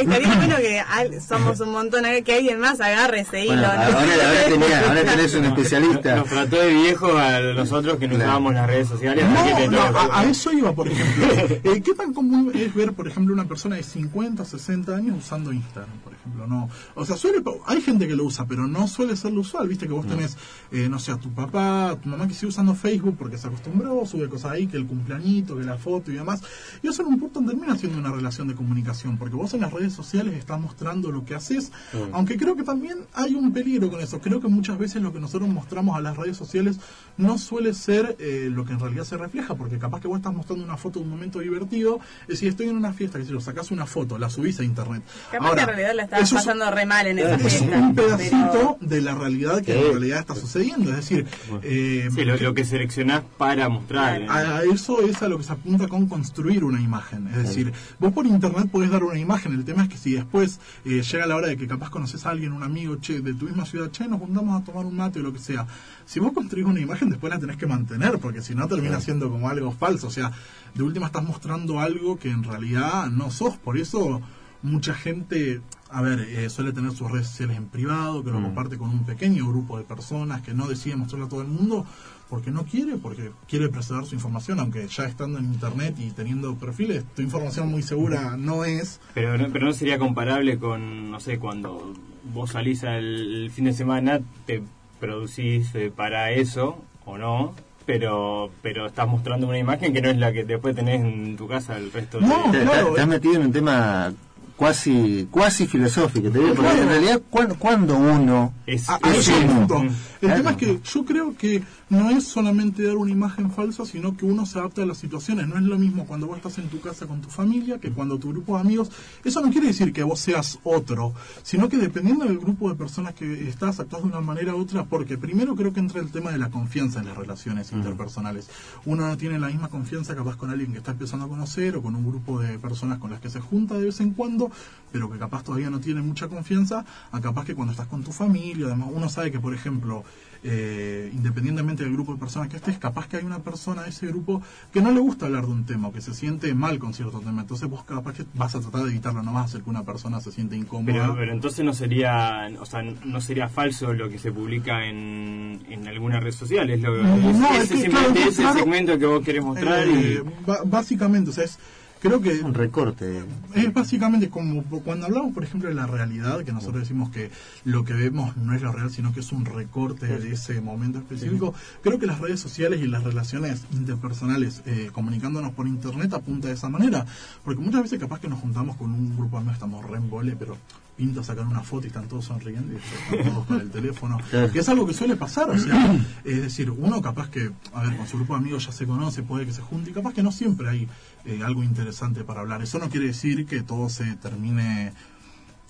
[0.02, 3.56] estaría bueno que al- somos un montón, que alguien más agarre ese hilo.
[3.56, 3.82] Bueno, ¿no?
[3.82, 6.16] ahora, ahora tenés, ahora tenés un especialista.
[6.18, 9.26] Nos trató de viejos a nosotros que no usábamos las redes sociales.
[9.28, 11.28] No, no, a, a eso iba, por ejemplo.
[11.68, 15.52] Eh, ¿Qué tan común es ver, por ejemplo, una persona de 50, 60 años usando
[15.52, 16.48] Instagram, por ejemplo?
[16.48, 16.70] No.
[16.96, 19.68] O sea, suele, hay gente que lo usa, pero no suele ser lo usual.
[19.68, 20.38] Viste que vos tenés,
[20.72, 23.48] eh, no sé, a tu papá, a tu mamá que sigue usando Facebook porque se
[23.48, 26.42] acostumbró, sube cosas ahí, que el cumpleañito, que la foto y demás.
[26.82, 29.72] Y eso en un punto termina siendo una relación de comunicación, porque vos en las
[29.72, 32.14] redes sociales estás mostrando lo que haces, Mm.
[32.14, 34.20] aunque creo que también hay un peligro con eso.
[34.20, 36.80] Creo que muchas veces lo que nosotros mostramos a las redes sociales
[37.18, 40.34] no suele ser eh, lo que en realidad se refleja, porque capaz que vos estás
[40.34, 43.32] mostrando una foto de un momento divertido, es decir, estoy en una fiesta, que si
[43.32, 45.04] lo sacás una foto, la subís a internet.
[45.32, 47.78] Capaz que en realidad la estás eso es- pasando re mal en esa es fiesta.
[47.78, 51.26] un pedacito pero- de la realidad que en realidad está sucediendo, es decir,
[51.64, 54.22] eh, Sí, lo, lo que seleccionás para mostrar.
[54.22, 54.26] ¿eh?
[54.30, 57.28] a a eso es a lo que se apunta con construir una imagen.
[57.30, 59.54] Es decir, vos por internet podés dar una imagen.
[59.54, 62.30] El tema es que si después eh, llega la hora de que capaz conoces a
[62.30, 65.20] alguien, un amigo, che, de tu misma ciudad, che, nos juntamos a tomar un mate
[65.20, 65.66] o lo que sea.
[66.06, 69.32] Si vos construís una imagen, después la tenés que mantener, porque si no termina siendo
[69.32, 70.08] como algo falso.
[70.08, 70.32] O sea,
[70.76, 73.58] de última estás mostrando algo que en realidad no sos.
[73.58, 74.22] Por eso
[74.62, 78.78] mucha gente, a ver, eh, suele tener sus redes sociales en privado, que lo comparte
[78.78, 81.86] con un pequeño grupo de personas que no decide mostrarlo a todo el mundo
[82.30, 86.56] porque no quiere, porque quiere preservar su información, aunque ya estando en internet y teniendo
[86.56, 89.00] perfiles, tu información muy segura no es.
[89.14, 91.94] Pero, no, pero no sería comparable con, no sé, cuando
[92.34, 94.62] vos salís al fin de semana, te
[95.00, 97.54] producís eh, para eso, o no,
[97.86, 101.48] pero pero estás mostrando una imagen que no es la que después tenés en tu
[101.48, 102.28] casa el resto de...
[102.52, 104.12] Te- te- te has metido en un tema
[104.58, 106.82] cuasi cuasi filosófico, te digo, porque Claro.
[106.82, 109.84] en realidad, ¿cuándo, cuándo uno es, A- a ese punto.
[109.84, 109.90] El
[110.20, 110.36] Claro.
[110.38, 114.26] tema es que yo creo que no es solamente dar una imagen falsa, sino que
[114.26, 115.48] uno se adapta a las situaciones.
[115.48, 118.20] No es lo mismo cuando vos estás en tu casa con tu familia que cuando
[118.20, 118.92] tu grupo de amigos.
[119.24, 123.14] Eso no quiere decir que vos seas otro, sino que dependiendo del grupo de personas
[123.14, 126.32] que estás, actúas de una manera u otra, porque primero creo que entra el tema
[126.32, 128.50] de la confianza en las relaciones interpersonales.
[128.86, 131.82] Uno no tiene la misma confianza capaz con alguien que está empezando a conocer o
[131.82, 134.52] con un grupo de personas con las que se junta de vez en cuando,
[134.92, 138.12] pero que capaz todavía no tiene mucha confianza, a capaz que cuando estás con tu
[138.12, 140.04] familia, además uno sabe que, por ejemplo,
[140.44, 144.08] eh, independientemente del grupo de personas que estés, capaz que hay una persona de ese
[144.08, 144.42] grupo
[144.72, 147.20] que no le gusta hablar de un tema o que se siente mal con cierto
[147.20, 147.42] tema.
[147.42, 149.84] Entonces vos capaz que vas a tratar de evitarlo, no vas a hacer que una
[149.84, 150.94] persona se siente incómoda.
[150.94, 155.66] Pero, pero entonces no sería, o sea, no sería falso lo que se publica en,
[155.70, 158.58] en alguna red social, es lo No, es, es que, claro, claro.
[158.58, 161.60] segmento que vos querés mostrar Eh, y básicamente, o sea, es,
[162.02, 162.40] creo que...
[162.42, 163.24] un recorte.
[163.54, 167.32] Es básicamente como cuando hablamos, por ejemplo, de la realidad, que nosotros decimos que
[167.64, 171.00] lo que vemos no es lo real, sino que es un recorte de ese momento
[171.00, 171.54] específico.
[171.82, 176.54] Creo que las redes sociales y las relaciones interpersonales, eh, comunicándonos por internet, apunta de
[176.54, 177.06] esa manera.
[177.44, 180.36] Porque muchas veces, capaz que nos juntamos con un grupo amigos, estamos re en vole,
[180.38, 180.58] pero
[180.98, 184.18] pinta sacar una foto y están todos sonriendo y están todos con el teléfono.
[184.52, 185.96] Que es algo que suele pasar, o sea,
[186.26, 189.22] es decir, uno capaz que, a ver, con su grupo de amigos ya se conoce,
[189.22, 190.88] puede que se junte, y capaz que no siempre hay
[191.26, 192.62] eh, algo interesante para hablar.
[192.64, 194.92] Eso no quiere decir que todo se termine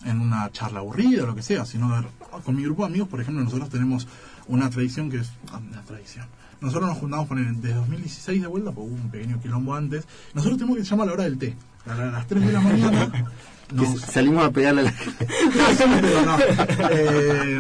[0.06, 2.10] en una charla aburrida o lo que sea, sino a ver,
[2.44, 4.08] con mi grupo de amigos, por ejemplo, nosotros tenemos
[4.48, 6.26] una tradición que es ah, una tradición.
[6.62, 10.08] Nosotros nos juntamos con desde 2016 de vuelta, porque hubo un pequeño quilombo antes.
[10.34, 11.56] Nosotros tenemos que se llama la hora del té.
[11.86, 13.12] A a las 3 de la mañana
[13.68, 14.92] Que salimos a pegarle a la...
[16.22, 16.38] no, no.
[16.90, 17.60] Eh,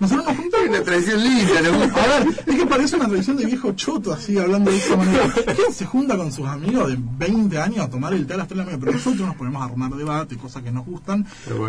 [0.00, 0.68] nosotros nos juntamos.
[0.68, 1.82] Una tradición linda, ¿no?
[1.82, 5.32] A ver, es que parece una tradición de viejo choto, así, hablando de esa manera.
[5.54, 8.48] ¿Quién se junta con sus amigos de 20 años a tomar el té a las
[8.48, 8.80] 3 de la mañana?
[8.80, 11.26] Pero nosotros nos ponemos a armar debate, cosas que nos gustan.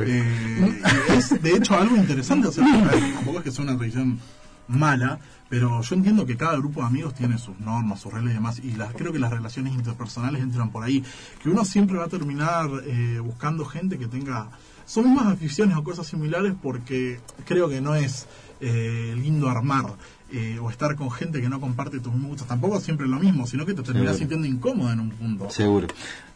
[0.07, 2.47] Eh, es, de hecho, algo interesante.
[2.47, 2.63] O sea,
[3.15, 4.19] tampoco es que sea una tradición
[4.67, 5.19] mala,
[5.49, 8.59] pero yo entiendo que cada grupo de amigos tiene sus normas, sus reglas y demás,
[8.59, 11.03] y las, creo que las relaciones interpersonales entran por ahí,
[11.41, 14.49] que uno siempre va a terminar eh, buscando gente que tenga
[14.85, 18.27] son mismas aficiones o cosas similares porque creo que no es
[18.61, 19.85] eh, lindo armar
[20.31, 23.45] eh, o estar con gente que no comparte tus gustos, tampoco siempre es lo mismo,
[23.47, 25.49] sino que te terminas sintiendo incómoda en un punto.
[25.49, 25.87] Seguro.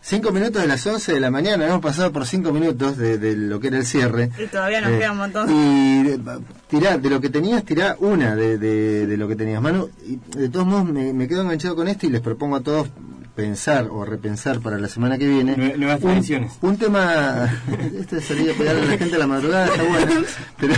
[0.02, 3.36] Cinco minutos de las 11 de la mañana, hemos pasado por cinco minutos de, de
[3.36, 4.32] lo que era el cierre.
[4.42, 5.50] Y todavía nos Eh, queda un montón.
[5.50, 6.20] Y de-
[6.68, 9.62] tirá, de lo que tenías, tirá una de, de, de lo que tenías.
[9.62, 12.62] Manu, y de todos modos me, me quedo enganchado con esto y les propongo a
[12.62, 12.88] todos
[13.36, 15.56] pensar o repensar para la semana que viene.
[15.58, 16.54] Nue- nuevas un, tradiciones.
[16.62, 17.50] un tema,
[18.00, 20.12] esto de salir a pegarle a la gente a la madrugada está bueno,
[20.60, 20.74] pero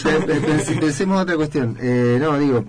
[0.00, 1.76] pe- pe- pense- pensemos otra cuestión.
[1.80, 2.64] Eh, no, digo,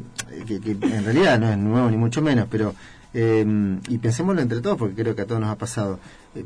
[0.47, 2.73] que, que en realidad no es nuevo ni mucho menos, pero
[3.13, 5.99] eh, y pensémoslo entre todos porque creo que a todos nos ha pasado.
[6.35, 6.45] Eh,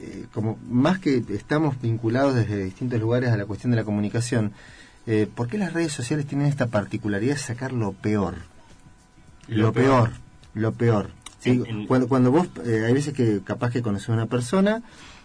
[0.00, 4.52] eh, como más que estamos vinculados desde distintos lugares a la cuestión de la comunicación,
[5.06, 8.34] eh, ¿por qué las redes sociales tienen esta particularidad de sacar lo peor?
[9.48, 10.08] Lo, Lo peor.
[10.10, 10.10] peor.
[10.54, 11.10] lo peor.
[11.38, 14.26] Sí, Digo, en- cuando, cuando vos, eh, hay veces que capaz que conoces a una
[14.26, 14.82] persona.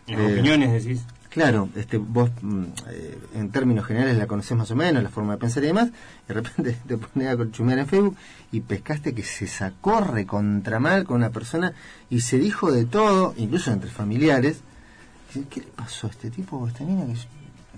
[0.08, 1.02] Las opiniones decís.
[1.32, 5.32] Claro, este, vos mm, eh, en términos generales la conocés más o menos, la forma
[5.34, 8.18] de pensar y demás, y de repente te pones a chumear en Facebook
[8.52, 11.72] y pescaste que se sacó recontra mal con una persona
[12.10, 14.60] y se dijo de todo, incluso entre familiares.
[15.50, 17.16] ¿Qué le pasó a este tipo o a esta mina que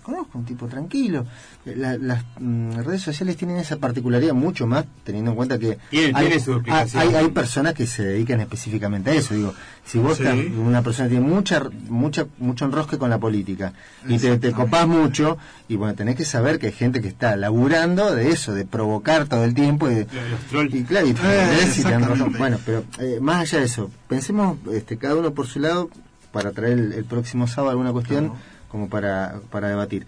[0.04, 1.26] conozco, un tipo tranquilo?
[1.66, 6.12] La- las mm, redes sociales tienen esa particularidad mucho más, teniendo en cuenta que Tiene-
[6.18, 7.02] hay, tiene su explicación.
[7.02, 9.34] hay, hay personas que se dedican específicamente a eso.
[9.34, 9.54] Digo,
[9.86, 10.24] si vos Sí.
[10.24, 13.74] estás- una persona tiene mucha, mucha, mucho enrosque con la política
[14.08, 17.36] y te, te copás mucho, y bueno, tenés que saber que hay gente que está
[17.36, 19.90] laburando de eso, de provocar todo el tiempo.
[19.90, 20.76] Y, de- Los trolls.
[20.76, 22.38] y claro, y te Eh, y.
[22.38, 25.90] Bueno, pero eh, más allá de eso, pensemos este, cada uno por su lado
[26.32, 28.53] para traer el, el próximo sábado alguna cuestión Claro.
[28.74, 30.06] Como para, para debatir.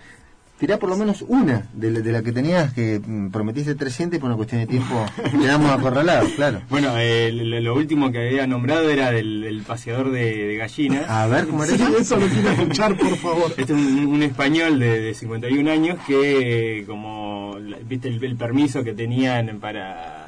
[0.58, 4.18] Tirá por lo menos una de, la- de la que tenías que mm, prometiste 300
[4.18, 5.06] y por una cuestión de tiempo
[5.42, 6.61] quedamos acorralados, claro.
[6.69, 11.10] Bueno, eh, lo, lo último que había nombrado era del, del paseador de, de gallinas.
[11.10, 12.16] A ver, ¿cómo era Sí, eso?
[12.18, 13.50] lo quiero escuchar, por favor.
[13.58, 18.82] Este es un, un español de, de 51 años que, como, viste el, el permiso
[18.84, 20.24] que tenían para...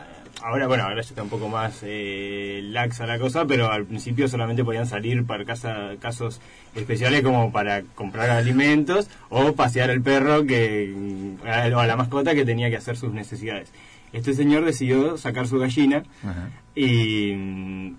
[0.48, 4.30] Ahora, bueno, ahora ya está un poco más eh, laxa la cosa, pero al principio
[4.30, 6.40] solamente podían salir para casa, casos
[6.74, 12.34] especiales como para comprar alimentos o pasear al perro que mm, o a la mascota
[12.34, 13.74] que tenía que hacer sus necesidades.
[14.14, 16.48] Este señor decidió sacar su gallina Ajá.
[16.76, 17.96] y mm,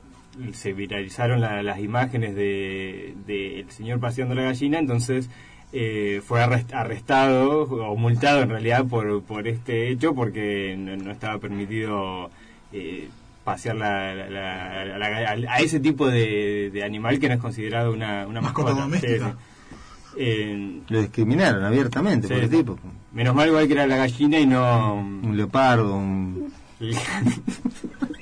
[0.53, 5.29] se viralizaron la- las imágenes de, de el señor paseando la gallina, entonces
[5.73, 11.11] eh, fue arrest- arrestado o multado en realidad por, por este hecho porque no, no
[11.13, 12.31] estaba permitido
[12.73, 13.09] eh,
[13.45, 17.41] pasear la, la- la- la- la- a ese tipo de, de animal que no es
[17.41, 18.83] considerado una, una Mascota mascota.
[18.85, 19.27] doméstica.
[19.31, 20.15] Sí, sí.
[20.21, 22.79] Eh, Lo discriminaron abiertamente Sí, por el tipo.
[23.13, 24.95] menos mal igual que era la gallina y no...
[24.97, 26.53] Un leopardo, un,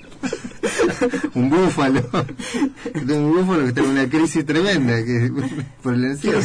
[1.34, 2.00] un búfalo.
[2.94, 5.30] un búfalo que está en una crisis tremenda que,
[5.82, 6.40] por el encierro.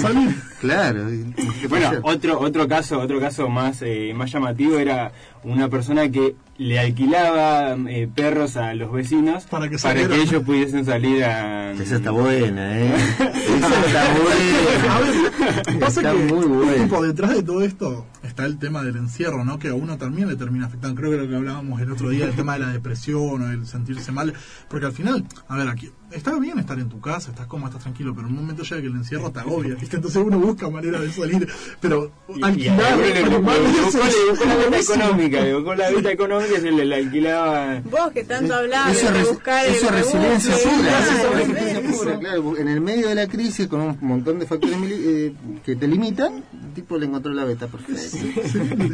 [0.60, 1.14] Claro.
[1.14, 5.12] y- ¿qué Bueno, otro otro caso otro caso más eh, más llamativo era
[5.44, 9.76] una persona que le alquilaba eh, perros a los vecinos Para que
[10.22, 12.94] ellos pudiesen salir a Esa está buena, ¿eh?
[13.20, 14.96] Esa está buena.
[14.96, 17.08] A ver, pasa Está que muy buena.
[17.08, 19.58] detrás de todo esto está el tema del encierro, ¿no?
[19.58, 20.96] Que a uno también le termina afectando.
[21.00, 23.66] Creo que lo que hablábamos el otro día, el tema de la depresión o el
[23.66, 24.34] sentirse mal.
[24.70, 27.84] Porque al final, a ver, aquí está bien estar en tu casa, estás cómodo, estás
[27.84, 29.96] tranquilo, pero en un momento llega que el encierro te agobia, ¿viste?
[29.98, 31.48] Entonces uno busca manera de salir.
[31.80, 34.96] Pero y, y a alquilar, uno le- buscó- la buenísimo.
[34.96, 38.96] económica le buscó la vida económica y se le, le alquilaba Vos que tanto hablás
[38.98, 42.60] Eso, de buscar el eso es resiliencia y- pura.
[42.60, 45.34] En el medio de la crisis, con un montón de factores eh,
[45.66, 48.18] que te limitan, el tipo le encontró la beta perfecto.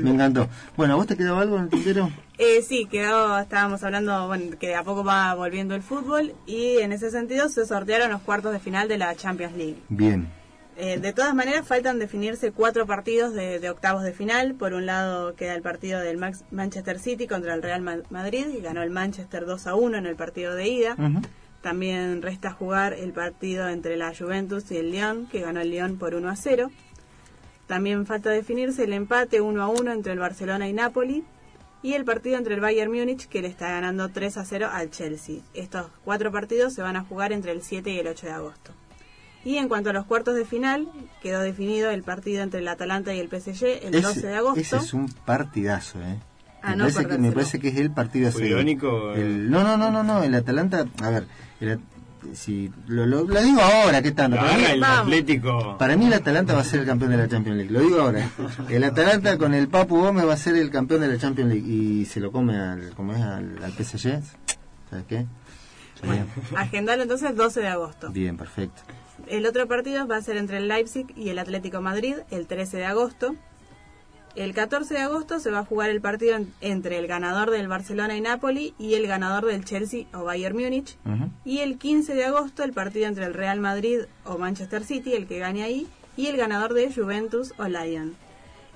[0.04, 0.48] Me encantó.
[0.76, 2.10] Bueno, ¿a vos te quedó algo en el tintero?
[2.40, 6.78] Eh, sí, quedó, estábamos hablando, bueno, que de a poco va volviendo el fútbol y
[6.78, 9.78] en ese sentido se sortearon los cuartos de final de la Champions League.
[9.90, 10.28] Bien.
[10.80, 14.54] Eh, de todas maneras, faltan definirse cuatro partidos de, de octavos de final.
[14.54, 18.46] Por un lado queda el partido del Max- Manchester City contra el Real Ma- Madrid,
[18.56, 20.96] y ganó el Manchester 2 a 1 en el partido de ida.
[21.64, 25.98] También resta jugar el partido entre la Juventus y el Lyon, que ganó el Lyon
[25.98, 26.70] por 1 a 0.
[27.66, 31.24] También falta definirse el empate 1 a 1 entre el Barcelona y Napoli.
[31.84, 34.90] Y el partido entre el Bayern Múnich, que le está ganando 3 a 0 al
[34.90, 35.42] Chelsea.
[35.54, 38.72] Estos cuatro partidos se van a jugar entre el 7 y el 8 de agosto.
[39.46, 40.88] Y en cuanto a los cuartos de final,
[41.22, 44.60] quedó definido el partido entre el Atalanta y el PSG el 12 de agosto.
[44.60, 46.18] ese es un partidazo, ¿eh?
[46.64, 48.56] Ah, me, no parece que, me parece que es el partido a ¿Fue seguir.
[48.58, 49.14] irónico?
[49.14, 51.28] El- no, no, no, no, no, el Atalanta, a ver,
[51.62, 51.80] el
[52.34, 54.38] si lo, lo- lo digo ahora, ¿qué tanto?
[54.38, 55.78] Para mí, el Atlético.
[55.78, 58.02] para mí el Atalanta va a ser el campeón de la Champions League, lo digo
[58.02, 58.30] ahora.
[58.70, 61.68] El Atalanta con el Papu Gómez va a ser el campeón de la Champions League
[61.68, 63.22] y se lo come al, ¿cómo es?
[63.22, 64.22] al, al PSG.
[64.90, 65.26] ¿Sabes qué?
[66.04, 68.10] Bien, Agendalo entonces 12 de agosto.
[68.12, 68.82] bien, perfecto.
[69.26, 72.78] El otro partido va a ser entre el Leipzig y el Atlético Madrid el 13
[72.78, 73.36] de agosto.
[74.38, 77.68] El 14 de agosto se va a jugar el partido en- entre el ganador del
[77.68, 80.96] Barcelona y Napoli y el ganador del Chelsea o Bayern Múnich.
[81.44, 85.26] Y el 15 de agosto el partido entre el Real Madrid o Manchester City, el
[85.28, 88.16] que gane ahí, y el ganador de Juventus o Lyon.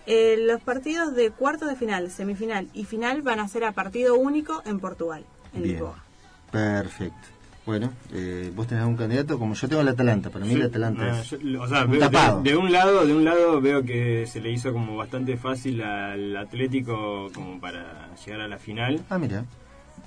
[0.08, 4.16] Eh, los partidos de cuartos de final, semifinal y final van a ser a partido
[4.16, 5.24] único en Portugal,
[5.54, 5.74] en Bien.
[5.76, 6.04] Lisboa.
[6.52, 7.28] Perfecto.
[7.66, 10.66] Bueno, eh, vos tenés algún candidato, como yo tengo el Atalanta, para mí el Yo-
[10.68, 12.42] Atalanta ah, es yo- o sea, un veo- tapado.
[12.42, 15.82] de, de un lado, de un lado veo que se le hizo como bastante fácil
[15.84, 19.02] al Atlético como para llegar a la final.
[19.10, 19.46] Ah, mira.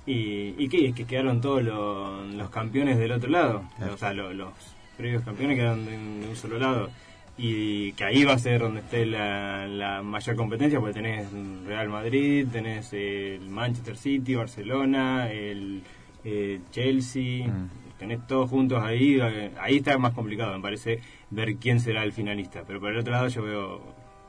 [0.05, 3.63] Y, y que, que quedaron todos los, los campeones del otro lado.
[3.79, 3.95] Claro.
[3.95, 4.51] O sea, lo- los
[4.97, 6.91] previos campeones quedaron de, un- de un solo lado.
[7.39, 11.27] Y que ahí va a ser donde esté la, la mayor competencia, porque tenés
[11.67, 15.83] Real Madrid, tenés el Manchester City, Barcelona, el
[16.25, 17.69] eh, Chelsea, Mm.
[17.99, 19.19] tenés todos juntos ahí.
[19.21, 22.63] eh, Ahí está más complicado, me parece, ver quién será el finalista.
[22.67, 23.81] Pero por el otro lado yo veo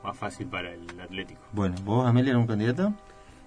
[0.04, 1.40] más fácil para el Atlético.
[1.52, 2.92] Bueno, ¿vos, Amelia, algún candidato?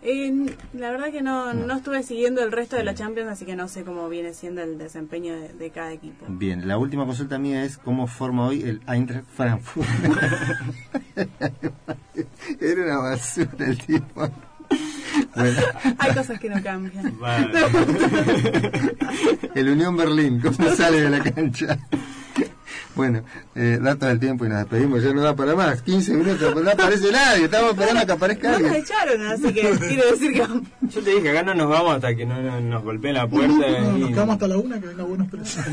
[0.02, 3.58] Eh, la verdad que no, no estuve siguiendo el resto de la Champions, así que
[3.58, 6.26] no sé cómo viene siendo el desempeño de, de cada equipo.
[6.30, 9.86] Bien, la última consulta mía es cómo forma hoy el Eintracht Frankfurt.
[12.62, 14.30] Era una basura el tipo.
[15.36, 15.62] Bueno,
[16.00, 17.16] Hay cosas que no cambian.
[19.56, 21.80] el Unión Berlín, ¿cómo sale de la cancha?
[23.00, 23.22] Bueno,
[23.56, 26.60] eh, datos del tiempo y nos despedimos, ya no da para más, 15 minutos, pero
[26.62, 30.34] no aparece nadie, estamos esperando a que aparezca No nos echaron, así que quiero decir
[30.34, 30.40] que
[30.90, 33.48] Yo te dije, acá no nos vamos hasta que no, no- nos golpeen la puerta.
[33.56, 35.66] No, y- nos quedamos hasta la una que venga buenos precios.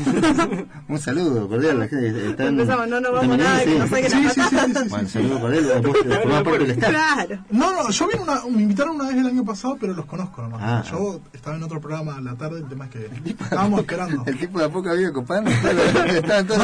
[0.87, 4.23] Un saludo cordial, la gente está Empezamos, no nos vamos nada, que nos saquen Sí,
[4.23, 4.83] las sí, sí, patatas.
[4.83, 4.89] sí.
[4.89, 6.89] Bueno, saludo cordial, vos te formás parte del staff.
[6.89, 7.43] Claro.
[7.49, 10.41] No, no, yo vine una, me invitaron una vez el año pasado, pero los conozco
[10.43, 10.61] nomás.
[10.63, 10.83] Ah.
[10.89, 13.09] yo estaba en otro programa a la tarde, el tema es que
[13.43, 14.23] estábamos esperando.
[14.25, 15.49] El tipo de a poco había copando,
[16.07, 16.61] estaban todos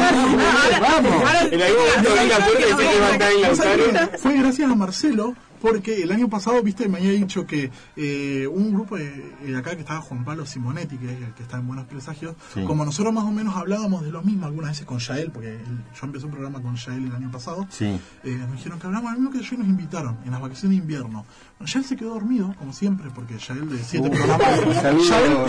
[0.80, 1.24] vamos.
[1.52, 4.18] En algún momento abrí la puerta y sé que va a estar en Lautaro.
[4.18, 8.74] fue gracias a Marcelo porque el año pasado, viste, me había dicho que eh, un
[8.74, 12.36] grupo de, eh, acá que estaba Juan Pablo Simonetti, que, que está en Buenos Presagios,
[12.54, 12.64] Sí.
[12.66, 15.84] como nosotros más o menos hablábamos de lo mismo algunas veces con Yael, porque él-
[16.00, 17.86] yo empecé un programa con Yael el año pasado, Sí.
[17.86, 18.00] eh,
[18.38, 21.26] nos dijeron que hablamos lo mismo que ellos nos invitaron en las vacaciones de invierno.
[21.58, 24.60] Bueno, Yael se quedó dormido, como siempre, porque Yael de siete Uh, programas.
[24.84, 25.44] Yael- Yael-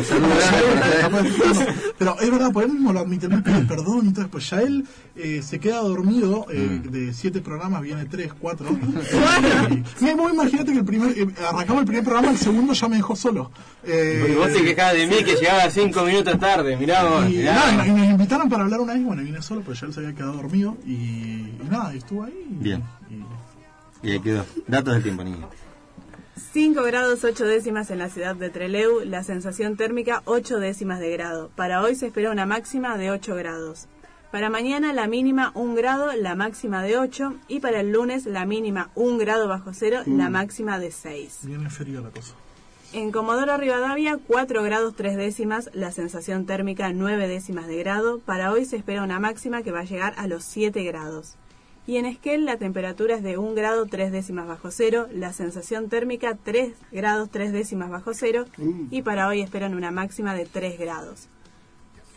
[1.98, 4.48] pero es verdad, por él mismo lo admite, me pide perdón y todo después.
[4.50, 4.86] Yael
[5.16, 6.90] eh, se queda dormido, eh, Mm.
[6.90, 8.68] de siete programas viene tres, cuatro.
[10.00, 12.88] y, y vos imagínate que el primer, eh, arrancamos el primer programa, el segundo ya
[12.88, 13.50] me dejó solo.
[13.84, 17.26] Eh, Porque vos te quejabas de mí que llegaba cinco minutos tarde, mirá vos.
[17.28, 17.54] y, mirá.
[17.54, 20.00] nada, y nos invitaron para hablar una vez, bueno, vine solo, pero ya él se
[20.00, 22.46] había quedado dormido y, y nada, y estuvo ahí.
[22.50, 22.82] Bien.
[23.10, 24.44] y- Y ahí quedó.
[24.66, 25.48] Datos del tiempo, niño.
[26.52, 31.10] 5 grados 8 décimas en la ciudad de Trelew, la sensación térmica 8 décimas de
[31.10, 31.50] grado.
[31.56, 33.86] Para hoy se espera una máxima de 8 grados.
[34.34, 38.44] Para mañana la mínima 1 grado, la máxima de 8 y para el lunes la
[38.46, 40.32] mínima 1 grado bajo cero, la Mm.
[40.32, 41.38] máxima de 6.
[41.44, 42.34] Viene frío la cosa.
[42.92, 48.18] En Comodoro Rivadavia 4 grados 3 décimas, la sensación térmica 9 décimas de grado.
[48.26, 51.36] Para hoy se espera una máxima que va a llegar a los 7 grados.
[51.86, 55.88] Y en Esquel la temperatura es de 1 grado 3 décimas bajo cero, la sensación
[55.88, 58.46] térmica 3 grados 3 décimas bajo cero
[58.90, 61.28] y para hoy esperan una máxima de 3 grados.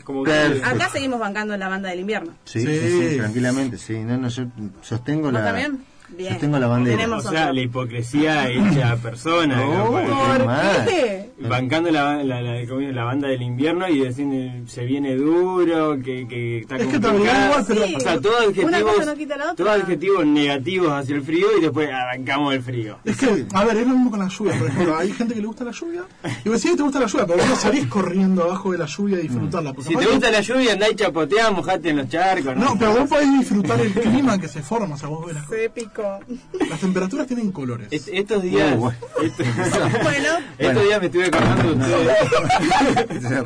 [0.08, 0.24] Como.
[0.24, 2.32] Acá seguimos bancando la banda del invierno.
[2.46, 4.00] Sí, sí, sí, tranquilamente, sí.
[4.00, 4.46] No, no, yo
[4.82, 5.44] sostengo ¿Vos la...
[5.44, 5.84] también?
[6.10, 6.34] Bien.
[6.34, 6.98] Sostengo la bandera.
[6.98, 7.54] Tenemos O sea, otro.
[7.54, 9.58] la hipocresía hecha persona.
[9.58, 10.86] No, ¿no?
[10.88, 11.30] qué?
[11.40, 16.60] Bancando la, la, la, la banda del invierno y diciendo se viene duro, que, que
[16.60, 17.96] está Es que Sí.
[17.96, 19.66] O sea, todos Una adjetivos, cosa no quita la otra.
[19.66, 22.98] todos adjetivos negativos hacia el frío y después arrancamos el frío.
[23.04, 24.98] Es que, a ver, es lo mismo con la lluvia, por ejemplo.
[24.98, 26.04] Hay gente que le gusta la lluvia.
[26.46, 28.86] Y vos sí, te gusta la lluvia, pero vos no salís corriendo abajo de la
[28.86, 29.74] lluvia y disfrutarla.
[29.82, 32.56] Si te gusta la lluvia, andá y chapotea, mojate en los charcos.
[32.56, 34.96] No, pero vos podés disfrutar el clima que se forma.
[34.96, 35.97] O sea, vos ves Se picó.
[36.70, 37.88] Las temperaturas tienen colores.
[37.92, 38.98] Est- estos días, Uh, bueno.
[39.24, 39.48] estos,
[40.04, 41.72] Bueno, estos días me estuve acordando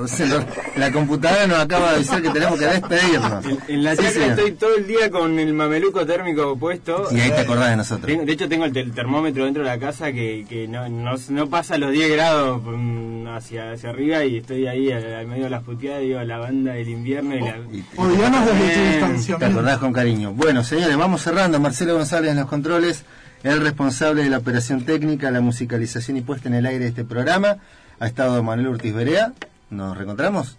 [0.03, 0.45] ustedes.
[0.75, 3.45] La computadora nos acaba de avisar que tenemos que despedirnos.
[3.45, 7.07] En, en la Sí, chacra estoy todo el día con el mameluco térmico puesto.
[7.11, 8.07] Y ahí te acordás de nosotros.
[8.07, 11.49] Tengo- de hecho, tengo el, termómetro dentro de la casa que, que no, no, no
[11.49, 15.63] pasa los 10 grados mm, hacia, hacia arriba y estoy ahí al, medio de las
[15.63, 16.01] puteadas.
[16.01, 17.57] Digo, la banda del invierno y la.
[17.71, 19.39] Y- Odianos desde tu Bien.
[19.39, 20.33] Te acordás con cariño.
[20.33, 21.59] Bueno, señores, vamos cerrando.
[21.59, 23.03] Marcelo González los controles,
[23.43, 27.03] el responsable de la operación técnica, la musicalización y puesta en el aire de este
[27.05, 27.57] programa.
[27.99, 29.33] Ha estado Manuel Ortiz Berea.
[29.69, 30.57] ¿Nos reencontramos?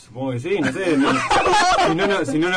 [0.00, 0.96] Supongo que sí, no sé.
[0.96, 2.48] no- si, no, no- si no.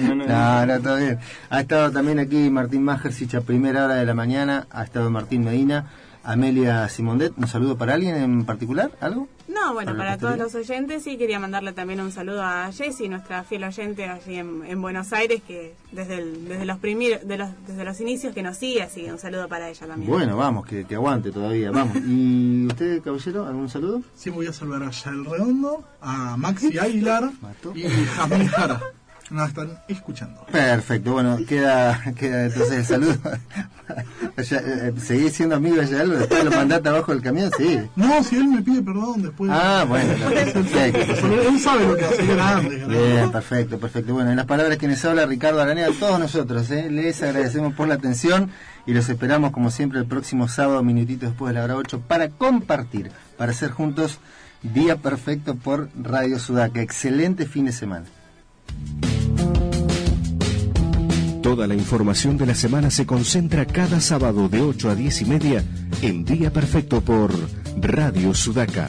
[0.00, 1.18] No, no, No, no, todo bien.
[1.50, 5.44] Ha estado también aquí Martín Majersich a primera hora de la mañana, ha estado Martín
[5.44, 5.86] Medina,
[6.24, 7.32] Amelia Simondet.
[7.36, 8.90] ¿Un saludo para alguien en particular?
[9.00, 9.28] ¿Algo?
[9.48, 13.44] No, bueno, Para todos los oyentes sí quería mandarle también un saludo a Jessie, nuestra
[13.44, 17.50] fiel oyente allí en, en Buenos Aires, que desde, el- desde los primeros, de los,
[17.66, 20.10] desde los inicios que nos sigue, así que un saludo para ella también.
[20.10, 21.96] Bueno, vamos, que, que aguante todavía, vamos.
[22.06, 24.02] ¿Y usted, caballero, algún saludo?
[24.14, 27.30] Sí, voy a saludar a Yael Redondo, a Maxi Aguilar
[27.74, 28.80] y Jamil Jara.
[29.32, 30.44] Nos están escuchando.
[30.52, 33.16] Perfecto, bueno, queda, queda entonces el saludo.
[34.38, 36.18] Eh, ¿Seguís siendo amigo de Yael?
[36.18, 37.50] ¿Después lo mandaste abajo del camión?
[37.58, 37.78] Sí.
[37.96, 39.50] No, si él me pide perdón después.
[39.52, 41.26] Ah, bueno, perfecto.
[41.26, 42.84] Él sabe lo que hace grande.
[42.86, 44.14] Bien, perfecto, perfecto.
[44.14, 46.90] Bueno, en las palabras que nos habla Ricardo Aranea, todos nosotros, ¿eh?
[46.90, 48.50] les agradecemos por la atención
[48.86, 52.30] y los esperamos como siempre el próximo sábado, minutito después de la hora 8, para
[52.30, 54.18] compartir, para hacer juntos
[54.62, 56.80] Día Perfecto por Radio Sudaca.
[56.80, 58.06] Excelente fin de semana.
[61.42, 65.24] Toda la información de la semana se concentra cada sábado de 8 a 10 y
[65.24, 65.64] media
[66.00, 67.32] en Día Perfecto por
[67.80, 68.88] Radio Sudaca.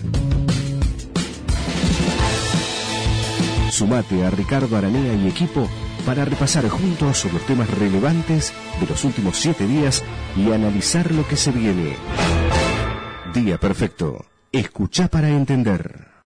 [3.71, 5.67] Sumate a Ricardo Aranea y equipo
[6.05, 10.03] para repasar juntos los temas relevantes de los últimos siete días
[10.37, 11.95] y analizar lo que se viene.
[13.33, 14.27] Día Perfecto.
[14.51, 16.12] Escucha para entender.